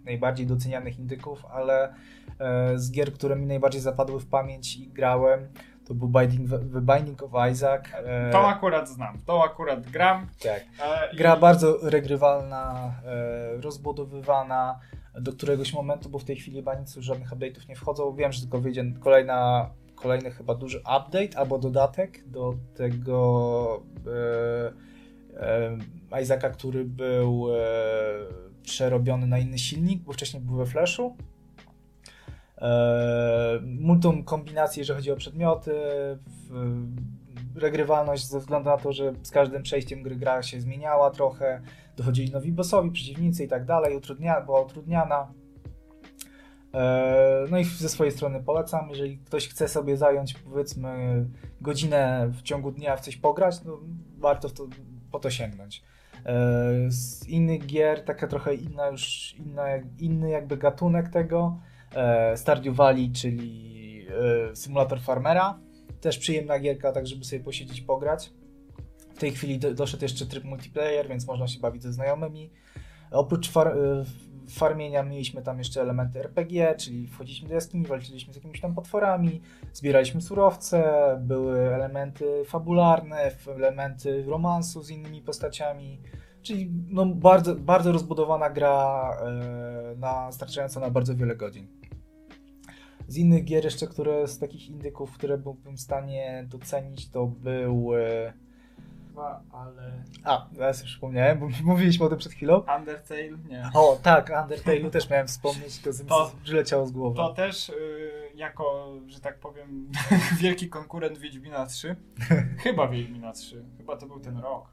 najbardziej 0.05 0.47
docenianych 0.47 0.99
indyków, 0.99 1.45
ale 1.47 1.95
e, 2.41 2.79
z 2.79 2.91
gier, 2.93 3.13
które 3.13 3.37
mi 3.37 3.47
najbardziej 3.47 3.81
zapadły 3.81 4.21
w 4.21 4.27
pamięć 4.27 4.77
i 4.77 4.89
grałem, 4.89 5.49
to 5.87 5.95
był 5.95 6.09
Binding, 6.09 6.51
The 6.51 6.81
Binding 6.95 7.23
of 7.23 7.31
Isaac. 7.53 7.83
e, 8.05 8.31
To 8.33 8.49
akurat 8.49 8.89
znam, 8.89 9.19
to 9.27 9.45
akurat 9.45 9.91
gram. 9.91 10.27
tak. 10.43 10.61
E, 11.13 11.17
Gra 11.17 11.37
bardzo 11.37 11.79
regrywalna, 11.83 12.93
rozbudowywana 13.61 14.79
do 15.21 15.33
któregoś 15.33 15.73
momentu, 15.75 16.09
bo 16.11 16.19
w 16.19 16.25
tej 16.25 16.37
chwili 16.37 16.57
chyba 16.57 16.75
nic 16.75 16.97
już 16.97 17.05
żadnych 17.05 17.31
update'ów 17.31 17.69
nie 17.69 17.77
wchodzą. 17.77 18.15
Wiem, 18.15 18.33
że 18.33 18.41
tylko 18.41 18.59
wyjdzie 18.61 18.85
kolejna, 19.01 19.71
kolejny 19.95 20.31
chyba 20.31 20.55
duży 20.55 20.79
update 20.81 21.39
albo 21.39 21.59
dodatek 21.59 22.29
do 22.29 22.55
tego 22.77 23.83
e, 24.07 24.94
Isaaca, 26.23 26.51
który 26.51 26.85
był 26.85 27.47
e, 27.55 27.59
przerobiony 28.63 29.27
na 29.27 29.39
inny 29.39 29.59
silnik, 29.59 30.03
bo 30.03 30.13
wcześniej 30.13 30.43
był 30.43 30.57
we 30.57 30.67
Flashu. 30.67 31.17
E, 32.59 33.61
multum 33.63 34.25
kombinacji, 34.25 34.81
jeżeli 34.81 34.97
chodzi 34.97 35.11
o 35.11 35.17
przedmioty, 35.17 35.73
regrywalność 37.55 38.27
ze 38.27 38.39
względu 38.39 38.71
na 38.71 38.77
to, 38.77 38.93
że 38.93 39.13
z 39.23 39.31
każdym 39.31 39.63
przejściem 39.63 40.03
gry 40.03 40.17
gra 40.17 40.43
się 40.43 40.61
zmieniała 40.61 41.11
trochę, 41.11 41.61
dochodzili 41.97 42.33
nowi 42.33 42.53
bossowi, 42.53 42.91
przeciwnicy 42.91 43.45
i 43.45 43.49
tak 43.49 43.65
dalej, 43.65 43.97
utrudnia, 43.97 44.41
była 44.41 44.61
utrudniana. 44.61 45.33
E, 46.75 47.47
No 47.51 47.59
i 47.59 47.65
ze 47.65 47.89
swojej 47.89 48.13
strony 48.13 48.43
polecam, 48.43 48.91
jeżeli 48.91 49.19
ktoś 49.19 49.49
chce 49.49 49.69
sobie 49.69 49.97
zająć 49.97 50.35
powiedzmy 50.35 51.25
godzinę 51.61 52.31
w 52.33 52.43
ciągu 52.43 52.73
dnia 52.73 52.97
w 52.97 53.01
coś 53.01 53.17
pograć, 53.17 53.65
no 53.65 53.79
warto 54.19 54.49
w 54.49 54.53
to, 54.53 54.67
po 55.15 55.21
to 55.21 55.31
sięgnąć. 55.31 55.83
E, 56.27 56.91
Z 56.91 57.29
innych 57.29 57.67
gier, 57.67 58.05
taka 58.05 58.27
trochę 58.27 58.55
inna 58.55 58.89
już, 58.89 59.35
inna, 59.39 59.67
inny 59.99 60.31
jakby 60.31 60.57
gatunek 60.57 61.09
tego, 61.09 61.61
e, 61.95 62.37
Stardew 62.37 62.77
Valley, 62.77 63.13
czyli 63.13 64.07
e, 64.51 64.57
symulator 64.57 65.01
farmera, 65.01 65.59
też 66.01 66.19
przyjemna 66.19 66.59
gierka, 66.59 66.93
tak 66.93 67.07
żeby 67.07 67.25
sobie 67.25 67.45
posiedzieć, 67.45 67.81
pograć. 67.81 68.33
W 69.15 69.19
tej 69.19 69.33
chwili 69.33 69.59
do, 69.59 69.75
doszedł 69.75 70.05
jeszcze 70.05 70.27
tryb 70.27 70.45
multiplayer, 70.45 71.09
więc 71.09 71.27
można 71.27 71.49
się 71.49 71.61
bawić 71.61 71.83
ze 71.83 71.93
znajomymi. 71.93 72.51
Oprócz 73.11 73.51
far, 73.51 73.77
farmienia 74.51 75.03
mieliśmy 75.03 75.43
tam 75.43 75.59
jeszcze 75.59 75.81
elementy 75.81 76.21
RPG, 76.21 76.75
czyli 76.79 77.07
wchodziliśmy 77.07 77.49
do 77.49 77.55
jaskini, 77.55 77.87
walczyliśmy 77.87 78.33
z 78.33 78.37
jakimiś 78.37 78.61
tam 78.61 78.75
potworami, 78.75 79.41
zbieraliśmy 79.73 80.21
surowce, 80.21 80.85
były 81.21 81.75
elementy 81.75 82.45
fabularne, 82.45 83.31
elementy 83.57 84.25
romansu 84.25 84.83
z 84.83 84.91
innymi 84.91 85.23
postaciami. 85.23 86.01
Czyli 86.43 86.71
no, 86.89 87.07
bardzo, 87.07 87.55
bardzo 87.55 87.93
rozbudowana 87.93 88.51
gra, 88.51 89.11
e, 89.21 89.97
na, 89.97 90.33
starczająca 90.33 90.81
na 90.81 90.91
bardzo 90.91 91.17
wiele 91.17 91.37
godzin. 91.37 91.67
Z 93.09 93.17
innych 93.17 93.45
gier 93.45 93.65
jeszcze, 93.65 93.87
które 93.87 94.29
z 94.29 94.39
takich 94.39 94.69
indyków, 94.69 95.13
które 95.13 95.39
byłbym 95.39 95.77
w 95.77 95.81
stanie 95.81 96.47
docenić, 96.49 97.11
to 97.11 97.27
był... 97.27 97.91
Dwa, 99.15 99.43
ale... 99.53 100.03
a, 100.25 100.47
teraz 100.55 100.83
już 100.83 100.91
przypomniałem, 100.91 101.39
bo 101.39 101.49
mówiliśmy 101.65 102.07
o 102.07 102.09
tym 102.09 102.19
przed 102.19 102.33
chwilą. 102.33 102.63
Undertale? 102.79 103.39
Nie. 103.49 103.71
O, 103.75 103.99
tak, 104.03 104.31
Undertale'u 104.31 104.91
też 104.91 105.11
miałem 105.11 105.27
wspomnieć, 105.27 105.79
to, 105.79 105.91
to 106.09 106.33
przyleciało 106.45 106.87
z 106.87 106.93
głowy. 106.93 107.17
To 107.17 107.35
też 107.35 107.69
y, 107.69 107.75
jako, 108.35 108.93
że 109.07 109.21
tak 109.21 109.39
powiem, 109.39 109.91
wielki 110.43 110.69
konkurent 110.69 111.19
Wiedźmina 111.19 111.67
3. 111.67 111.97
Chyba 112.65 112.89
Wiedźmina 112.89 113.33
3. 113.33 113.65
Chyba 113.79 113.97
to 113.97 114.07
był 114.07 114.21
ten 114.21 114.39
rok. 114.39 114.69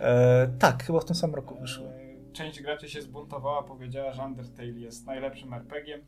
E, 0.00 0.48
tak, 0.58 0.84
chyba 0.84 1.00
w 1.00 1.04
tym 1.04 1.16
samym 1.16 1.36
roku. 1.36 1.54
E, 1.54 2.32
Część 2.32 2.62
graczy 2.62 2.88
się 2.88 3.02
zbuntowała, 3.02 3.62
powiedziała, 3.62 4.12
że 4.12 4.22
Undertale 4.22 4.68
jest 4.68 5.06
najlepszym 5.06 5.54
RPG 5.54 5.98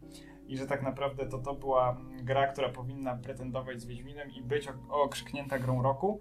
i 0.49 0.57
że 0.57 0.67
tak 0.67 0.83
naprawdę 0.83 1.27
to 1.27 1.39
to 1.39 1.55
była 1.55 1.97
gra, 2.23 2.47
która 2.47 2.69
powinna 2.69 3.17
pretendować 3.17 3.81
z 3.81 3.87
Wiedźminem 3.87 4.31
i 4.31 4.43
być 4.43 4.69
okrzyknięta 4.91 5.59
grą 5.59 5.83
roku. 5.83 6.21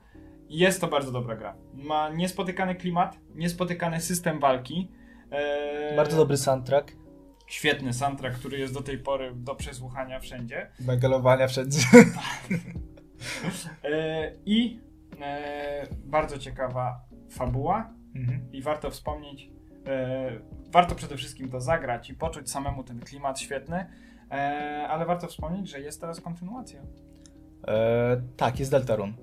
Jest 0.49 0.81
to 0.81 0.87
bardzo 0.87 1.11
dobra 1.11 1.35
gra. 1.35 1.55
Ma 1.73 2.09
niespotykany 2.09 2.75
klimat, 2.75 3.19
niespotykany 3.35 4.01
system 4.01 4.39
walki. 4.39 4.91
e, 5.31 5.95
Bardzo 5.95 6.17
dobry 6.17 6.37
soundtrack. 6.37 6.91
Świetny 7.47 7.93
soundtrack, 7.93 8.35
który 8.39 8.57
jest 8.59 8.73
do 8.73 8.81
tej 8.81 8.97
pory 8.97 9.31
do 9.35 9.55
przesłuchania 9.55 10.19
wszędzie. 10.19 10.69
Megalowania 10.79 11.47
wszędzie. 11.47 11.79
E, 13.83 14.31
I 14.45 14.79
e, 15.21 15.87
bardzo 16.05 16.37
ciekawa 16.37 16.99
fabuła, 17.31 17.93
Mhm. 18.15 18.51
i 18.51 18.61
warto 18.61 18.91
wspomnieć, 18.91 19.49
e, 19.87 20.31
warto 20.71 20.95
przede 20.95 21.17
wszystkim 21.17 21.49
to 21.49 21.61
zagrać 21.61 22.09
i 22.09 22.13
poczuć 22.13 22.51
samemu 22.51 22.83
ten 22.83 22.99
klimat 22.99 23.39
świetny, 23.39 23.85
e, 24.31 24.87
ale 24.89 25.05
warto 25.05 25.27
wspomnieć, 25.27 25.69
że 25.69 25.79
jest 25.79 26.01
teraz 26.01 26.21
kontynuacja. 26.21 26.81
E, 27.67 28.21
tak, 28.37 28.59
jest 28.59 28.71
Deltarune, 28.71 29.13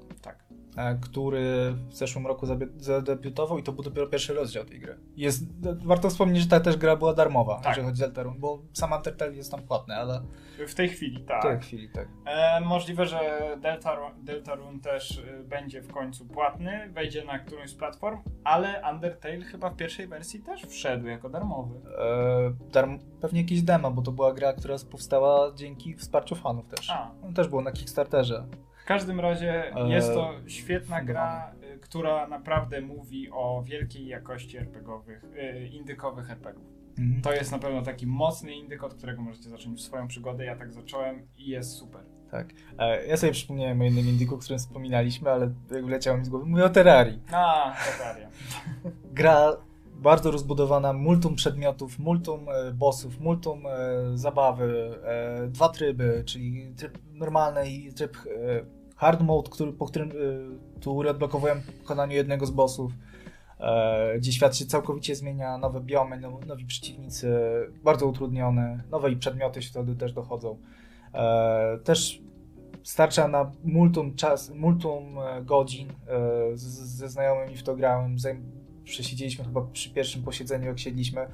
który 1.02 1.74
w 1.88 1.94
zeszłym 1.94 2.26
roku 2.26 2.46
zadebiutował 2.76 3.58
i 3.58 3.62
to 3.62 3.72
był 3.72 3.84
dopiero 3.84 4.06
pierwszy 4.06 4.34
rozdział 4.34 4.64
tej 4.64 4.80
gry. 4.80 4.98
Jest, 5.16 5.44
warto 5.84 6.10
wspomnieć, 6.10 6.42
że 6.42 6.48
ta 6.48 6.60
też 6.60 6.76
gra 6.76 6.96
była 6.96 7.14
darmowa, 7.14 7.56
Tak. 7.56 7.66
jeżeli 7.66 7.86
chodzi 7.86 8.02
o 8.02 8.06
Deltarune, 8.06 8.38
bo 8.38 8.62
sam 8.72 8.92
Undertale 8.92 9.34
jest 9.34 9.50
tam 9.50 9.62
płatny, 9.62 9.96
ale 9.96 10.22
W 10.68 10.74
tej 10.74 10.88
chwili, 10.88 11.22
w 11.22 11.26
tak. 11.26 11.42
tej 11.42 11.60
chwili 11.60 11.88
tak. 11.90 12.08
E, 12.26 12.60
możliwe, 12.60 13.06
że 13.06 13.18
Deltarune, 13.60 14.14
Deltarune 14.24 14.80
też 14.80 15.18
y, 15.18 15.44
będzie 15.48 15.82
w 15.82 15.92
końcu 15.92 16.26
płatny, 16.26 16.90
wejdzie 16.92 17.24
na 17.24 17.38
którąś 17.38 17.70
z 17.70 17.74
platform, 17.74 18.18
ale 18.44 18.82
Undertale 18.92 19.40
chyba 19.40 19.70
w 19.70 19.76
pierwszej 19.76 20.06
wersji 20.08 20.40
też 20.40 20.62
wszedł 20.62 21.06
jako 21.06 21.28
darmowy. 21.28 21.74
E, 21.98 22.50
darm- 22.72 22.98
pewnie 23.20 23.40
jakieś 23.40 23.62
demo, 23.62 23.90
bo 23.90 24.02
to 24.02 24.12
była 24.12 24.32
gra, 24.34 24.52
która 24.52 24.76
powstała 24.90 25.52
dzięki 25.54 25.94
wsparciu 25.96 26.34
fanów 26.34 26.68
też. 26.68 26.90
A. 26.90 27.10
On 27.24 27.34
też 27.34 27.48
było 27.48 27.62
na 27.62 27.72
Kickstarterze. 27.72 28.46
W 28.92 28.94
każdym 28.94 29.20
razie 29.20 29.76
E, 29.76 29.88
jest 29.88 30.14
to 30.14 30.34
świetna 30.46 30.96
fundowane. 30.96 31.04
gra, 31.04 31.54
y, 31.74 31.78
która 31.78 32.28
naprawdę 32.28 32.80
mówi 32.80 33.30
o 33.30 33.62
wielkiej 33.66 34.06
jakości 34.06 34.56
RPGowych, 34.58 35.24
y, 35.24 35.66
indykowych 35.68 36.30
RPGów. 36.30 36.64
Mhm. 36.98 37.22
To 37.22 37.32
jest 37.32 37.52
na 37.52 37.58
pewno 37.58 37.82
taki 37.82 38.06
mocny 38.06 38.54
indyk, 38.54 38.84
od 38.84 38.94
którego 38.94 39.22
możecie 39.22 39.50
zacząć 39.50 39.84
swoją 39.84 40.08
przygodę. 40.08 40.44
Ja 40.44 40.56
tak 40.56 40.72
zacząłem 40.72 41.26
i 41.38 41.46
jest 41.48 41.70
super. 41.72 42.00
Tak. 42.30 42.46
E, 42.78 43.06
ja 43.06 43.16
sobie 43.16 43.32
przypomniałem 43.32 43.80
o 43.80 43.84
jednym 43.84 44.08
indyku, 44.08 44.34
o 44.34 44.38
którym 44.38 44.58
wspominaliśmy, 44.58 45.30
ale 45.30 45.50
jak 45.70 45.86
wleciało 45.86 46.18
mi 46.18 46.24
z 46.24 46.28
głowy. 46.28 46.46
Mówię 46.46 46.64
o 46.64 46.68
Terrarii. 46.70 47.20
A, 47.32 47.74
Terraria. 47.98 48.28
Gra 49.12 49.56
bardzo 49.94 50.30
rozbudowana, 50.30 50.92
multum 50.92 51.34
przedmiotów, 51.34 51.98
multum 51.98 52.46
e, 52.48 52.72
bossów, 52.72 53.20
multum 53.20 53.66
e, 53.66 53.70
zabawy, 54.18 54.98
e, 55.04 55.48
dwa 55.48 55.68
tryby, 55.68 56.22
czyli 56.26 56.74
tryb 56.76 56.98
normalny 57.12 57.68
i 57.70 57.92
tryb 57.92 58.16
e, 58.16 58.81
hard 59.02 59.20
mode, 59.20 59.50
który, 59.50 59.72
po 59.72 59.86
którym 59.86 60.12
który 60.80 61.10
odblokowujemy 61.10 61.60
po 61.60 61.72
pokonaniu 61.72 62.16
jednego 62.16 62.46
z 62.46 62.50
bossów, 62.50 62.92
e, 63.60 64.18
gdzie 64.18 64.32
świat 64.32 64.56
się 64.56 64.66
całkowicie 64.66 65.16
zmienia, 65.16 65.58
nowe 65.58 65.80
biomy, 65.80 66.20
no, 66.20 66.40
nowi 66.46 66.66
przeciwnicy, 66.66 67.36
bardzo 67.84 68.06
utrudnione, 68.06 68.82
nowe 68.90 69.10
i 69.10 69.16
przedmioty 69.16 69.62
się 69.62 69.70
wtedy 69.70 69.96
też 69.96 70.12
dochodzą. 70.12 70.58
E, 71.14 71.78
też 71.84 72.22
starcza 72.82 73.28
na 73.28 73.52
multum, 73.64 74.14
czas, 74.14 74.50
multum 74.50 75.18
e, 75.18 75.42
godzin. 75.44 75.88
Ze 76.54 77.08
znajomymi 77.08 77.56
w 77.56 77.62
to 77.62 77.76
grałem. 77.76 78.16
Przesiedzieliśmy 78.84 79.44
chyba 79.44 79.62
przy 79.62 79.90
pierwszym 79.90 80.22
posiedzeniu, 80.22 80.66
jak 80.66 80.78
siedliśmy. 80.78 81.26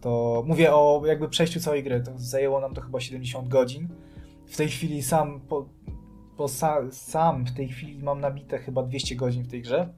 To 0.00 0.42
mówię 0.46 0.74
o 0.74 1.02
jakby 1.06 1.28
przejściu 1.28 1.60
całej 1.60 1.82
gry. 1.82 2.00
To 2.00 2.12
zajęło 2.16 2.60
nam 2.60 2.74
to 2.74 2.80
chyba 2.80 3.00
70 3.00 3.48
godzin. 3.48 3.88
W 4.46 4.56
tej 4.56 4.68
chwili 4.68 5.02
sam, 5.02 5.40
po 6.36 6.48
sa, 6.48 6.80
sam 6.90 7.44
w 7.44 7.54
tej 7.54 7.68
chwili 7.68 8.02
mam 8.02 8.20
nabite 8.20 8.58
chyba 8.58 8.82
200 8.82 9.16
godzin 9.16 9.44
w 9.44 9.50
tej 9.50 9.62
grze. 9.62 9.88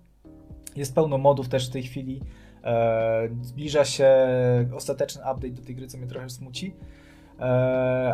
Jest 0.77 0.95
pełno 0.95 1.19
modów 1.19 1.49
też 1.49 1.69
w 1.69 1.73
tej 1.73 1.83
chwili. 1.83 2.21
E, 2.65 3.29
zbliża 3.43 3.85
się 3.85 4.09
ostateczny 4.77 5.23
update 5.23 5.51
do 5.51 5.63
tej 5.63 5.75
gry, 5.75 5.87
co 5.87 5.99
mnie 5.99 6.07
trochę 6.07 6.31
smuci. 6.31 6.75
E, 7.41 7.45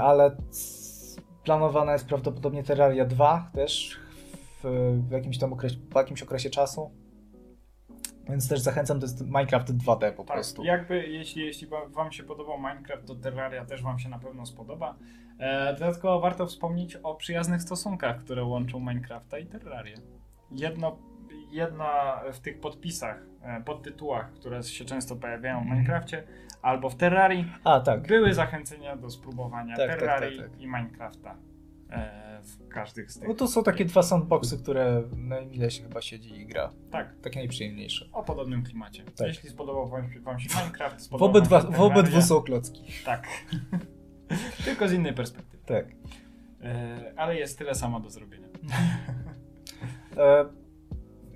ale 0.01 0.37
planowana 1.45 1.93
jest 1.93 2.07
prawdopodobnie 2.07 2.63
Terraria 2.63 3.05
2 3.05 3.51
też 3.55 3.97
w, 4.63 5.01
w 5.09 5.11
jakimś 5.11 5.39
tam 5.39 5.53
okresie, 5.53 5.77
w 5.91 5.95
jakimś 5.95 6.23
okresie 6.23 6.51
czasu. 6.51 6.91
Więc 8.29 8.49
też 8.49 8.61
zachęcam, 8.61 9.01
to 9.01 9.07
jest 9.07 9.27
Minecraft 9.27 9.73
2D 9.73 10.13
po 10.13 10.25
tak, 10.25 10.37
prostu. 10.37 10.65
Jakby, 10.65 11.07
jeśli, 11.07 11.47
jeśli 11.47 11.69
Wam 11.89 12.13
się 12.13 12.23
podobał 12.23 12.59
Minecraft, 12.59 13.07
to 13.07 13.15
Terraria 13.15 13.65
też 13.65 13.83
Wam 13.83 13.99
się 13.99 14.09
na 14.09 14.19
pewno 14.19 14.47
spodoba. 14.47 14.95
E, 15.39 15.73
dodatkowo 15.73 16.21
warto 16.21 16.47
wspomnieć 16.47 16.97
o 16.97 17.15
przyjaznych 17.15 17.63
stosunkach, 17.63 18.19
które 18.19 18.45
łączą 18.45 18.81
Minecrafta 18.81 19.39
i 19.39 19.47
Terrarię. 19.47 19.95
Jedno, 20.51 20.97
jedna 21.51 22.21
w 22.33 22.39
tych 22.39 22.61
podpisach, 22.61 23.23
e, 23.43 23.63
podtytułach, 23.63 24.33
które 24.33 24.63
się 24.63 24.85
często 24.85 25.17
pojawiają 25.17 25.59
w 25.59 25.63
mhm. 25.63 25.79
Minecrafcie, 25.79 26.25
albo 26.63 26.91
w 26.91 26.97
Terrarii, 26.97 27.53
A, 27.65 27.81
tak. 27.81 28.07
były 28.07 28.35
zachęcenia 28.35 28.97
do 28.97 29.11
spróbowania 29.11 29.77
tak, 29.77 29.91
tak 29.91 29.99
Terrarii 30.01 30.39
tak, 30.39 30.51
tak, 30.51 30.61
i 30.61 30.67
Minecrafta 30.67 31.37
e, 31.91 32.34
w 32.45 32.69
każdych 32.69 33.13
z 33.13 33.19
tych. 33.19 33.29
No 33.29 33.35
to 33.35 33.49
są 33.49 33.63
takie 33.63 33.85
dwa 33.85 34.03
sandboxy, 34.03 34.59
które 34.59 35.03
najmilej 35.17 35.71
się 35.71 35.83
chyba 35.83 36.03
siedzi 36.03 36.41
i 36.41 36.47
gra. 36.47 36.73
Tak. 36.91 37.15
Takie 37.23 37.39
najprzyjemniejsze. 37.39 38.09
O 38.13 38.23
podobnym 38.23 38.63
klimacie. 38.63 39.05
Tak. 39.05 39.29
Jeśli 39.29 39.51
spodobał 39.51 39.89
wam, 39.89 40.09
wam 40.23 40.41
się 40.41 40.49
Minecraft, 40.59 41.09
w, 41.09 41.23
obydwa, 41.23 41.61
w 41.61 41.81
obydwu 41.81 42.23
są 42.23 42.43
klocki. 42.43 42.83
Tak. 43.05 43.29
Tylko 44.65 44.89
z 44.89 44.93
innej 44.93 45.15
perspektywy. 45.15 45.63
Tak. 45.67 45.87
E, 46.63 47.13
ale 47.17 47.37
jest 47.37 47.59
tyle 47.59 47.75
samo 47.75 48.01
do 48.01 48.11
zrobienia. 48.11 48.49
e, 50.17 50.45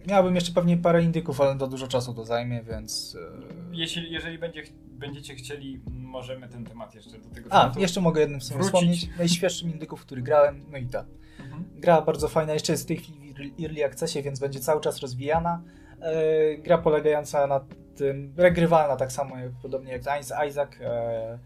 miałbym 0.09 0.35
jeszcze 0.35 0.53
pewnie 0.53 0.77
parę 0.77 1.03
indyków, 1.03 1.41
ale 1.41 1.59
to 1.59 1.67
dużo 1.67 1.89
czasu 1.89 2.15
to 2.15 2.25
zajmie, 2.25 2.63
więc... 2.63 3.17
E... 3.21 3.77
Jeśli, 3.77 4.13
jeżeli 4.13 4.39
będzie, 4.39 4.63
będziecie 4.89 5.35
chcieli, 5.35 5.81
możemy 6.09 6.49
ten 6.49 6.65
temat 6.65 6.95
jeszcze 6.95 7.19
do 7.19 7.31
tego 7.35 7.53
A, 7.53 7.73
jeszcze 7.77 8.01
mogę 8.01 8.21
jednym 8.21 8.41
słowem 8.41 8.67
wspomnieć. 8.67 9.09
Najświeższym 9.19 9.71
indyków, 9.71 10.01
który 10.01 10.23
grałem, 10.23 10.65
no 10.71 10.79
i 10.79 10.87
ta. 10.87 11.05
Mhm. 11.41 11.65
Gra 11.75 12.03
bardzo 12.03 12.29
fajna, 12.29 12.53
jeszcze 12.53 12.73
jest 12.73 12.85
w 12.85 12.87
tej 12.87 12.97
chwili 12.97 13.35
w 13.35 13.63
Early 13.63 13.85
Accessie, 13.85 14.23
więc 14.23 14.41
będzie 14.41 14.61
cały 14.61 14.81
czas 14.81 14.99
rozwijana. 15.01 15.63
E, 16.01 16.57
gra 16.57 16.79
polegająca 16.79 17.47
na 17.47 17.61
tym, 17.97 18.35
regrywalna 18.37 18.97
tak 18.97 19.13
samo, 19.13 19.39
jak, 19.39 19.53
podobnie 19.63 19.93
jak 19.93 20.03
Isaac. 20.49 20.71
E, 20.81 21.39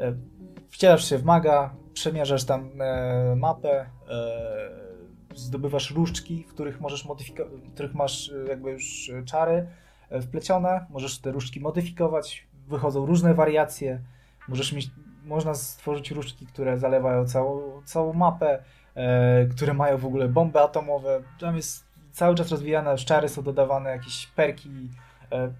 e, 0.00 0.14
wcielasz 0.70 1.08
się 1.08 1.18
w 1.18 1.24
maga, 1.24 1.74
przemierzasz 1.92 2.44
tam 2.44 2.82
e, 2.82 3.36
mapę, 3.36 3.86
e, 4.08 4.70
zdobywasz 5.34 5.90
różdżki, 5.90 6.44
w 6.48 6.54
których 6.54 6.80
możesz 6.80 7.04
modyfikować, 7.04 7.52
których 7.74 7.94
masz 7.94 8.30
e, 8.30 8.48
jakby 8.48 8.70
już 8.70 9.10
czary 9.24 9.66
wplecione, 10.22 10.86
możesz 10.90 11.18
te 11.18 11.32
różdżki 11.32 11.60
modyfikować, 11.60 12.48
wychodzą 12.70 13.06
różne 13.06 13.34
wariacje, 13.34 14.00
możesz 14.48 14.72
mieć, 14.72 14.90
można 15.24 15.54
stworzyć 15.54 16.10
różdżki, 16.10 16.46
które 16.46 16.78
zalewają 16.78 17.26
całą, 17.26 17.82
całą 17.84 18.12
mapę, 18.12 18.62
e, 18.94 19.46
które 19.46 19.74
mają 19.74 19.98
w 19.98 20.06
ogóle 20.06 20.28
bomby 20.28 20.60
atomowe, 20.60 21.22
tam 21.40 21.56
jest 21.56 21.84
cały 22.12 22.34
czas 22.34 22.50
rozwijane, 22.50 22.96
czary 22.96 23.28
są 23.28 23.42
dodawane, 23.42 23.90
jakieś 23.90 24.26
perki, 24.26 24.70
e, 25.32 25.52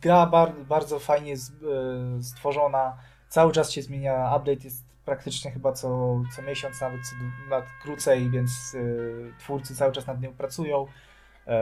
gra 0.00 0.26
bar, 0.26 0.52
bardzo 0.68 0.98
fajnie 0.98 1.36
z, 1.36 1.50
e, 1.50 2.22
stworzona, 2.22 2.96
cały 3.28 3.52
czas 3.52 3.70
się 3.70 3.82
zmienia, 3.82 4.36
update 4.36 4.64
jest 4.64 4.88
praktycznie 5.08 5.50
chyba 5.50 5.72
co, 5.72 6.20
co 6.36 6.42
miesiąc, 6.42 6.80
nawet 6.80 7.00
co, 7.06 7.16
nawet 7.50 7.68
krócej, 7.82 8.30
więc 8.30 8.74
y, 8.74 9.32
twórcy 9.38 9.76
cały 9.76 9.92
czas 9.92 10.06
nad 10.06 10.20
nią 10.20 10.32
pracują, 10.32 10.86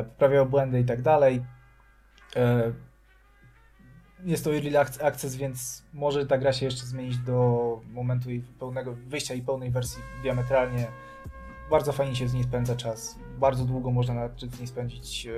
y, 0.00 0.04
poprawiają 0.04 0.44
błędy 0.44 0.80
i 0.80 0.84
tak 0.84 1.02
dalej. 1.02 1.44
Y, 2.36 2.40
jest 4.24 4.44
to 4.44 4.54
early 4.54 4.78
access, 4.78 5.36
więc 5.36 5.84
może 5.92 6.26
ta 6.26 6.38
gra 6.38 6.52
się 6.52 6.66
jeszcze 6.66 6.86
zmienić 6.86 7.18
do 7.18 7.80
momentu 7.92 8.30
jej 8.30 8.42
pełnego 8.58 8.94
wyjścia 8.94 9.34
i 9.34 9.42
pełnej 9.42 9.70
wersji 9.70 10.02
diametralnie. 10.22 10.86
Bardzo 11.70 11.92
fajnie 11.92 12.16
się 12.16 12.28
z 12.28 12.34
niej 12.34 12.44
spędza 12.44 12.76
czas. 12.76 13.18
Bardzo 13.38 13.64
długo 13.64 13.90
można 13.90 14.14
nawet 14.14 14.40
z 14.40 14.58
niej 14.58 14.66
spędzić 14.66 15.28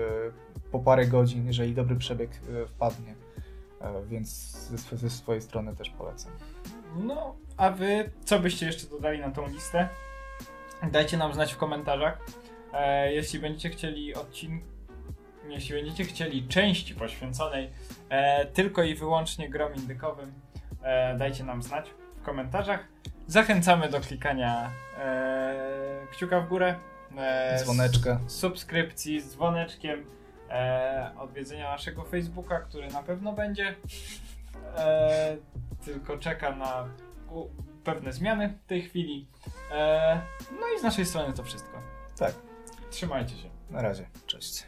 po 0.72 0.78
parę 0.78 1.06
godzin, 1.06 1.46
jeżeli 1.46 1.74
dobry 1.74 1.96
przebieg 1.96 2.30
wpadnie. 2.68 3.14
Więc 4.06 4.28
ze, 4.68 4.96
ze 4.96 5.10
swojej 5.10 5.42
strony 5.42 5.76
też 5.76 5.90
polecam. 5.90 6.32
No, 6.96 7.36
a 7.56 7.70
wy 7.70 8.10
co 8.24 8.38
byście 8.38 8.66
jeszcze 8.66 8.86
dodali 8.86 9.20
na 9.20 9.30
tą 9.30 9.48
listę? 9.48 9.88
Dajcie 10.92 11.16
nam 11.16 11.34
znać 11.34 11.54
w 11.54 11.56
komentarzach. 11.56 12.18
E, 12.72 13.12
jeśli 13.12 13.38
będziecie 13.38 13.70
chcieli 13.70 14.14
odcinek, 14.14 14.62
jeśli 15.50 15.74
będziecie 15.74 16.04
chcieli 16.04 16.48
części 16.48 16.94
poświęconej 16.94 17.70
e, 18.08 18.46
tylko 18.46 18.82
i 18.82 18.94
wyłącznie 18.94 19.48
grom 19.48 19.74
indykowym, 19.74 20.32
e, 20.82 21.16
dajcie 21.16 21.44
nam 21.44 21.62
znać 21.62 21.90
w 22.16 22.22
komentarzach. 22.22 22.88
Zachęcamy 23.26 23.88
do 23.88 24.00
klikania 24.00 24.70
e, 24.98 26.06
kciuka 26.12 26.40
w 26.40 26.48
górę, 26.48 26.74
dzwoneczka, 27.58 28.20
subskrypcji 28.26 29.20
z 29.20 29.30
dzwoneczkiem, 29.30 30.04
odwiedzenia 31.18 31.70
naszego 31.70 32.04
Facebooka, 32.04 32.60
który 32.60 32.88
na 32.88 33.02
pewno 33.02 33.32
będzie. 33.32 33.74
Tylko 35.84 36.18
czeka 36.18 36.56
na 36.56 36.88
pewne 37.84 38.12
zmiany 38.12 38.48
w 38.64 38.68
tej 38.68 38.82
chwili. 38.82 39.26
No 40.60 40.66
i 40.76 40.80
z 40.80 40.82
naszej 40.82 41.06
strony 41.06 41.32
to 41.32 41.42
wszystko. 41.42 41.82
Tak. 42.18 42.34
Trzymajcie 42.90 43.36
się. 43.36 43.50
Na 43.70 43.82
razie. 43.82 44.06
Cześć. 44.26 44.67